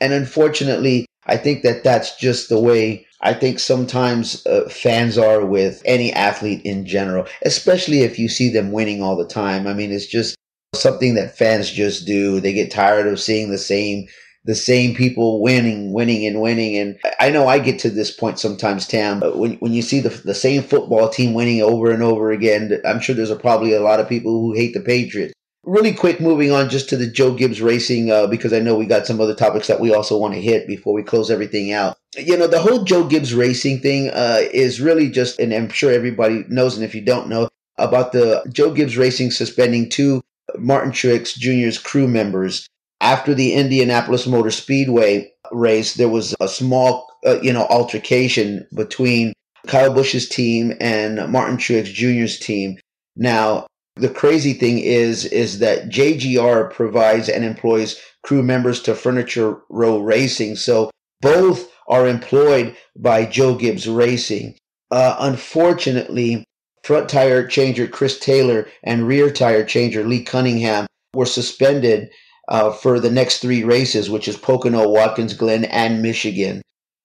And 0.00 0.12
unfortunately, 0.12 1.06
I 1.26 1.36
think 1.36 1.62
that 1.62 1.84
that's 1.84 2.16
just 2.16 2.48
the 2.48 2.60
way 2.60 3.06
I 3.22 3.34
think 3.34 3.58
sometimes 3.58 4.46
uh, 4.46 4.68
fans 4.70 5.18
are 5.18 5.44
with 5.44 5.82
any 5.84 6.12
athlete 6.12 6.62
in 6.64 6.86
general, 6.86 7.26
especially 7.42 8.00
if 8.00 8.18
you 8.18 8.28
see 8.28 8.48
them 8.48 8.72
winning 8.72 9.02
all 9.02 9.16
the 9.16 9.26
time. 9.26 9.66
I 9.66 9.74
mean, 9.74 9.92
it's 9.92 10.06
just 10.06 10.36
something 10.74 11.14
that 11.14 11.36
fans 11.36 11.70
just 11.70 12.06
do. 12.06 12.40
They 12.40 12.52
get 12.52 12.70
tired 12.70 13.06
of 13.06 13.20
seeing 13.20 13.50
the 13.50 13.58
same 13.58 14.06
the 14.46 14.54
same 14.54 14.94
people 14.94 15.42
winning, 15.42 15.92
winning, 15.92 16.26
and 16.26 16.40
winning. 16.40 16.74
And 16.78 16.98
I 17.18 17.28
know 17.28 17.46
I 17.46 17.58
get 17.58 17.78
to 17.80 17.90
this 17.90 18.10
point 18.10 18.38
sometimes, 18.38 18.86
Tam. 18.86 19.20
But 19.20 19.36
when 19.36 19.54
when 19.56 19.72
you 19.72 19.82
see 19.82 20.00
the 20.00 20.08
the 20.08 20.34
same 20.34 20.62
football 20.62 21.08
team 21.10 21.34
winning 21.34 21.60
over 21.60 21.90
and 21.90 22.02
over 22.02 22.30
again, 22.30 22.80
I'm 22.86 23.00
sure 23.00 23.14
there's 23.14 23.30
a, 23.30 23.36
probably 23.36 23.74
a 23.74 23.82
lot 23.82 24.00
of 24.00 24.08
people 24.08 24.32
who 24.40 24.54
hate 24.54 24.72
the 24.72 24.80
Patriots. 24.80 25.34
Really 25.64 25.92
quick, 25.92 26.20
moving 26.20 26.52
on 26.52 26.70
just 26.70 26.88
to 26.88 26.96
the 26.96 27.06
Joe 27.06 27.34
Gibbs 27.34 27.60
racing, 27.60 28.10
uh, 28.10 28.26
because 28.26 28.52
I 28.52 28.60
know 28.60 28.76
we 28.76 28.86
got 28.86 29.06
some 29.06 29.20
other 29.20 29.34
topics 29.34 29.66
that 29.66 29.78
we 29.80 29.92
also 29.92 30.16
want 30.16 30.32
to 30.34 30.40
hit 30.40 30.66
before 30.66 30.94
we 30.94 31.02
close 31.02 31.30
everything 31.30 31.70
out. 31.72 31.98
You 32.16 32.38
know, 32.38 32.46
the 32.46 32.60
whole 32.60 32.82
Joe 32.82 33.04
Gibbs 33.04 33.34
racing 33.34 33.80
thing 33.80 34.08
uh, 34.08 34.40
is 34.52 34.80
really 34.80 35.10
just, 35.10 35.38
and 35.38 35.52
I'm 35.52 35.68
sure 35.68 35.92
everybody 35.92 36.44
knows, 36.48 36.76
and 36.76 36.84
if 36.84 36.94
you 36.94 37.02
don't 37.02 37.28
know, 37.28 37.48
about 37.80 38.12
the 38.12 38.44
Joe 38.52 38.72
Gibbs 38.72 38.96
Racing 38.96 39.30
suspending 39.30 39.88
two 39.88 40.22
Martin 40.58 40.92
Truex 40.92 41.36
Jr.'s 41.36 41.78
crew 41.78 42.06
members 42.06 42.66
after 43.00 43.34
the 43.34 43.54
Indianapolis 43.54 44.26
Motor 44.26 44.50
Speedway 44.50 45.32
race. 45.50 45.94
There 45.94 46.08
was 46.08 46.34
a 46.40 46.48
small, 46.48 47.08
uh, 47.26 47.40
you 47.40 47.52
know, 47.52 47.66
altercation 47.66 48.66
between 48.74 49.32
Kyle 49.66 49.92
Busch's 49.92 50.28
team 50.28 50.74
and 50.80 51.30
Martin 51.30 51.56
Truex 51.56 51.86
Jr.'s 51.86 52.38
team. 52.38 52.78
Now, 53.16 53.66
the 54.00 54.08
crazy 54.08 54.54
thing 54.54 54.78
is 54.78 55.24
is 55.26 55.58
that 55.58 55.88
JGR 55.88 56.72
provides 56.72 57.28
and 57.28 57.44
employs 57.44 58.00
crew 58.22 58.42
members 58.42 58.80
to 58.82 58.94
Furniture 58.94 59.58
Row 59.68 59.98
Racing. 59.98 60.56
So 60.56 60.90
both 61.20 61.70
are 61.88 62.06
employed 62.06 62.76
by 62.96 63.26
Joe 63.26 63.54
Gibbs 63.54 63.88
Racing. 63.88 64.56
Uh, 64.90 65.16
unfortunately, 65.20 66.44
front 66.82 67.08
tire 67.08 67.46
changer 67.46 67.86
Chris 67.86 68.18
Taylor 68.18 68.66
and 68.82 69.06
rear 69.06 69.30
tire 69.30 69.64
changer 69.64 70.06
Lee 70.06 70.22
Cunningham 70.22 70.86
were 71.14 71.26
suspended 71.26 72.10
uh, 72.48 72.72
for 72.72 72.98
the 72.98 73.10
next 73.10 73.38
three 73.38 73.62
races, 73.64 74.10
which 74.10 74.28
is 74.28 74.36
Pocono, 74.36 74.88
Watkins 74.88 75.34
Glen, 75.34 75.64
and 75.66 76.02
Michigan. 76.02 76.62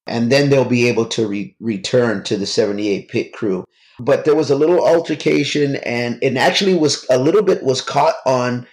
And 0.07 0.31
then 0.31 0.49
they'll 0.49 0.65
be 0.65 0.87
able 0.87 1.05
to 1.07 1.27
re- 1.27 1.55
return 1.59 2.23
to 2.23 2.37
the 2.37 2.45
78 2.45 3.09
pit 3.09 3.33
crew 3.33 3.65
but 3.99 4.25
there 4.25 4.35
was 4.35 4.49
a 4.49 4.55
little 4.55 4.85
altercation 4.85 5.75
and 5.77 6.19
it 6.21 6.35
actually 6.37 6.75
was 6.75 7.05
a 7.09 7.17
little 7.17 7.43
bit 7.43 7.63
was 7.63 7.81
caught 7.81 8.15
on 8.25 8.67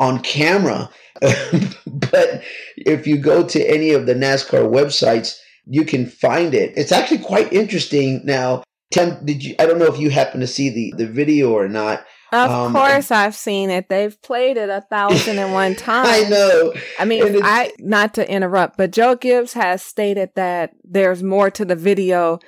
on 0.00 0.18
camera 0.20 0.88
but 1.20 2.42
if 2.76 3.06
you 3.06 3.18
go 3.18 3.46
to 3.46 3.62
any 3.62 3.90
of 3.92 4.06
the 4.06 4.14
NASCAR 4.14 4.70
websites 4.70 5.36
you 5.66 5.84
can 5.84 6.06
find 6.06 6.54
it 6.54 6.72
it's 6.76 6.92
actually 6.92 7.18
quite 7.18 7.52
interesting 7.52 8.20
now 8.24 8.62
Tim, 8.92 9.24
did 9.24 9.42
you 9.42 9.54
I 9.58 9.66
don't 9.66 9.78
know 9.78 9.92
if 9.92 9.98
you 9.98 10.10
happen 10.10 10.40
to 10.40 10.46
see 10.46 10.70
the 10.70 10.94
the 10.96 11.06
video 11.06 11.52
or 11.52 11.68
not 11.68 12.04
of 12.32 12.50
um, 12.50 12.72
course, 12.72 13.10
I've 13.10 13.34
seen 13.34 13.68
it. 13.68 13.90
They've 13.90 14.20
played 14.22 14.56
it 14.56 14.70
a 14.70 14.80
thousand 14.80 15.38
and 15.38 15.52
one 15.52 15.74
times. 15.76 16.08
I 16.08 16.28
know. 16.30 16.72
I 16.98 17.04
mean, 17.04 17.40
I 17.42 17.72
not 17.78 18.14
to 18.14 18.28
interrupt, 18.28 18.78
but 18.78 18.90
Joe 18.90 19.16
Gibbs 19.16 19.52
has 19.52 19.82
stated 19.82 20.30
that 20.34 20.70
there's 20.82 21.22
more 21.22 21.50
to 21.50 21.66
the 21.66 21.76
video 21.76 22.38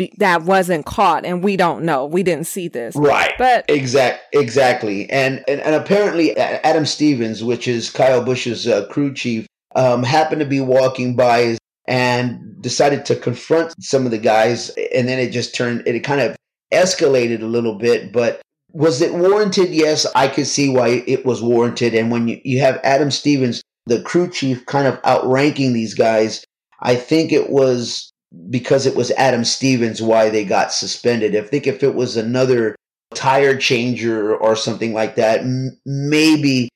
be, 0.00 0.12
that 0.16 0.44
wasn't 0.44 0.86
caught 0.86 1.26
and 1.26 1.44
we 1.44 1.58
don't 1.58 1.84
know. 1.84 2.06
We 2.06 2.22
didn't 2.22 2.46
see 2.46 2.68
this. 2.68 2.96
Right. 2.96 3.32
But 3.36 3.66
exact 3.68 4.34
exactly. 4.34 5.08
And, 5.10 5.44
and 5.46 5.60
and 5.60 5.74
apparently 5.74 6.36
adam 6.38 6.86
stevens 6.86 7.44
which 7.44 7.68
is 7.68 7.90
kyle 7.90 8.24
Busch's 8.24 8.66
uh, 8.66 8.86
crew 8.86 9.12
chief 9.12 9.46
um, 9.76 10.02
happened 10.02 10.40
to 10.40 10.46
be 10.46 10.60
walking 10.60 11.16
by 11.16 11.58
and 11.86 12.40
decided 12.62 13.04
to 13.06 13.16
confront 13.16 13.74
some 13.82 14.06
of 14.06 14.10
the 14.10 14.18
guys 14.18 14.70
and 14.94 15.06
then 15.06 15.18
it 15.18 15.32
just 15.32 15.54
turned 15.54 15.86
it 15.86 16.00
kind 16.00 16.22
of 16.22 16.34
escalated 16.72 17.42
a 17.42 17.46
little 17.46 17.74
bit 17.74 18.10
but 18.12 18.40
was 18.72 19.02
it 19.02 19.12
warranted? 19.12 19.68
Yes 19.68 20.06
i 20.14 20.28
could 20.28 20.46
see 20.46 20.70
why 20.70 21.04
it 21.06 21.26
was 21.26 21.42
warranted. 21.42 21.94
And 21.94 22.10
when 22.10 22.26
you, 22.26 22.40
you 22.42 22.60
have 22.60 22.80
adam 22.84 23.10
stevens 23.10 23.62
the 23.84 24.00
crew 24.02 24.30
chief 24.30 24.64
kind 24.64 24.86
of 24.86 24.98
outranking 25.04 25.74
these 25.74 25.92
guys 25.92 26.42
i 26.80 26.94
think 26.94 27.32
it 27.32 27.50
was 27.50 28.09
because 28.48 28.86
it 28.86 28.96
was 28.96 29.10
Adam 29.12 29.44
Stevens 29.44 30.00
why 30.00 30.30
they 30.30 30.44
got 30.44 30.72
suspended. 30.72 31.36
I 31.36 31.42
think 31.42 31.66
if 31.66 31.82
it 31.82 31.94
was 31.94 32.16
another 32.16 32.76
tire 33.14 33.56
changer 33.56 34.36
or 34.36 34.54
something 34.56 34.92
like 34.92 35.16
that, 35.16 35.40
m- 35.40 35.78
maybe 35.84 36.68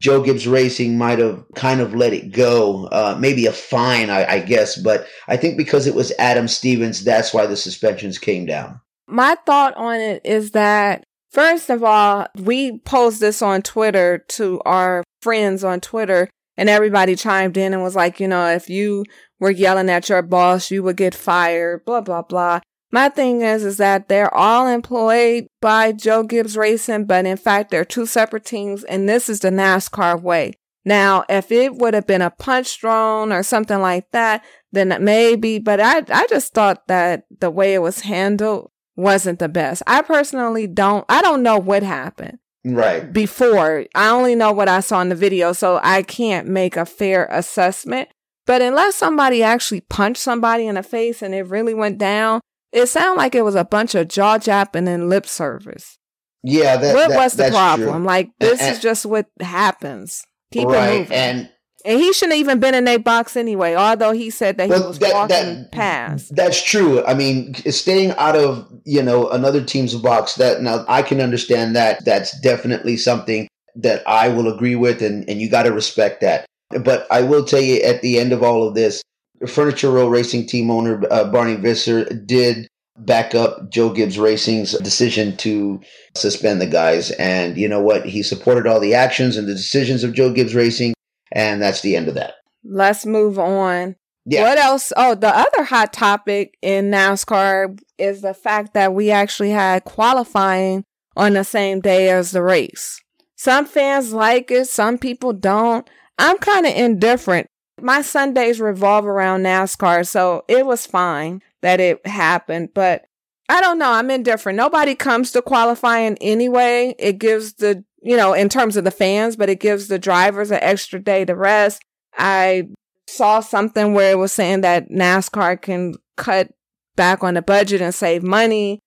Joe 0.00 0.22
Gibbs 0.22 0.48
Racing 0.48 0.98
might 0.98 1.20
have 1.20 1.44
kind 1.54 1.80
of 1.80 1.94
let 1.94 2.12
it 2.12 2.32
go. 2.32 2.86
Uh, 2.86 3.16
maybe 3.20 3.46
a 3.46 3.52
fine, 3.52 4.10
I, 4.10 4.24
I 4.24 4.38
guess. 4.40 4.76
But 4.76 5.06
I 5.28 5.36
think 5.36 5.56
because 5.56 5.86
it 5.86 5.94
was 5.94 6.12
Adam 6.18 6.48
Stevens, 6.48 7.04
that's 7.04 7.32
why 7.32 7.46
the 7.46 7.56
suspensions 7.56 8.18
came 8.18 8.44
down. 8.44 8.80
My 9.06 9.36
thought 9.46 9.76
on 9.76 10.00
it 10.00 10.22
is 10.24 10.52
that, 10.52 11.04
first 11.30 11.70
of 11.70 11.84
all, 11.84 12.26
we 12.36 12.78
posed 12.80 13.20
this 13.20 13.42
on 13.42 13.62
Twitter 13.62 14.24
to 14.30 14.60
our 14.64 15.04
friends 15.20 15.62
on 15.62 15.80
Twitter, 15.80 16.28
and 16.56 16.68
everybody 16.68 17.14
chimed 17.14 17.56
in 17.56 17.72
and 17.72 17.82
was 17.82 17.94
like, 17.94 18.18
you 18.18 18.26
know, 18.26 18.48
if 18.48 18.68
you 18.68 19.04
were 19.42 19.50
yelling 19.50 19.90
at 19.90 20.08
your 20.08 20.22
boss, 20.22 20.70
you 20.70 20.84
would 20.84 20.96
get 20.96 21.16
fired, 21.16 21.84
blah, 21.84 22.00
blah, 22.00 22.22
blah. 22.22 22.60
My 22.92 23.08
thing 23.08 23.40
is, 23.40 23.64
is 23.64 23.76
that 23.78 24.08
they're 24.08 24.32
all 24.32 24.68
employed 24.68 25.48
by 25.60 25.90
Joe 25.90 26.22
Gibbs 26.22 26.56
Racing, 26.56 27.06
but 27.06 27.26
in 27.26 27.36
fact, 27.36 27.72
they're 27.72 27.84
two 27.84 28.06
separate 28.06 28.44
teams, 28.44 28.84
and 28.84 29.08
this 29.08 29.28
is 29.28 29.40
the 29.40 29.50
NASCAR 29.50 30.22
way. 30.22 30.52
Now, 30.84 31.24
if 31.28 31.50
it 31.50 31.74
would 31.74 31.92
have 31.92 32.06
been 32.06 32.22
a 32.22 32.30
punch 32.30 32.78
thrown 32.78 33.32
or 33.32 33.42
something 33.42 33.80
like 33.80 34.08
that, 34.12 34.44
then 34.70 34.96
maybe, 35.00 35.58
but 35.58 35.80
I, 35.80 36.04
I 36.08 36.26
just 36.28 36.54
thought 36.54 36.86
that 36.86 37.24
the 37.40 37.50
way 37.50 37.74
it 37.74 37.82
was 37.82 38.02
handled 38.02 38.70
wasn't 38.94 39.40
the 39.40 39.48
best. 39.48 39.82
I 39.88 40.02
personally 40.02 40.68
don't, 40.68 41.04
I 41.08 41.20
don't 41.20 41.42
know 41.42 41.58
what 41.58 41.82
happened. 41.82 42.38
Right. 42.64 43.12
Before. 43.12 43.86
I 43.96 44.10
only 44.10 44.36
know 44.36 44.52
what 44.52 44.68
I 44.68 44.78
saw 44.78 45.00
in 45.00 45.08
the 45.08 45.16
video, 45.16 45.52
so 45.52 45.80
I 45.82 46.02
can't 46.02 46.46
make 46.46 46.76
a 46.76 46.86
fair 46.86 47.26
assessment. 47.26 48.08
But 48.52 48.60
unless 48.60 48.96
somebody 48.96 49.42
actually 49.42 49.80
punched 49.80 50.20
somebody 50.20 50.66
in 50.66 50.74
the 50.74 50.82
face 50.82 51.22
and 51.22 51.34
it 51.34 51.46
really 51.46 51.72
went 51.72 51.96
down, 51.96 52.42
it 52.70 52.84
sounded 52.84 53.16
like 53.16 53.34
it 53.34 53.46
was 53.46 53.54
a 53.54 53.64
bunch 53.64 53.94
of 53.94 54.08
jaw 54.08 54.36
japping 54.36 54.88
and 54.88 55.08
lip 55.08 55.24
service. 55.24 55.96
Yeah, 56.42 56.76
that, 56.76 56.94
what 56.94 57.08
that, 57.08 57.16
was 57.16 57.32
the 57.32 57.48
problem? 57.48 58.00
True. 58.00 58.04
Like 58.04 58.28
this 58.40 58.60
and, 58.60 58.76
is 58.76 58.82
just 58.82 59.06
what 59.06 59.24
happens. 59.40 60.22
Keep 60.52 60.68
right, 60.68 60.86
it 60.86 60.98
moving. 60.98 61.12
And 61.14 61.50
and 61.86 61.98
he 61.98 62.12
shouldn't 62.12 62.40
even 62.40 62.60
been 62.60 62.74
in 62.74 62.86
a 62.88 62.98
box 62.98 63.38
anyway, 63.38 63.74
although 63.74 64.12
he 64.12 64.28
said 64.28 64.58
that 64.58 64.66
he 64.66 64.70
was 64.72 64.98
that, 64.98 65.14
walking 65.14 65.62
that, 65.62 65.72
past. 65.72 66.36
That's 66.36 66.62
true. 66.62 67.02
I 67.06 67.14
mean, 67.14 67.54
staying 67.54 68.10
out 68.18 68.36
of, 68.36 68.70
you 68.84 69.02
know, 69.02 69.30
another 69.30 69.64
team's 69.64 69.94
box, 69.94 70.34
that 70.34 70.60
now 70.60 70.84
I 70.88 71.00
can 71.00 71.22
understand 71.22 71.74
that. 71.76 72.04
That's 72.04 72.38
definitely 72.42 72.98
something 72.98 73.48
that 73.76 74.06
I 74.06 74.28
will 74.28 74.52
agree 74.52 74.76
with, 74.76 75.00
and, 75.00 75.26
and 75.26 75.40
you 75.40 75.48
got 75.48 75.62
to 75.62 75.72
respect 75.72 76.20
that. 76.20 76.44
But 76.84 77.06
I 77.10 77.22
will 77.22 77.44
tell 77.44 77.60
you 77.60 77.80
at 77.82 78.02
the 78.02 78.18
end 78.18 78.32
of 78.32 78.42
all 78.42 78.66
of 78.66 78.74
this, 78.74 79.02
Furniture 79.46 79.90
Row 79.90 80.08
Racing 80.08 80.46
team 80.46 80.70
owner 80.70 81.02
uh, 81.10 81.24
Barney 81.30 81.56
Visser 81.56 82.04
did 82.04 82.68
back 82.98 83.34
up 83.34 83.70
Joe 83.70 83.90
Gibbs 83.90 84.18
Racing's 84.18 84.78
decision 84.78 85.36
to 85.38 85.80
suspend 86.14 86.60
the 86.60 86.66
guys. 86.66 87.10
And 87.12 87.56
you 87.56 87.68
know 87.68 87.80
what? 87.80 88.06
He 88.06 88.22
supported 88.22 88.66
all 88.66 88.80
the 88.80 88.94
actions 88.94 89.36
and 89.36 89.48
the 89.48 89.54
decisions 89.54 90.04
of 90.04 90.14
Joe 90.14 90.32
Gibbs 90.32 90.54
Racing, 90.54 90.94
and 91.32 91.60
that's 91.60 91.80
the 91.80 91.96
end 91.96 92.08
of 92.08 92.14
that. 92.14 92.34
Let's 92.64 93.04
move 93.04 93.38
on. 93.38 93.96
Yeah. 94.24 94.42
What 94.42 94.58
else? 94.58 94.92
Oh, 94.96 95.14
the 95.16 95.36
other 95.36 95.64
hot 95.64 95.92
topic 95.92 96.56
in 96.62 96.90
NASCAR 96.90 97.78
is 97.98 98.22
the 98.22 98.34
fact 98.34 98.74
that 98.74 98.94
we 98.94 99.10
actually 99.10 99.50
had 99.50 99.84
qualifying 99.84 100.84
on 101.16 101.32
the 101.32 101.44
same 101.44 101.80
day 101.80 102.08
as 102.08 102.30
the 102.30 102.42
race. 102.42 103.00
Some 103.34 103.66
fans 103.66 104.12
like 104.12 104.52
it, 104.52 104.68
some 104.68 104.98
people 104.98 105.32
don't. 105.32 105.88
I'm 106.22 106.38
kind 106.38 106.66
of 106.66 106.72
indifferent. 106.72 107.48
My 107.80 108.00
Sundays 108.00 108.60
revolve 108.60 109.06
around 109.06 109.42
NASCAR, 109.42 110.06
so 110.06 110.44
it 110.46 110.64
was 110.64 110.86
fine 110.86 111.42
that 111.62 111.80
it 111.80 112.06
happened, 112.06 112.70
but 112.74 113.06
I 113.48 113.60
don't 113.60 113.78
know. 113.78 113.90
I'm 113.90 114.08
indifferent. 114.08 114.56
Nobody 114.56 114.94
comes 114.94 115.32
to 115.32 115.42
qualifying 115.42 116.16
anyway. 116.20 116.94
It 116.98 117.18
gives 117.18 117.54
the, 117.54 117.84
you 118.02 118.16
know, 118.16 118.34
in 118.34 118.48
terms 118.48 118.76
of 118.76 118.84
the 118.84 118.92
fans, 118.92 119.36
but 119.36 119.50
it 119.50 119.58
gives 119.58 119.88
the 119.88 119.98
drivers 119.98 120.52
an 120.52 120.60
extra 120.62 121.00
day 121.00 121.24
to 121.24 121.34
rest. 121.34 121.82
I 122.16 122.68
saw 123.08 123.40
something 123.40 123.92
where 123.92 124.12
it 124.12 124.18
was 124.18 124.32
saying 124.32 124.60
that 124.60 124.90
NASCAR 124.90 125.60
can 125.60 125.94
cut 126.16 126.52
back 126.94 127.24
on 127.24 127.34
the 127.34 127.42
budget 127.42 127.82
and 127.82 127.94
save 127.94 128.22
money. 128.22 128.78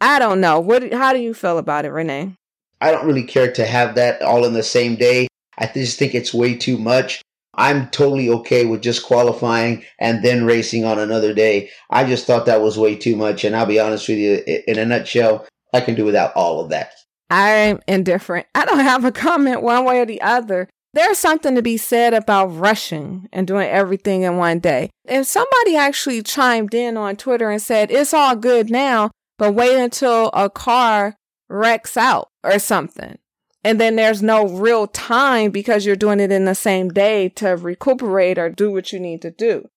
I 0.00 0.18
don't 0.18 0.42
know. 0.42 0.60
What 0.60 0.92
how 0.92 1.14
do 1.14 1.20
you 1.20 1.32
feel 1.32 1.56
about 1.56 1.86
it, 1.86 1.90
Renee? 1.90 2.34
I 2.82 2.90
don't 2.90 3.06
really 3.06 3.24
care 3.24 3.50
to 3.52 3.64
have 3.64 3.94
that 3.94 4.20
all 4.20 4.44
in 4.44 4.52
the 4.52 4.62
same 4.62 4.96
day. 4.96 5.28
I 5.62 5.70
just 5.72 5.98
think 5.98 6.14
it's 6.14 6.34
way 6.34 6.56
too 6.56 6.76
much. 6.76 7.22
I'm 7.54 7.88
totally 7.90 8.28
okay 8.30 8.64
with 8.64 8.82
just 8.82 9.04
qualifying 9.04 9.84
and 9.98 10.24
then 10.24 10.44
racing 10.44 10.84
on 10.84 10.98
another 10.98 11.32
day. 11.34 11.70
I 11.90 12.04
just 12.04 12.26
thought 12.26 12.46
that 12.46 12.62
was 12.62 12.78
way 12.78 12.96
too 12.96 13.14
much. 13.14 13.44
And 13.44 13.54
I'll 13.54 13.66
be 13.66 13.78
honest 13.78 14.08
with 14.08 14.18
you, 14.18 14.42
in 14.66 14.78
a 14.78 14.86
nutshell, 14.86 15.46
I 15.72 15.80
can 15.80 15.94
do 15.94 16.04
without 16.04 16.34
all 16.34 16.60
of 16.60 16.70
that. 16.70 16.94
I'm 17.30 17.80
indifferent. 17.86 18.46
I 18.54 18.64
don't 18.64 18.80
have 18.80 19.04
a 19.04 19.12
comment 19.12 19.62
one 19.62 19.84
way 19.84 20.00
or 20.00 20.06
the 20.06 20.20
other. 20.20 20.68
There's 20.94 21.18
something 21.18 21.54
to 21.54 21.62
be 21.62 21.76
said 21.76 22.12
about 22.12 22.46
rushing 22.46 23.28
and 23.32 23.46
doing 23.46 23.68
everything 23.68 24.22
in 24.22 24.36
one 24.36 24.58
day. 24.58 24.90
If 25.04 25.26
somebody 25.26 25.76
actually 25.76 26.22
chimed 26.22 26.74
in 26.74 26.96
on 26.96 27.16
Twitter 27.16 27.50
and 27.50 27.62
said, 27.62 27.90
it's 27.90 28.12
all 28.12 28.36
good 28.36 28.70
now, 28.70 29.10
but 29.38 29.54
wait 29.54 29.78
until 29.78 30.30
a 30.34 30.50
car 30.50 31.16
wrecks 31.48 31.96
out 31.96 32.28
or 32.44 32.58
something. 32.58 33.18
And 33.64 33.80
then 33.80 33.96
there's 33.96 34.22
no 34.22 34.46
real 34.46 34.86
time 34.88 35.50
because 35.50 35.86
you're 35.86 35.96
doing 35.96 36.20
it 36.20 36.32
in 36.32 36.44
the 36.44 36.54
same 36.54 36.88
day 36.88 37.28
to 37.30 37.50
recuperate 37.50 38.38
or 38.38 38.48
do 38.48 38.72
what 38.72 38.92
you 38.92 38.98
need 38.98 39.22
to 39.22 39.30
do. 39.30 39.68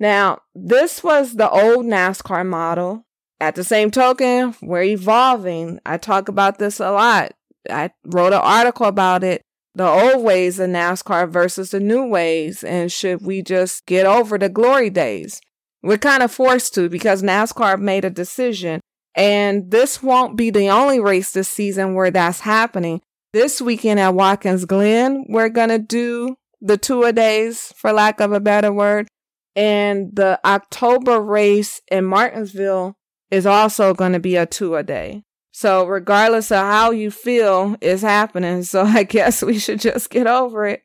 Now, 0.00 0.40
this 0.54 1.04
was 1.04 1.34
the 1.34 1.48
old 1.48 1.86
NASCAR 1.86 2.44
model. 2.46 3.04
At 3.38 3.54
the 3.54 3.64
same 3.64 3.90
token, 3.90 4.54
we're 4.60 4.82
evolving. 4.82 5.80
I 5.86 5.96
talk 5.96 6.28
about 6.28 6.58
this 6.58 6.80
a 6.80 6.90
lot. 6.90 7.32
I 7.70 7.90
wrote 8.04 8.32
an 8.32 8.40
article 8.42 8.86
about 8.86 9.22
it. 9.22 9.42
The 9.74 9.86
old 9.86 10.24
ways 10.24 10.58
of 10.58 10.70
NASCAR 10.70 11.28
versus 11.30 11.70
the 11.70 11.80
new 11.80 12.04
ways. 12.04 12.64
And 12.64 12.90
should 12.90 13.24
we 13.24 13.42
just 13.42 13.86
get 13.86 14.04
over 14.04 14.36
the 14.36 14.48
glory 14.48 14.90
days? 14.90 15.40
We're 15.82 15.98
kind 15.98 16.22
of 16.22 16.32
forced 16.32 16.74
to 16.74 16.88
because 16.88 17.22
NASCAR 17.22 17.80
made 17.80 18.04
a 18.04 18.10
decision. 18.10 18.80
And 19.14 19.70
this 19.70 20.02
won't 20.02 20.36
be 20.36 20.50
the 20.50 20.68
only 20.68 21.00
race 21.00 21.32
this 21.32 21.48
season 21.48 21.94
where 21.94 22.10
that's 22.10 22.40
happening. 22.40 23.00
This 23.32 23.60
weekend 23.60 24.00
at 24.00 24.14
Watkins 24.14 24.64
Glen, 24.64 25.24
we're 25.28 25.50
going 25.50 25.68
to 25.68 25.78
do 25.78 26.34
the 26.60 26.76
two 26.76 27.04
a 27.04 27.12
days, 27.12 27.72
for 27.76 27.92
lack 27.92 28.18
of 28.20 28.32
a 28.32 28.40
better 28.40 28.72
word. 28.72 29.06
And 29.54 30.10
the 30.12 30.40
October 30.44 31.20
race 31.20 31.80
in 31.92 32.06
Martinsville 32.06 32.96
is 33.30 33.46
also 33.46 33.94
going 33.94 34.12
to 34.14 34.18
be 34.18 34.34
a 34.34 34.46
two 34.46 34.74
a 34.74 34.82
day. 34.82 35.22
So 35.52 35.86
regardless 35.86 36.50
of 36.50 36.58
how 36.58 36.90
you 36.90 37.12
feel 37.12 37.76
it's 37.80 38.02
happening. 38.02 38.62
So 38.64 38.82
I 38.82 39.04
guess 39.04 39.42
we 39.42 39.60
should 39.60 39.78
just 39.78 40.10
get 40.10 40.26
over 40.26 40.66
it. 40.66 40.82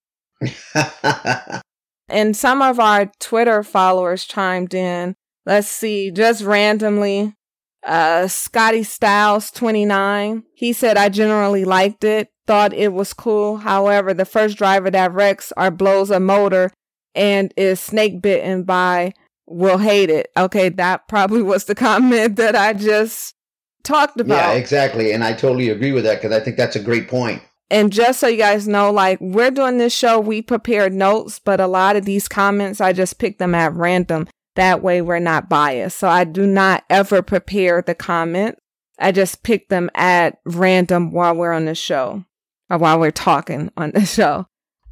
and 2.09 2.37
some 2.37 2.61
of 2.61 2.79
our 2.79 3.11
Twitter 3.19 3.63
followers 3.63 4.23
chimed 4.23 4.75
in. 4.75 5.15
Let's 5.47 5.67
see, 5.67 6.11
just 6.11 6.43
randomly. 6.43 7.33
Uh, 7.83 8.27
Scotty 8.27 8.83
Styles 8.83 9.49
29. 9.51 10.43
He 10.55 10.73
said, 10.73 10.97
I 10.97 11.09
generally 11.09 11.65
liked 11.65 12.03
it 12.03 12.29
thought 12.47 12.73
it 12.73 12.93
was 12.93 13.13
cool. 13.13 13.57
However, 13.57 14.13
the 14.13 14.25
first 14.25 14.57
driver 14.57 14.91
that 14.91 15.13
wrecks 15.13 15.51
or 15.57 15.71
blows 15.71 16.11
a 16.11 16.19
motor 16.19 16.71
and 17.13 17.53
is 17.57 17.79
snake 17.79 18.21
bitten 18.21 18.63
by 18.63 19.13
will 19.47 19.77
hate 19.77 20.09
it. 20.09 20.31
Okay, 20.37 20.69
that 20.69 21.07
probably 21.07 21.41
was 21.41 21.65
the 21.65 21.75
comment 21.75 22.35
that 22.35 22.55
I 22.55 22.73
just 22.73 23.33
talked 23.83 24.19
about. 24.19 24.35
Yeah, 24.35 24.53
exactly. 24.53 25.11
And 25.11 25.23
I 25.23 25.33
totally 25.33 25.69
agree 25.69 25.91
with 25.91 26.03
that 26.03 26.21
because 26.21 26.35
I 26.35 26.43
think 26.43 26.57
that's 26.57 26.75
a 26.75 26.83
great 26.83 27.07
point. 27.07 27.41
And 27.71 27.91
just 27.91 28.19
so 28.19 28.27
you 28.27 28.37
guys 28.37 28.67
know, 28.67 28.91
like 28.91 29.19
we're 29.19 29.51
doing 29.51 29.79
this 29.79 29.93
show, 29.93 30.19
we 30.19 30.41
prepared 30.41 30.93
notes, 30.93 31.39
but 31.39 31.59
a 31.59 31.67
lot 31.67 31.95
of 31.95 32.05
these 32.05 32.27
comments, 32.27 32.79
I 32.79 32.93
just 32.93 33.17
picked 33.17 33.39
them 33.39 33.55
at 33.55 33.73
random. 33.73 34.27
That 34.55 34.83
way 34.83 35.01
we're 35.01 35.19
not 35.19 35.49
biased. 35.49 35.97
So 35.97 36.07
I 36.07 36.25
do 36.25 36.45
not 36.45 36.83
ever 36.89 37.21
prepare 37.21 37.81
the 37.81 37.95
comments. 37.95 38.59
I 38.99 39.11
just 39.11 39.43
pick 39.43 39.67
them 39.69 39.89
at 39.95 40.37
random 40.45 41.11
while 41.11 41.35
we're 41.35 41.51
on 41.51 41.65
the 41.65 41.75
show 41.75 42.23
Uh, 42.69 42.77
while 42.77 42.99
we're 42.99 43.11
talking 43.11 43.71
on 43.77 43.91
the 43.91 44.05
show. 44.05 44.47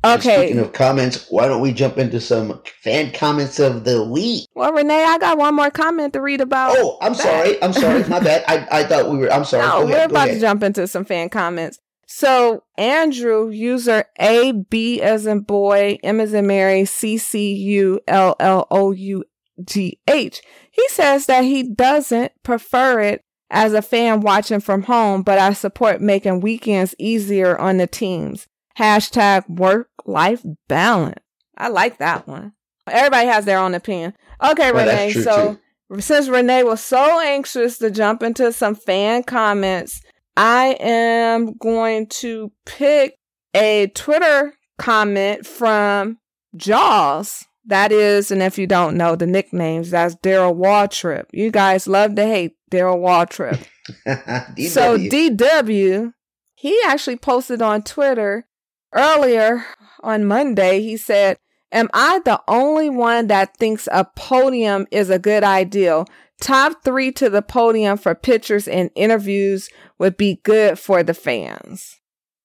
Okay. 0.05 0.47
Speaking 0.47 0.59
of 0.59 0.73
comments, 0.73 1.27
why 1.29 1.47
don't 1.47 1.61
we 1.61 1.71
jump 1.71 1.97
into 1.97 2.19
some 2.19 2.61
fan 2.81 3.11
comments 3.13 3.57
of 3.57 3.85
the 3.85 4.03
week? 4.03 4.49
Well, 4.53 4.73
Renee, 4.73 5.03
I 5.03 5.17
got 5.17 5.37
one 5.37 5.55
more 5.55 5.71
comment 5.71 6.11
to 6.13 6.21
read 6.21 6.41
about. 6.41 6.75
Oh, 6.77 6.97
I'm 7.01 7.13
that. 7.13 7.21
sorry. 7.21 7.63
I'm 7.63 7.73
sorry. 7.73 8.03
My 8.09 8.19
bad. 8.19 8.43
I, 8.47 8.79
I 8.79 8.83
thought 8.83 9.09
we 9.09 9.17
were. 9.17 9.31
I'm 9.31 9.45
sorry. 9.45 9.65
No, 9.65 9.81
Go 9.81 9.85
we're 9.85 9.95
ahead, 9.95 10.11
about 10.11 10.25
to 10.25 10.39
jump 10.39 10.61
into 10.61 10.87
some 10.87 11.05
fan 11.05 11.29
comments. 11.29 11.79
So 12.05 12.63
Andrew, 12.77 13.49
user 13.49 14.03
A 14.19 14.51
B 14.51 15.01
as 15.01 15.25
in 15.25 15.39
boy, 15.39 15.97
M 16.03 16.19
as 16.19 16.33
in 16.33 16.47
Mary, 16.47 16.83
C 16.83 17.17
C 17.17 17.53
U 17.53 18.01
L 18.05 18.35
L 18.41 18.67
O 18.69 18.91
U 18.91 19.23
G 19.63 19.99
H. 20.07 20.41
He 20.69 20.87
says 20.89 21.27
that 21.27 21.45
he 21.45 21.63
doesn't 21.63 22.33
prefer 22.43 22.99
it 22.99 23.23
as 23.53 23.73
a 23.73 23.81
fan 23.83 24.21
watching 24.21 24.59
from 24.59 24.83
home, 24.83 25.21
but 25.21 25.37
I 25.37 25.53
support 25.53 26.01
making 26.01 26.41
weekends 26.41 26.95
easier 26.97 27.57
on 27.57 27.77
the 27.77 27.87
teams. 27.87 28.47
Hashtag 28.77 29.47
work 29.47 29.89
life 30.05 30.43
balance. 30.67 31.19
I 31.55 31.69
like 31.69 31.99
that 31.99 32.27
one. 32.27 32.53
Everybody 32.87 33.27
has 33.27 33.45
their 33.45 33.59
own 33.59 33.75
opinion. 33.75 34.15
Okay, 34.43 34.71
Well, 34.71 34.87
Renee. 34.87 35.13
So 35.13 35.59
since 35.99 36.27
Renee 36.27 36.63
was 36.63 36.81
so 36.81 37.21
anxious 37.21 37.77
to 37.77 37.91
jump 37.91 38.23
into 38.23 38.51
some 38.51 38.73
fan 38.73 39.21
comments, 39.23 40.01
I 40.35 40.75
am 40.79 41.53
going 41.53 42.07
to 42.07 42.51
pick 42.65 43.15
a 43.53 43.87
Twitter 43.93 44.55
comment 44.79 45.45
from 45.45 46.17
Jaws. 46.55 47.45
That 47.65 47.91
is, 47.91 48.29
and 48.29 48.43
if 48.43 48.57
you 48.57 48.67
don't 48.67 48.97
know 48.97 49.15
the 49.15 49.25
nicknames, 49.25 49.91
that's 49.91 50.15
Darrell 50.15 50.55
Waltrip. 50.55 51.25
You 51.31 51.49
guys 51.49 51.87
love 51.87 52.15
to 52.15 52.25
hate 52.25 52.57
Darrell 52.69 52.99
Waltrip. 52.99 53.65
so 54.05 54.97
DW, 54.97 56.13
he 56.55 56.79
actually 56.85 57.15
posted 57.15 57.61
on 57.61 57.83
Twitter 57.83 58.47
earlier 58.93 59.65
on 60.01 60.25
Monday. 60.25 60.81
He 60.81 60.97
said, 60.97 61.37
Am 61.71 61.89
I 61.93 62.19
the 62.19 62.41
only 62.47 62.89
one 62.89 63.27
that 63.27 63.57
thinks 63.57 63.87
a 63.91 64.05
podium 64.05 64.85
is 64.91 65.09
a 65.09 65.17
good 65.17 65.43
idea? 65.43 66.05
Top 66.39 66.83
three 66.83 67.11
to 67.13 67.29
the 67.29 67.41
podium 67.41 67.97
for 67.97 68.13
pictures 68.13 68.67
and 68.67 68.91
interviews 68.95 69.69
would 69.97 70.17
be 70.17 70.41
good 70.43 70.77
for 70.77 71.01
the 71.01 71.13
fans. 71.13 71.99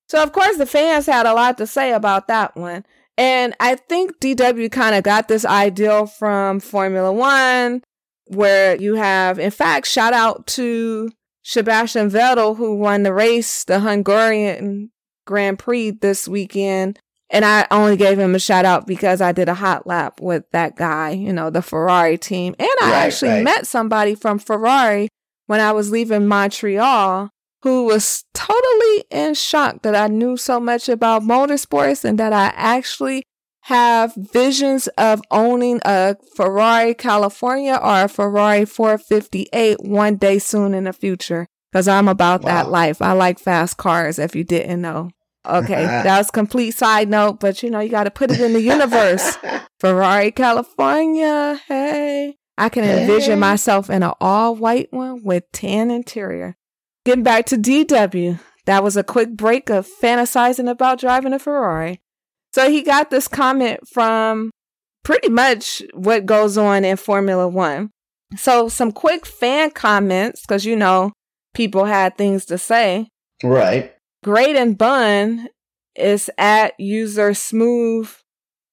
So, 0.08 0.22
of 0.22 0.32
course, 0.32 0.56
the 0.56 0.64
fans 0.64 1.06
had 1.06 1.26
a 1.26 1.34
lot 1.34 1.58
to 1.58 1.66
say 1.66 1.92
about 1.92 2.28
that 2.28 2.56
one. 2.56 2.86
And 3.18 3.54
I 3.58 3.74
think 3.74 4.20
DW 4.20 4.70
kind 4.70 4.94
of 4.94 5.02
got 5.02 5.26
this 5.26 5.44
idea 5.44 6.06
from 6.06 6.60
Formula 6.60 7.12
One, 7.12 7.82
where 8.26 8.76
you 8.76 8.94
have, 8.94 9.40
in 9.40 9.50
fact, 9.50 9.88
shout 9.88 10.12
out 10.12 10.46
to 10.48 11.10
Sebastian 11.42 12.10
Vettel, 12.10 12.56
who 12.56 12.76
won 12.76 13.02
the 13.02 13.12
race, 13.12 13.64
the 13.64 13.80
Hungarian 13.80 14.92
Grand 15.26 15.58
Prix 15.58 15.90
this 15.90 16.28
weekend. 16.28 17.00
And 17.28 17.44
I 17.44 17.66
only 17.72 17.96
gave 17.96 18.18
him 18.20 18.36
a 18.36 18.38
shout 18.38 18.64
out 18.64 18.86
because 18.86 19.20
I 19.20 19.32
did 19.32 19.48
a 19.48 19.54
hot 19.54 19.86
lap 19.86 20.20
with 20.20 20.44
that 20.52 20.76
guy, 20.76 21.10
you 21.10 21.32
know, 21.32 21.50
the 21.50 21.60
Ferrari 21.60 22.18
team. 22.18 22.54
And 22.58 22.68
I 22.80 22.90
right, 22.90 22.94
actually 22.94 23.30
right. 23.32 23.44
met 23.44 23.66
somebody 23.66 24.14
from 24.14 24.38
Ferrari 24.38 25.08
when 25.46 25.58
I 25.58 25.72
was 25.72 25.90
leaving 25.90 26.28
Montreal 26.28 27.30
who 27.62 27.84
was 27.84 28.24
totally 28.34 29.04
in 29.10 29.34
shock 29.34 29.82
that 29.82 29.94
I 29.94 30.06
knew 30.06 30.36
so 30.36 30.60
much 30.60 30.88
about 30.88 31.22
motorsports 31.22 32.04
and 32.04 32.18
that 32.18 32.32
I 32.32 32.52
actually 32.54 33.24
have 33.62 34.14
visions 34.16 34.86
of 34.96 35.20
owning 35.30 35.80
a 35.84 36.16
Ferrari 36.36 36.94
California 36.94 37.74
or 37.74 38.04
a 38.04 38.08
Ferrari 38.08 38.64
458 38.64 39.80
one 39.80 40.16
day 40.16 40.38
soon 40.38 40.72
in 40.74 40.84
the 40.84 40.92
future. 40.92 41.46
Cause 41.72 41.86
I'm 41.86 42.08
about 42.08 42.42
wow. 42.42 42.48
that 42.48 42.70
life. 42.70 43.02
I 43.02 43.12
like 43.12 43.38
fast 43.38 43.76
cars 43.76 44.18
if 44.18 44.34
you 44.34 44.42
didn't 44.42 44.80
know. 44.80 45.10
Okay, 45.46 45.84
that 45.84 46.18
was 46.18 46.30
complete 46.30 46.72
side 46.72 47.08
note, 47.08 47.40
but 47.40 47.62
you 47.62 47.70
know, 47.70 47.80
you 47.80 47.90
got 47.90 48.04
to 48.04 48.10
put 48.10 48.30
it 48.30 48.40
in 48.40 48.54
the 48.54 48.62
universe. 48.62 49.36
Ferrari 49.80 50.30
California, 50.30 51.60
hey. 51.68 52.36
I 52.56 52.68
can 52.70 52.84
envision 52.84 53.34
hey. 53.34 53.40
myself 53.40 53.88
in 53.90 54.02
an 54.02 54.12
all 54.20 54.56
white 54.56 54.88
one 54.92 55.22
with 55.22 55.44
tan 55.52 55.90
interior. 55.90 56.56
Getting 57.08 57.24
back 57.24 57.46
to 57.46 57.56
DW, 57.56 58.38
that 58.66 58.84
was 58.84 58.98
a 58.98 59.02
quick 59.02 59.30
break 59.34 59.70
of 59.70 59.88
fantasizing 60.02 60.68
about 60.68 61.00
driving 61.00 61.32
a 61.32 61.38
Ferrari. 61.38 62.02
So 62.52 62.68
he 62.68 62.82
got 62.82 63.08
this 63.08 63.26
comment 63.26 63.80
from 63.88 64.50
pretty 65.04 65.30
much 65.30 65.82
what 65.94 66.26
goes 66.26 66.58
on 66.58 66.84
in 66.84 66.98
Formula 66.98 67.48
One. 67.48 67.88
So 68.36 68.68
some 68.68 68.92
quick 68.92 69.24
fan 69.24 69.70
comments, 69.70 70.42
because 70.42 70.66
you 70.66 70.76
know, 70.76 71.12
people 71.54 71.86
had 71.86 72.18
things 72.18 72.44
to 72.44 72.58
say. 72.58 73.08
Right. 73.42 73.94
Great 74.22 74.56
and 74.56 74.76
Bun 74.76 75.48
is 75.94 76.30
at 76.36 76.78
user 76.78 77.32
smooth 77.32 78.10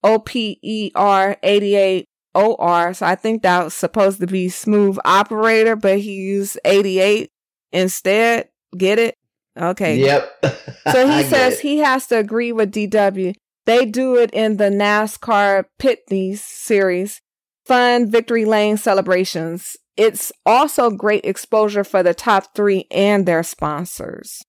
OPER 0.04 1.38
88 1.42 2.06
OR. 2.34 2.94
So 2.96 3.06
I 3.06 3.16
think 3.16 3.44
that 3.44 3.64
was 3.64 3.74
supposed 3.74 4.20
to 4.20 4.28
be 4.28 4.50
smooth 4.50 4.98
operator, 5.06 5.78
but 5.78 6.00
he 6.00 6.16
used 6.16 6.60
88 6.66 7.30
instead. 7.72 8.50
Get 8.78 9.00
it? 9.00 9.16
Okay. 9.58 9.98
Yep. 9.98 10.46
so 10.92 11.08
he 11.10 11.24
says 11.30 11.60
he 11.60 11.78
has 11.80 12.08
to 12.08 12.18
agree 12.18 12.52
with 12.52 12.72
DW. 12.72 13.34
They 13.66 13.86
do 13.86 14.16
it 14.16 14.32
in 14.32 14.58
the 14.58 14.70
NASCAR 14.70 15.66
Pinty's 15.80 16.44
series, 16.44 17.22
fun 17.66 18.12
victory 18.12 18.46
lane 18.46 18.78
celebrations. 18.78 19.76
It's 19.98 20.32
also 20.46 20.90
great 20.90 21.26
exposure 21.26 21.84
for 21.84 22.04
the 22.04 22.14
top 22.14 22.54
three 22.54 22.86
and 22.92 23.26
their 23.26 23.44
sponsors. 23.44 24.44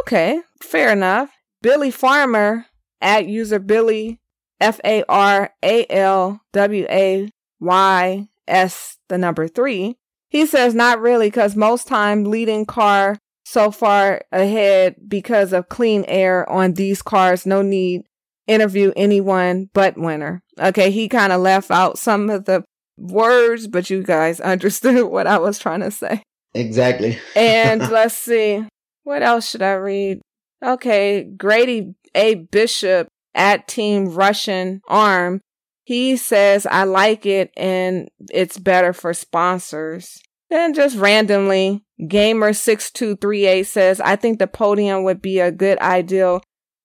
Okay, 0.00 0.40
fair 0.62 0.92
enough. 0.92 1.30
Billy 1.62 1.90
Farmer 1.90 2.66
at 3.00 3.26
user 3.26 3.58
Billy 3.58 4.18
F 4.60 4.80
A 4.84 5.04
R 5.08 5.50
A 5.62 5.86
L 5.90 6.40
W 6.52 6.86
A 6.88 7.30
Y 7.60 8.28
S 8.46 8.96
the 9.08 9.18
number 9.18 9.46
three 9.46 9.96
he 10.28 10.46
says 10.46 10.74
not 10.74 11.00
really 11.00 11.28
because 11.28 11.56
most 11.56 11.86
time 11.88 12.24
leading 12.24 12.66
car 12.66 13.16
so 13.44 13.70
far 13.70 14.20
ahead 14.30 14.96
because 15.08 15.52
of 15.52 15.68
clean 15.68 16.04
air 16.06 16.48
on 16.50 16.74
these 16.74 17.00
cars. 17.00 17.46
No 17.46 17.62
need 17.62 18.02
interview 18.46 18.92
anyone 18.96 19.70
but 19.72 19.96
winner. 19.96 20.42
Okay, 20.58 20.90
he 20.90 21.08
kind 21.08 21.32
of 21.32 21.40
left 21.40 21.70
out 21.70 21.98
some 21.98 22.28
of 22.28 22.44
the 22.44 22.64
words, 22.98 23.66
but 23.66 23.88
you 23.90 24.02
guys 24.02 24.40
understood 24.40 25.06
what 25.06 25.26
I 25.26 25.38
was 25.38 25.58
trying 25.58 25.80
to 25.80 25.90
say. 25.90 26.22
Exactly. 26.54 27.18
and 27.34 27.80
let's 27.90 28.16
see. 28.16 28.66
What 29.04 29.22
else 29.22 29.48
should 29.48 29.62
I 29.62 29.72
read? 29.74 30.20
Okay, 30.62 31.22
Grady 31.22 31.94
A. 32.14 32.34
Bishop 32.34 33.08
at 33.34 33.68
Team 33.68 34.06
Russian 34.06 34.80
Arm 34.88 35.40
he 35.88 36.18
says, 36.18 36.66
I 36.66 36.84
like 36.84 37.24
it 37.24 37.50
and 37.56 38.10
it's 38.30 38.58
better 38.58 38.92
for 38.92 39.14
sponsors. 39.14 40.20
Then 40.50 40.74
just 40.74 40.98
randomly, 40.98 41.82
Gamer6238 41.98 43.64
says, 43.64 43.98
I 43.98 44.14
think 44.16 44.38
the 44.38 44.46
podium 44.46 45.04
would 45.04 45.22
be 45.22 45.40
a 45.40 45.50
good 45.50 45.78
idea 45.78 46.40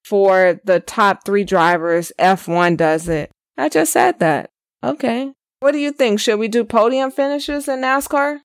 for 0.06 0.58
the 0.64 0.80
top 0.80 1.26
three 1.26 1.44
drivers. 1.44 2.14
F1 2.18 2.78
does 2.78 3.10
it. 3.10 3.30
I 3.58 3.68
just 3.68 3.92
said 3.92 4.20
that. 4.20 4.52
Okay. 4.82 5.34
What 5.60 5.74
do 5.74 5.80
you 5.80 5.92
think? 5.92 6.22
Should 6.22 6.40
we 6.40 6.48
do 6.48 6.64
podium 6.64 7.12
finishes 7.12 7.68
in 7.68 7.82
NASCAR? 7.82 8.38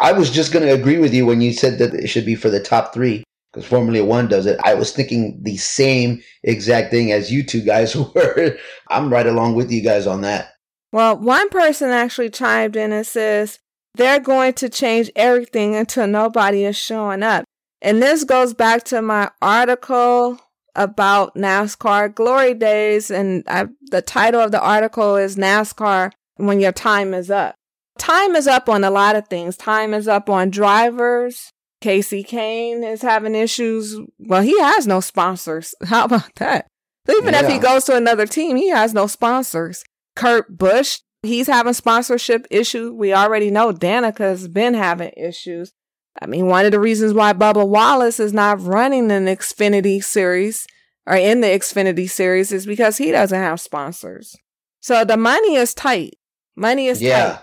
I 0.00 0.10
was 0.10 0.28
just 0.28 0.52
going 0.52 0.66
to 0.66 0.74
agree 0.74 0.98
with 0.98 1.14
you 1.14 1.24
when 1.24 1.40
you 1.40 1.52
said 1.52 1.78
that 1.78 1.94
it 1.94 2.08
should 2.08 2.26
be 2.26 2.34
for 2.34 2.50
the 2.50 2.58
top 2.58 2.92
three 2.92 3.22
because 3.52 3.66
Formula 3.66 4.04
One 4.04 4.28
does 4.28 4.46
it. 4.46 4.58
I 4.64 4.74
was 4.74 4.92
thinking 4.92 5.38
the 5.42 5.56
same 5.56 6.22
exact 6.42 6.90
thing 6.90 7.12
as 7.12 7.32
you 7.32 7.44
two 7.44 7.62
guys 7.62 7.96
were. 8.14 8.56
I'm 8.88 9.12
right 9.12 9.26
along 9.26 9.54
with 9.54 9.70
you 9.70 9.82
guys 9.82 10.06
on 10.06 10.20
that. 10.22 10.52
Well, 10.92 11.16
one 11.16 11.48
person 11.50 11.90
actually 11.90 12.30
chimed 12.30 12.76
in 12.76 12.92
and 12.92 13.06
says 13.06 13.58
they're 13.94 14.20
going 14.20 14.54
to 14.54 14.68
change 14.68 15.10
everything 15.14 15.76
until 15.76 16.06
nobody 16.06 16.64
is 16.64 16.76
showing 16.76 17.22
up. 17.22 17.44
And 17.82 18.02
this 18.02 18.24
goes 18.24 18.54
back 18.54 18.84
to 18.84 19.00
my 19.00 19.30
article 19.40 20.38
about 20.74 21.34
NASCAR 21.34 22.14
glory 22.14 22.54
days. 22.54 23.10
And 23.10 23.44
I, 23.46 23.66
the 23.90 24.02
title 24.02 24.40
of 24.40 24.52
the 24.52 24.60
article 24.60 25.16
is 25.16 25.36
NASCAR 25.36 26.12
when 26.36 26.60
your 26.60 26.72
time 26.72 27.14
is 27.14 27.30
up. 27.30 27.54
Time 27.98 28.34
is 28.34 28.46
up 28.46 28.68
on 28.68 28.84
a 28.84 28.90
lot 28.90 29.16
of 29.16 29.28
things. 29.28 29.56
Time 29.56 29.94
is 29.94 30.08
up 30.08 30.30
on 30.30 30.50
drivers. 30.50 31.50
Kasey 31.80 32.26
Kahne 32.26 32.84
is 32.84 33.02
having 33.02 33.34
issues. 33.34 33.98
Well, 34.18 34.42
he 34.42 34.58
has 34.60 34.86
no 34.86 35.00
sponsors. 35.00 35.74
How 35.84 36.04
about 36.04 36.34
that? 36.36 36.66
Even 37.08 37.34
yeah. 37.34 37.42
if 37.44 37.50
he 37.50 37.58
goes 37.58 37.84
to 37.84 37.96
another 37.96 38.26
team, 38.26 38.56
he 38.56 38.68
has 38.68 38.94
no 38.94 39.06
sponsors. 39.06 39.82
Kurt 40.14 40.56
Busch, 40.56 41.00
he's 41.22 41.46
having 41.46 41.72
sponsorship 41.72 42.46
issues. 42.50 42.92
We 42.92 43.14
already 43.14 43.50
know 43.50 43.72
Danica's 43.72 44.48
been 44.48 44.74
having 44.74 45.12
issues. 45.16 45.72
I 46.20 46.26
mean, 46.26 46.46
one 46.46 46.66
of 46.66 46.72
the 46.72 46.80
reasons 46.80 47.14
why 47.14 47.32
Bubba 47.32 47.66
Wallace 47.66 48.20
is 48.20 48.32
not 48.32 48.60
running 48.60 49.10
an 49.10 49.26
Xfinity 49.26 50.02
series 50.02 50.66
or 51.06 51.16
in 51.16 51.40
the 51.40 51.48
Xfinity 51.48 52.08
series 52.08 52.52
is 52.52 52.66
because 52.66 52.98
he 52.98 53.10
doesn't 53.10 53.38
have 53.38 53.60
sponsors. 53.60 54.36
So 54.80 55.04
the 55.04 55.16
money 55.16 55.56
is 55.56 55.74
tight. 55.74 56.18
Money 56.56 56.86
is 56.86 57.00
yeah. 57.00 57.32
tight. 57.32 57.42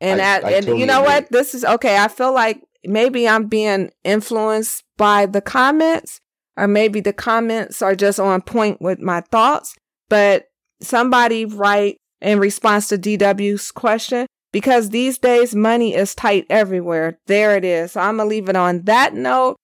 And, 0.00 0.20
I, 0.20 0.24
at, 0.24 0.44
I 0.44 0.50
and 0.52 0.66
totally 0.66 0.80
you 0.80 0.86
know 0.86 1.02
agree. 1.02 1.14
what? 1.14 1.30
This 1.30 1.54
is 1.54 1.64
okay. 1.64 1.96
I 1.96 2.08
feel 2.08 2.32
like 2.32 2.62
maybe 2.86 3.28
I'm 3.28 3.46
being 3.46 3.90
influenced 4.04 4.82
by 4.96 5.26
the 5.26 5.40
comments, 5.40 6.20
or 6.56 6.68
maybe 6.68 7.00
the 7.00 7.12
comments 7.12 7.82
are 7.82 7.94
just 7.94 8.20
on 8.20 8.42
point 8.42 8.80
with 8.80 9.00
my 9.00 9.20
thoughts. 9.20 9.74
But 10.08 10.46
somebody 10.80 11.44
write 11.44 11.98
in 12.20 12.38
response 12.38 12.88
to 12.88 12.98
DW's 12.98 13.70
question, 13.70 14.26
because 14.52 14.90
these 14.90 15.18
days 15.18 15.54
money 15.54 15.94
is 15.94 16.14
tight 16.14 16.46
everywhere. 16.48 17.18
There 17.26 17.56
it 17.56 17.64
is. 17.64 17.92
So 17.92 18.00
I'm 18.00 18.16
going 18.18 18.28
to 18.28 18.30
leave 18.30 18.48
it 18.48 18.56
on 18.56 18.82
that 18.82 19.14
note. 19.14 19.56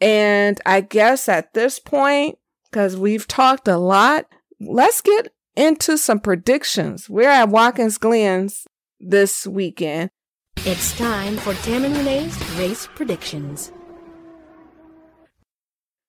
And 0.00 0.60
I 0.64 0.82
guess 0.82 1.28
at 1.28 1.52
this 1.54 1.78
point, 1.78 2.38
because 2.70 2.96
we've 2.96 3.26
talked 3.26 3.66
a 3.66 3.76
lot, 3.76 4.26
let's 4.60 5.00
get 5.00 5.32
into 5.56 5.96
some 5.96 6.20
predictions. 6.20 7.08
We're 7.08 7.30
at 7.30 7.48
Watkins 7.48 7.98
Glens 7.98 8.66
this 9.00 9.46
weekend. 9.46 10.10
It's 10.64 10.96
time 10.98 11.36
for 11.36 11.54
Tam 11.54 11.84
and 11.84 11.96
Renee's 11.96 12.36
race 12.56 12.88
predictions. 12.94 13.70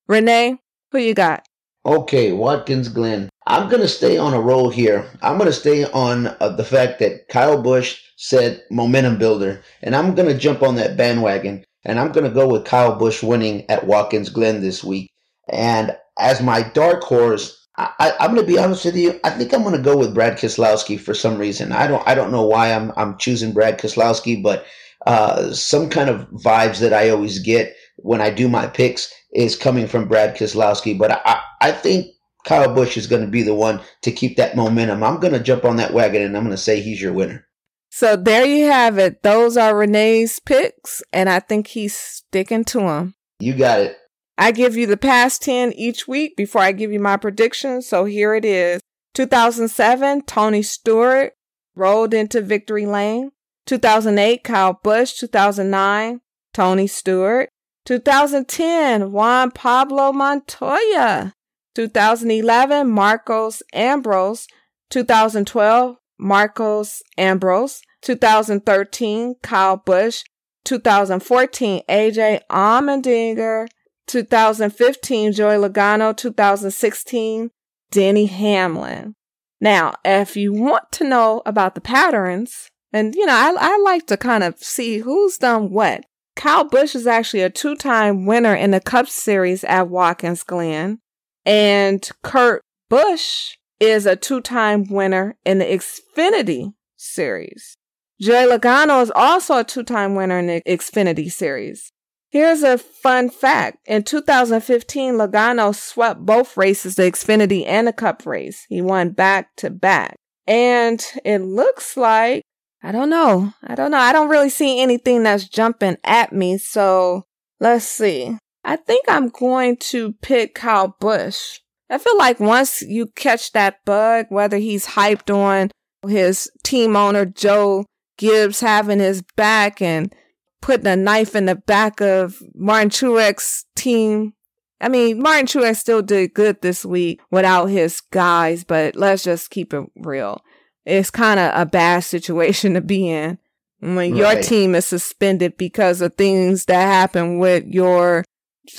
Renee, 0.07 0.57
who 0.91 0.97
you 0.97 1.13
got? 1.13 1.45
Okay, 1.85 2.31
Watkins 2.31 2.89
Glen. 2.89 3.29
I'm 3.45 3.69
going 3.69 3.81
to 3.81 3.87
stay 3.87 4.17
on 4.17 4.33
a 4.33 4.41
roll 4.41 4.69
here. 4.69 5.05
I'm 5.21 5.37
going 5.37 5.49
to 5.49 5.53
stay 5.53 5.85
on 5.85 6.27
uh, 6.27 6.49
the 6.49 6.63
fact 6.63 6.99
that 6.99 7.27
Kyle 7.29 7.61
Busch 7.61 8.01
said 8.15 8.63
momentum 8.71 9.17
builder, 9.17 9.61
and 9.83 9.95
I'm 9.95 10.15
going 10.15 10.27
to 10.27 10.37
jump 10.37 10.63
on 10.63 10.75
that 10.75 10.97
bandwagon, 10.97 11.63
and 11.85 11.99
I'm 11.99 12.11
going 12.11 12.25
to 12.25 12.33
go 12.33 12.47
with 12.47 12.65
Kyle 12.65 12.95
Busch 12.95 13.21
winning 13.21 13.69
at 13.69 13.85
Watkins 13.85 14.29
Glen 14.29 14.61
this 14.61 14.83
week. 14.83 15.11
And 15.49 15.95
as 16.17 16.41
my 16.41 16.63
dark 16.63 17.03
horse, 17.03 17.66
I, 17.77 18.13
am 18.19 18.33
going 18.33 18.45
to 18.45 18.51
be 18.51 18.57
honest 18.57 18.85
with 18.85 18.95
you. 18.95 19.19
I 19.23 19.29
think 19.29 19.53
I'm 19.53 19.61
going 19.61 19.75
to 19.75 19.81
go 19.81 19.95
with 19.95 20.13
Brad 20.13 20.37
Keselowski 20.37 20.99
for 20.99 21.13
some 21.13 21.37
reason. 21.37 21.71
I 21.71 21.85
don't 21.85 22.05
I 22.07 22.15
don't 22.15 22.31
know 22.31 22.45
why 22.45 22.73
I'm 22.73 22.91
I'm 22.97 23.17
choosing 23.17 23.53
Brad 23.53 23.79
Keselowski, 23.79 24.41
but 24.41 24.65
uh, 25.05 25.53
some 25.53 25.89
kind 25.89 26.09
of 26.09 26.27
vibes 26.31 26.79
that 26.79 26.93
I 26.93 27.09
always 27.09 27.39
get 27.39 27.75
when 27.97 28.19
I 28.19 28.31
do 28.31 28.49
my 28.49 28.67
picks 28.67 29.13
is 29.31 29.55
coming 29.55 29.87
from 29.87 30.07
Brad 30.07 30.35
Keselowski. 30.35 30.97
But 30.97 31.21
I 31.25 31.41
I 31.61 31.71
think 31.71 32.07
Kyle 32.45 32.73
Busch 32.73 32.97
is 32.97 33.07
going 33.07 33.23
to 33.23 33.31
be 33.31 33.43
the 33.43 33.53
one 33.53 33.81
to 34.01 34.11
keep 34.11 34.37
that 34.37 34.55
momentum. 34.55 35.03
I'm 35.03 35.19
going 35.19 35.33
to 35.33 35.39
jump 35.39 35.63
on 35.63 35.75
that 35.75 35.93
wagon 35.93 36.23
and 36.23 36.35
I'm 36.35 36.43
going 36.43 36.55
to 36.55 36.61
say 36.61 36.81
he's 36.81 37.01
your 37.01 37.13
winner. 37.13 37.45
So 37.89 38.15
there 38.15 38.45
you 38.45 38.65
have 38.65 38.97
it. 38.97 39.23
Those 39.23 39.57
are 39.57 39.75
Renee's 39.75 40.39
picks, 40.39 41.01
and 41.13 41.29
I 41.29 41.39
think 41.39 41.67
he's 41.67 41.97
sticking 41.97 42.63
to 42.65 42.79
them. 42.79 43.15
You 43.39 43.55
got 43.55 43.79
it. 43.79 43.97
I 44.37 44.51
give 44.51 44.77
you 44.77 44.85
the 44.85 44.97
past 44.97 45.41
10 45.43 45.73
each 45.73 46.07
week 46.07 46.35
before 46.37 46.61
I 46.61 46.71
give 46.71 46.91
you 46.91 46.99
my 46.99 47.17
predictions. 47.17 47.87
So 47.87 48.05
here 48.05 48.35
it 48.35 48.45
is 48.45 48.81
2007, 49.15 50.21
Tony 50.23 50.61
Stewart 50.61 51.33
rolled 51.75 52.13
into 52.13 52.41
victory 52.41 52.85
lane. 52.85 53.31
2008, 53.65 54.43
Kyle 54.43 54.79
Busch. 54.83 55.13
2009, 55.15 56.21
Tony 56.53 56.87
Stewart. 56.87 57.49
2010, 57.85 59.11
Juan 59.11 59.51
Pablo 59.51 60.11
Montoya. 60.11 61.33
2011, 61.75 62.89
Marcos 62.89 63.63
Ambrose. 63.73 64.47
2012, 64.89 65.97
Marcos 66.19 67.01
Ambrose. 67.17 67.81
2013, 68.01 69.35
Kyle 69.41 69.77
Busch. 69.77 70.23
2014, 70.65 71.81
AJ 71.89 72.41
Allmendinger. 72.51 73.67
2015, 74.07 75.33
Joey 75.33 75.55
Logano, 75.55 76.15
2016, 76.15 77.51
Denny 77.91 78.25
Hamlin. 78.25 79.15
Now, 79.59 79.95
if 80.05 80.35
you 80.35 80.53
want 80.53 80.91
to 80.93 81.03
know 81.03 81.41
about 81.45 81.75
the 81.75 81.81
patterns, 81.81 82.69
and 82.93 83.15
you 83.15 83.25
know, 83.25 83.33
I, 83.33 83.55
I 83.59 83.77
like 83.83 84.07
to 84.07 84.17
kind 84.17 84.43
of 84.43 84.57
see 84.59 84.99
who's 84.99 85.37
done 85.37 85.71
what. 85.71 86.05
Kyle 86.35 86.63
Busch 86.63 86.93
is 86.93 87.07
actually 87.07 87.41
a 87.41 87.49
two 87.49 87.75
time 87.75 88.25
winner 88.25 88.53
in 88.53 88.71
the 88.71 88.79
Cup 88.79 89.07
Series 89.07 89.63
at 89.63 89.89
Watkins 89.89 90.43
Glen, 90.43 90.99
and 91.45 92.07
Kurt 92.23 92.61
Busch 92.89 93.55
is 93.79 94.05
a 94.05 94.15
two 94.15 94.41
time 94.41 94.85
winner 94.89 95.35
in 95.45 95.57
the 95.57 95.65
Xfinity 95.65 96.73
Series. 96.95 97.77
Joey 98.21 98.57
Logano 98.57 99.01
is 99.01 99.11
also 99.15 99.57
a 99.57 99.63
two 99.63 99.83
time 99.83 100.15
winner 100.15 100.37
in 100.37 100.47
the 100.47 100.61
Xfinity 100.61 101.31
Series. 101.31 101.91
Here's 102.29 102.61
a 102.63 102.77
fun 102.77 103.29
fact. 103.29 103.77
In 103.85 104.03
2015, 104.03 105.13
Logano 105.13 105.73
swept 105.73 106.25
both 106.25 106.57
races, 106.57 106.95
the 106.95 107.03
Xfinity 107.03 107.65
and 107.65 107.87
the 107.87 107.93
Cup 107.93 108.25
race. 108.25 108.65
He 108.67 108.81
won 108.81 109.11
back 109.11 109.55
to 109.57 109.69
back. 109.69 110.17
And 110.45 111.03
it 111.23 111.39
looks 111.39 111.95
like, 111.95 112.43
I 112.83 112.91
don't 112.91 113.09
know. 113.09 113.53
I 113.63 113.75
don't 113.75 113.91
know. 113.91 113.97
I 113.97 114.11
don't 114.11 114.29
really 114.29 114.49
see 114.49 114.81
anything 114.81 115.23
that's 115.23 115.47
jumping 115.47 115.97
at 116.03 116.33
me. 116.33 116.57
So 116.57 117.23
let's 117.59 117.85
see. 117.85 118.37
I 118.63 118.75
think 118.75 119.05
I'm 119.07 119.29
going 119.29 119.77
to 119.77 120.13
pick 120.21 120.55
Kyle 120.55 120.95
Busch. 120.99 121.59
I 121.89 121.97
feel 121.97 122.17
like 122.17 122.39
once 122.39 122.81
you 122.81 123.07
catch 123.15 123.53
that 123.53 123.77
bug, 123.85 124.25
whether 124.29 124.57
he's 124.57 124.85
hyped 124.85 125.33
on 125.33 125.71
his 126.07 126.51
team 126.63 126.97
owner, 126.97 127.25
Joe 127.25 127.85
Gibbs, 128.17 128.59
having 128.59 128.99
his 128.99 129.23
back 129.35 129.81
and 129.81 130.13
putting 130.61 130.87
a 130.87 130.95
knife 130.95 131.35
in 131.35 131.45
the 131.45 131.55
back 131.55 132.01
of 132.01 132.41
Martin 132.55 132.89
Truex 132.89 133.63
team. 133.75 134.33
I 134.79 134.89
mean, 134.89 135.21
Martin 135.21 135.47
Truex 135.47 135.77
still 135.77 136.01
did 136.01 136.33
good 136.33 136.61
this 136.61 136.85
week 136.85 137.21
without 137.31 137.65
his 137.65 138.01
guys, 138.01 138.63
but 138.63 138.95
let's 138.95 139.23
just 139.23 139.49
keep 139.49 139.73
it 139.73 139.85
real. 139.95 140.41
It's 140.85 141.09
kind 141.09 141.39
of 141.39 141.51
a 141.53 141.65
bad 141.65 142.03
situation 142.03 142.75
to 142.75 142.81
be 142.81 143.09
in 143.09 143.39
when 143.79 144.13
right. 144.13 144.15
your 144.15 144.41
team 144.41 144.75
is 144.75 144.85
suspended 144.85 145.57
because 145.57 146.01
of 146.01 146.15
things 146.15 146.65
that 146.65 146.85
happen 146.85 147.39
with 147.39 147.65
your, 147.65 148.23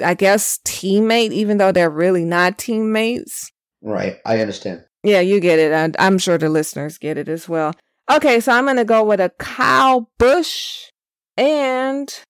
I 0.04 0.14
guess, 0.14 0.58
teammate, 0.64 1.32
even 1.32 1.58
though 1.58 1.72
they're 1.72 1.90
really 1.90 2.24
not 2.24 2.58
teammates. 2.58 3.50
Right. 3.82 4.18
I 4.24 4.40
understand. 4.40 4.84
Yeah, 5.02 5.20
you 5.20 5.40
get 5.40 5.58
it. 5.58 5.96
I'm 5.98 6.18
sure 6.18 6.38
the 6.38 6.48
listeners 6.48 6.98
get 6.98 7.18
it 7.18 7.28
as 7.28 7.48
well. 7.48 7.74
Okay, 8.10 8.40
so 8.40 8.52
I'm 8.52 8.64
going 8.64 8.76
to 8.78 8.84
go 8.84 9.04
with 9.04 9.20
a 9.20 9.30
Kyle 9.38 10.10
Busch 10.18 10.90
and 11.38 12.22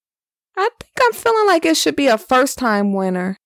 I 0.57 0.69
think 0.79 0.93
I'm 1.01 1.13
feeling 1.13 1.47
like 1.47 1.65
it 1.65 1.77
should 1.77 1.97
be 1.97 2.09
a 2.09 2.19
first 2.19 2.59
time 2.59 2.93
winner. 2.93 3.37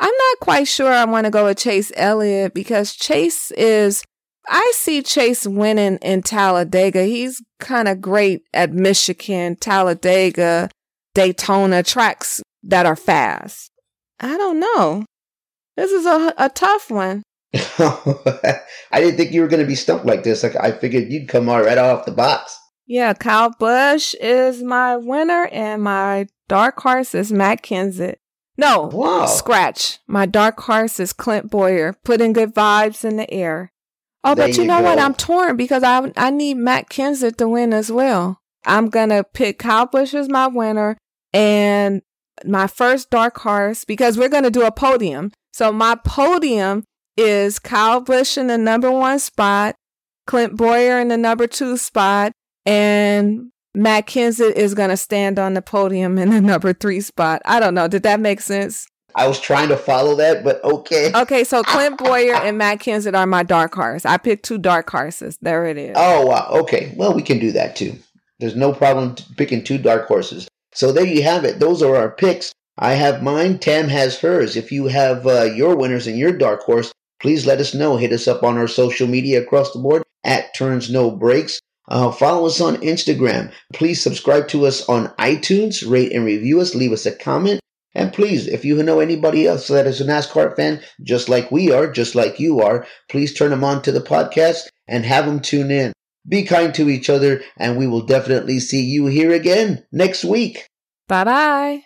I'm 0.00 0.12
not 0.12 0.40
quite 0.40 0.66
sure 0.66 0.92
I 0.92 1.04
want 1.04 1.26
to 1.26 1.30
go 1.30 1.44
with 1.44 1.58
Chase 1.58 1.92
Elliott 1.94 2.52
because 2.52 2.94
Chase 2.94 3.52
is, 3.52 4.02
I 4.48 4.72
see 4.74 5.02
Chase 5.02 5.46
winning 5.46 5.98
in 6.02 6.22
Talladega. 6.22 7.04
He's 7.04 7.40
kind 7.60 7.86
of 7.86 8.00
great 8.00 8.42
at 8.52 8.72
Michigan, 8.72 9.56
Talladega, 9.56 10.68
Daytona 11.14 11.84
tracks 11.84 12.42
that 12.64 12.84
are 12.84 12.96
fast. 12.96 13.70
I 14.18 14.36
don't 14.36 14.58
know. 14.58 15.04
This 15.76 15.92
is 15.92 16.06
a, 16.06 16.34
a 16.36 16.48
tough 16.48 16.90
one. 16.90 17.22
I 17.54 18.60
didn't 18.94 19.16
think 19.16 19.30
you 19.30 19.42
were 19.42 19.48
going 19.48 19.62
to 19.62 19.66
be 19.66 19.76
stumped 19.76 20.06
like 20.06 20.24
this. 20.24 20.42
Like 20.42 20.56
I 20.56 20.72
figured 20.72 21.12
you'd 21.12 21.28
come 21.28 21.48
right 21.48 21.78
off 21.78 22.04
the 22.04 22.12
box. 22.12 22.58
Yeah, 22.86 23.14
Kyle 23.14 23.54
Busch 23.58 24.14
is 24.20 24.62
my 24.62 24.96
winner, 24.96 25.46
and 25.46 25.82
my 25.82 26.26
dark 26.48 26.80
horse 26.80 27.14
is 27.14 27.32
Matt 27.32 27.62
Kenseth. 27.62 28.16
No, 28.56 28.82
wow. 28.92 29.26
scratch. 29.26 29.98
My 30.06 30.26
dark 30.26 30.60
horse 30.60 31.00
is 31.00 31.12
Clint 31.12 31.50
Bowyer, 31.50 31.94
putting 32.04 32.32
good 32.32 32.54
vibes 32.54 33.04
in 33.04 33.16
the 33.16 33.30
air. 33.32 33.72
Oh, 34.22 34.34
there 34.34 34.48
but 34.48 34.56
you, 34.56 34.62
you 34.62 34.68
know 34.68 34.78
go. 34.78 34.84
what? 34.84 34.98
I'm 34.98 35.14
torn 35.14 35.56
because 35.56 35.82
I 35.82 36.12
I 36.16 36.30
need 36.30 36.54
Matt 36.54 36.88
Kenseth 36.88 37.36
to 37.36 37.48
win 37.48 37.72
as 37.72 37.90
well. 37.90 38.40
I'm 38.64 38.88
gonna 38.88 39.24
pick 39.24 39.58
Kyle 39.58 39.86
Busch 39.86 40.14
as 40.14 40.28
my 40.28 40.46
winner 40.46 40.96
and 41.32 42.02
my 42.44 42.66
first 42.66 43.10
dark 43.10 43.38
horse 43.38 43.84
because 43.84 44.16
we're 44.16 44.28
gonna 44.28 44.50
do 44.50 44.62
a 44.62 44.72
podium. 44.72 45.32
So 45.52 45.72
my 45.72 45.96
podium 45.96 46.84
is 47.16 47.58
Kyle 47.58 48.00
Busch 48.00 48.38
in 48.38 48.46
the 48.46 48.58
number 48.58 48.90
one 48.90 49.18
spot, 49.18 49.74
Clint 50.26 50.56
Bowyer 50.56 50.98
in 51.00 51.08
the 51.08 51.18
number 51.18 51.46
two 51.46 51.76
spot, 51.76 52.32
and 52.66 53.50
Matt 53.74 54.06
Kenseth 54.06 54.52
is 54.52 54.74
going 54.74 54.90
to 54.90 54.96
stand 54.96 55.38
on 55.38 55.54
the 55.54 55.62
podium 55.62 56.18
in 56.18 56.30
the 56.30 56.40
number 56.40 56.72
three 56.72 57.00
spot. 57.00 57.42
I 57.44 57.60
don't 57.60 57.74
know. 57.74 57.88
Did 57.88 58.04
that 58.04 58.20
make 58.20 58.40
sense? 58.40 58.86
I 59.16 59.28
was 59.28 59.40
trying 59.40 59.68
to 59.68 59.76
follow 59.76 60.16
that, 60.16 60.42
but 60.42 60.62
okay. 60.64 61.12
Okay, 61.14 61.44
so 61.44 61.62
Clint 61.64 61.98
Bowyer 61.98 62.34
and 62.34 62.58
Matt 62.58 62.80
Kenseth 62.80 63.16
are 63.16 63.26
my 63.26 63.42
dark 63.42 63.74
horse. 63.74 64.04
I 64.04 64.16
picked 64.16 64.44
two 64.44 64.58
dark 64.58 64.90
horses. 64.90 65.38
There 65.40 65.66
it 65.66 65.76
is. 65.76 65.94
Oh, 65.96 66.26
wow. 66.26 66.48
Okay. 66.50 66.92
Well, 66.96 67.14
we 67.14 67.22
can 67.22 67.38
do 67.38 67.52
that 67.52 67.76
too. 67.76 67.94
There's 68.40 68.56
no 68.56 68.72
problem 68.72 69.14
picking 69.36 69.62
two 69.62 69.78
dark 69.78 70.06
horses. 70.06 70.48
So 70.72 70.90
there 70.90 71.06
you 71.06 71.22
have 71.22 71.44
it. 71.44 71.60
Those 71.60 71.82
are 71.82 71.94
our 71.94 72.10
picks. 72.10 72.52
I 72.76 72.94
have 72.94 73.22
mine. 73.22 73.58
Tam 73.60 73.88
has 73.88 74.18
hers. 74.18 74.56
If 74.56 74.72
you 74.72 74.86
have 74.88 75.26
uh, 75.26 75.44
your 75.44 75.76
winners 75.76 76.08
and 76.08 76.18
your 76.18 76.32
dark 76.32 76.62
horse, 76.62 76.92
please 77.20 77.46
let 77.46 77.60
us 77.60 77.74
know. 77.74 77.96
Hit 77.96 78.12
us 78.12 78.26
up 78.26 78.42
on 78.42 78.58
our 78.58 78.66
social 78.66 79.06
media 79.06 79.40
across 79.40 79.72
the 79.72 79.78
board 79.78 80.02
at 80.24 80.52
Turns 80.54 80.90
No 80.90 81.12
Breaks. 81.12 81.60
Uh, 81.88 82.10
follow 82.10 82.46
us 82.46 82.60
on 82.60 82.76
Instagram. 82.76 83.52
Please 83.72 84.02
subscribe 84.02 84.48
to 84.48 84.66
us 84.66 84.88
on 84.88 85.08
iTunes, 85.18 85.88
rate 85.88 86.12
and 86.12 86.24
review 86.24 86.60
us, 86.60 86.74
leave 86.74 86.92
us 86.92 87.06
a 87.06 87.14
comment. 87.14 87.60
And 87.94 88.12
please, 88.12 88.48
if 88.48 88.64
you 88.64 88.82
know 88.82 89.00
anybody 89.00 89.46
else 89.46 89.68
that 89.68 89.86
is 89.86 90.00
a 90.00 90.04
NASCAR 90.04 90.56
fan, 90.56 90.80
just 91.02 91.28
like 91.28 91.52
we 91.52 91.70
are, 91.70 91.90
just 91.90 92.14
like 92.14 92.40
you 92.40 92.60
are, 92.60 92.86
please 93.08 93.32
turn 93.32 93.50
them 93.50 93.62
on 93.62 93.82
to 93.82 93.92
the 93.92 94.00
podcast 94.00 94.68
and 94.88 95.04
have 95.04 95.26
them 95.26 95.40
tune 95.40 95.70
in. 95.70 95.92
Be 96.26 96.42
kind 96.44 96.74
to 96.74 96.88
each 96.88 97.10
other, 97.10 97.42
and 97.56 97.76
we 97.76 97.86
will 97.86 98.04
definitely 98.04 98.58
see 98.58 98.82
you 98.82 99.06
here 99.06 99.32
again 99.32 99.84
next 99.92 100.24
week. 100.24 100.66
Bye 101.06 101.24
bye. 101.24 101.82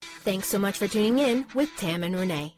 Thanks 0.00 0.48
so 0.48 0.58
much 0.58 0.78
for 0.78 0.88
tuning 0.88 1.18
in 1.18 1.46
with 1.54 1.70
Tam 1.76 2.02
and 2.02 2.16
Renee. 2.16 2.54